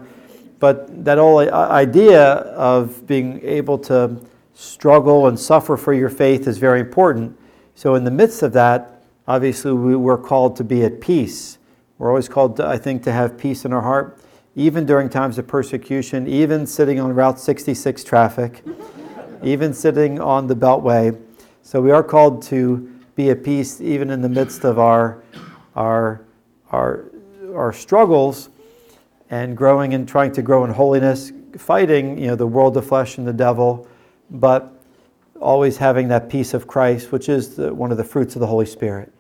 but 0.60 1.04
that 1.04 1.18
whole 1.18 1.40
idea 1.40 2.24
of 2.24 3.06
being 3.06 3.42
able 3.44 3.78
to 3.80 4.22
struggle 4.54 5.28
and 5.28 5.38
suffer 5.38 5.76
for 5.76 5.94
your 5.94 6.10
faith 6.10 6.48
is 6.48 6.58
very 6.58 6.80
important. 6.80 7.38
So 7.76 7.96
in 7.96 8.04
the 8.04 8.12
midst 8.12 8.44
of 8.44 8.54
that, 8.54 8.94
Obviously, 9.28 9.72
we, 9.72 9.96
we're 9.96 10.18
called 10.18 10.58
to 10.58 10.64
be 10.64 10.84
at 10.84 11.00
peace. 11.00 11.58
We're 11.98 12.10
always 12.10 12.28
called, 12.28 12.58
to, 12.58 12.68
I 12.68 12.78
think, 12.78 13.04
to 13.04 13.12
have 13.12 13.38
peace 13.38 13.64
in 13.64 13.72
our 13.72 13.82
heart, 13.82 14.20
even 14.56 14.86
during 14.86 15.10
times 15.10 15.38
of 15.38 15.48
persecution, 15.48 16.28
even 16.28 16.68
sitting 16.68 17.00
on 17.00 17.14
Route 17.14 17.40
66 17.40 18.04
traffic, 18.04 18.64
even 19.44 19.74
sitting 19.74 20.20
on 20.20 20.48
the 20.48 20.56
Beltway. 20.56 21.20
So 21.64 21.82
we 21.82 21.92
are 21.92 22.04
called 22.04 22.44
to 22.44 22.90
be 23.16 23.30
at 23.30 23.44
peace 23.44 23.82
even 23.82 24.10
in 24.10 24.22
the 24.22 24.30
midst 24.30 24.64
of 24.64 24.80
our, 24.80 25.24
our, 25.76 26.22
our, 26.72 27.06
our 27.54 27.74
struggles 27.74 28.50
and 29.30 29.58
growing 29.58 29.94
and 29.94 30.08
trying 30.08 30.32
to 30.34 30.42
grow 30.42 30.64
in 30.66 30.72
holiness, 30.72 31.32
fighting 31.58 32.18
you 32.18 32.28
know, 32.28 32.36
the 32.36 32.48
world, 32.48 32.74
the 32.74 32.82
flesh, 32.82 33.18
and 33.18 33.28
the 33.28 33.34
devil, 33.34 33.88
but 34.30 34.74
always 35.40 35.78
having 35.78 36.08
that 36.08 36.30
peace 36.30 36.54
of 36.54 36.68
Christ, 36.68 37.12
which 37.12 37.30
is 37.30 37.56
the, 37.56 37.74
one 37.74 37.92
of 37.92 37.98
the 37.98 38.04
fruits 38.04 38.36
of 38.36 38.40
the 38.40 38.48
Holy 38.48 38.66
Spirit. 38.66 39.12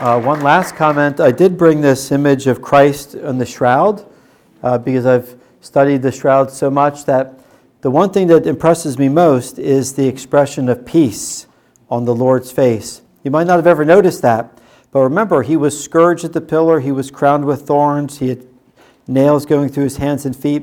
Uh, 0.00 0.18
one 0.18 0.40
last 0.40 0.76
comment. 0.76 1.20
I 1.20 1.30
did 1.30 1.58
bring 1.58 1.82
this 1.82 2.10
image 2.10 2.46
of 2.46 2.62
Christ 2.62 3.14
on 3.16 3.36
the 3.36 3.44
shroud 3.44 4.10
uh, 4.62 4.78
because 4.78 5.04
I've 5.04 5.38
studied 5.60 6.00
the 6.00 6.10
shroud 6.10 6.50
so 6.50 6.70
much 6.70 7.04
that 7.04 7.38
the 7.82 7.90
one 7.90 8.10
thing 8.10 8.26
that 8.28 8.46
impresses 8.46 8.98
me 8.98 9.10
most 9.10 9.58
is 9.58 9.92
the 9.92 10.08
expression 10.08 10.70
of 10.70 10.86
peace 10.86 11.46
on 11.90 12.06
the 12.06 12.14
Lord's 12.14 12.50
face. 12.50 13.02
You 13.24 13.30
might 13.30 13.46
not 13.46 13.56
have 13.56 13.66
ever 13.66 13.84
noticed 13.84 14.22
that, 14.22 14.58
but 14.90 15.00
remember, 15.00 15.42
he 15.42 15.58
was 15.58 15.78
scourged 15.78 16.24
at 16.24 16.32
the 16.32 16.40
pillar, 16.40 16.80
he 16.80 16.92
was 16.92 17.10
crowned 17.10 17.44
with 17.44 17.66
thorns, 17.66 18.20
he 18.20 18.30
had 18.30 18.46
nails 19.06 19.44
going 19.44 19.68
through 19.68 19.84
his 19.84 19.98
hands 19.98 20.24
and 20.24 20.34
feet 20.34 20.62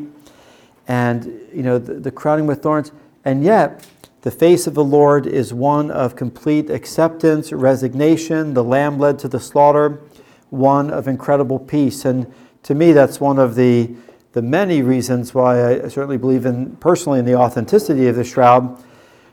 and 0.87 1.25
you 1.53 1.61
know 1.61 1.77
the, 1.77 1.93
the 1.93 2.11
crowning 2.11 2.47
with 2.47 2.63
thorns 2.63 2.91
and 3.23 3.43
yet 3.43 3.85
the 4.21 4.31
face 4.31 4.65
of 4.65 4.73
the 4.73 4.83
lord 4.83 5.27
is 5.27 5.53
one 5.53 5.91
of 5.91 6.15
complete 6.15 6.69
acceptance 6.69 7.51
resignation. 7.51 8.55
The 8.55 8.63
lamb 8.63 8.97
led 8.97 9.19
to 9.19 9.27
the 9.27 9.39
slaughter 9.39 10.01
one 10.49 10.89
of 10.89 11.07
incredible 11.07 11.59
peace. 11.59 12.03
And 12.03 12.33
to 12.63 12.73
me 12.73 12.93
that's 12.93 13.19
one 13.19 13.37
of 13.37 13.55
the 13.55 13.91
the 14.33 14.41
many 14.41 14.83
reasons 14.83 15.33
why 15.33 15.83
i 15.83 15.87
certainly 15.87 16.17
believe 16.17 16.45
in 16.45 16.75
personally 16.75 17.17
in 17.17 17.25
the 17.25 17.35
authenticity 17.35 18.07
of 18.07 18.15
the 18.15 18.23
shroud. 18.23 18.83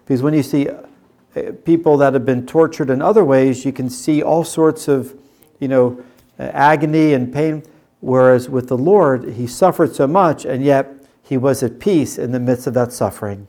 Because 0.05 0.23
when 0.23 0.35
you 0.35 0.43
see 0.43 0.69
uh, 0.69 1.53
people 1.65 1.97
that 1.97 2.13
have 2.13 2.25
been 2.25 2.47
tortured 2.47 2.91
in 2.91 3.01
other 3.01 3.25
ways 3.25 3.65
you 3.65 3.73
can 3.73 3.89
see 3.89 4.23
all 4.23 4.45
sorts 4.45 4.87
of 4.87 5.19
you 5.61 5.69
know 5.69 6.03
agony 6.39 7.15
and 7.15 7.33
pain. 7.33 7.63
Whereas 8.01 8.51
with 8.51 8.69
the 8.69 8.77
lord 8.77 9.33
he 9.33 9.47
suffered 9.47 9.95
so 9.95 10.07
much 10.07 10.45
and 10.45 10.63
yet 10.63 10.93
he 11.23 11.39
was 11.39 11.63
at 11.63 11.79
peace 11.79 12.19
in 12.19 12.33
the 12.33 12.41
midst 12.41 12.67
of 12.67 12.75
that 12.75 12.93
suffering. 12.93 13.49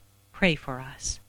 pray 0.41 0.55
for 0.55 0.79
us. 0.79 1.20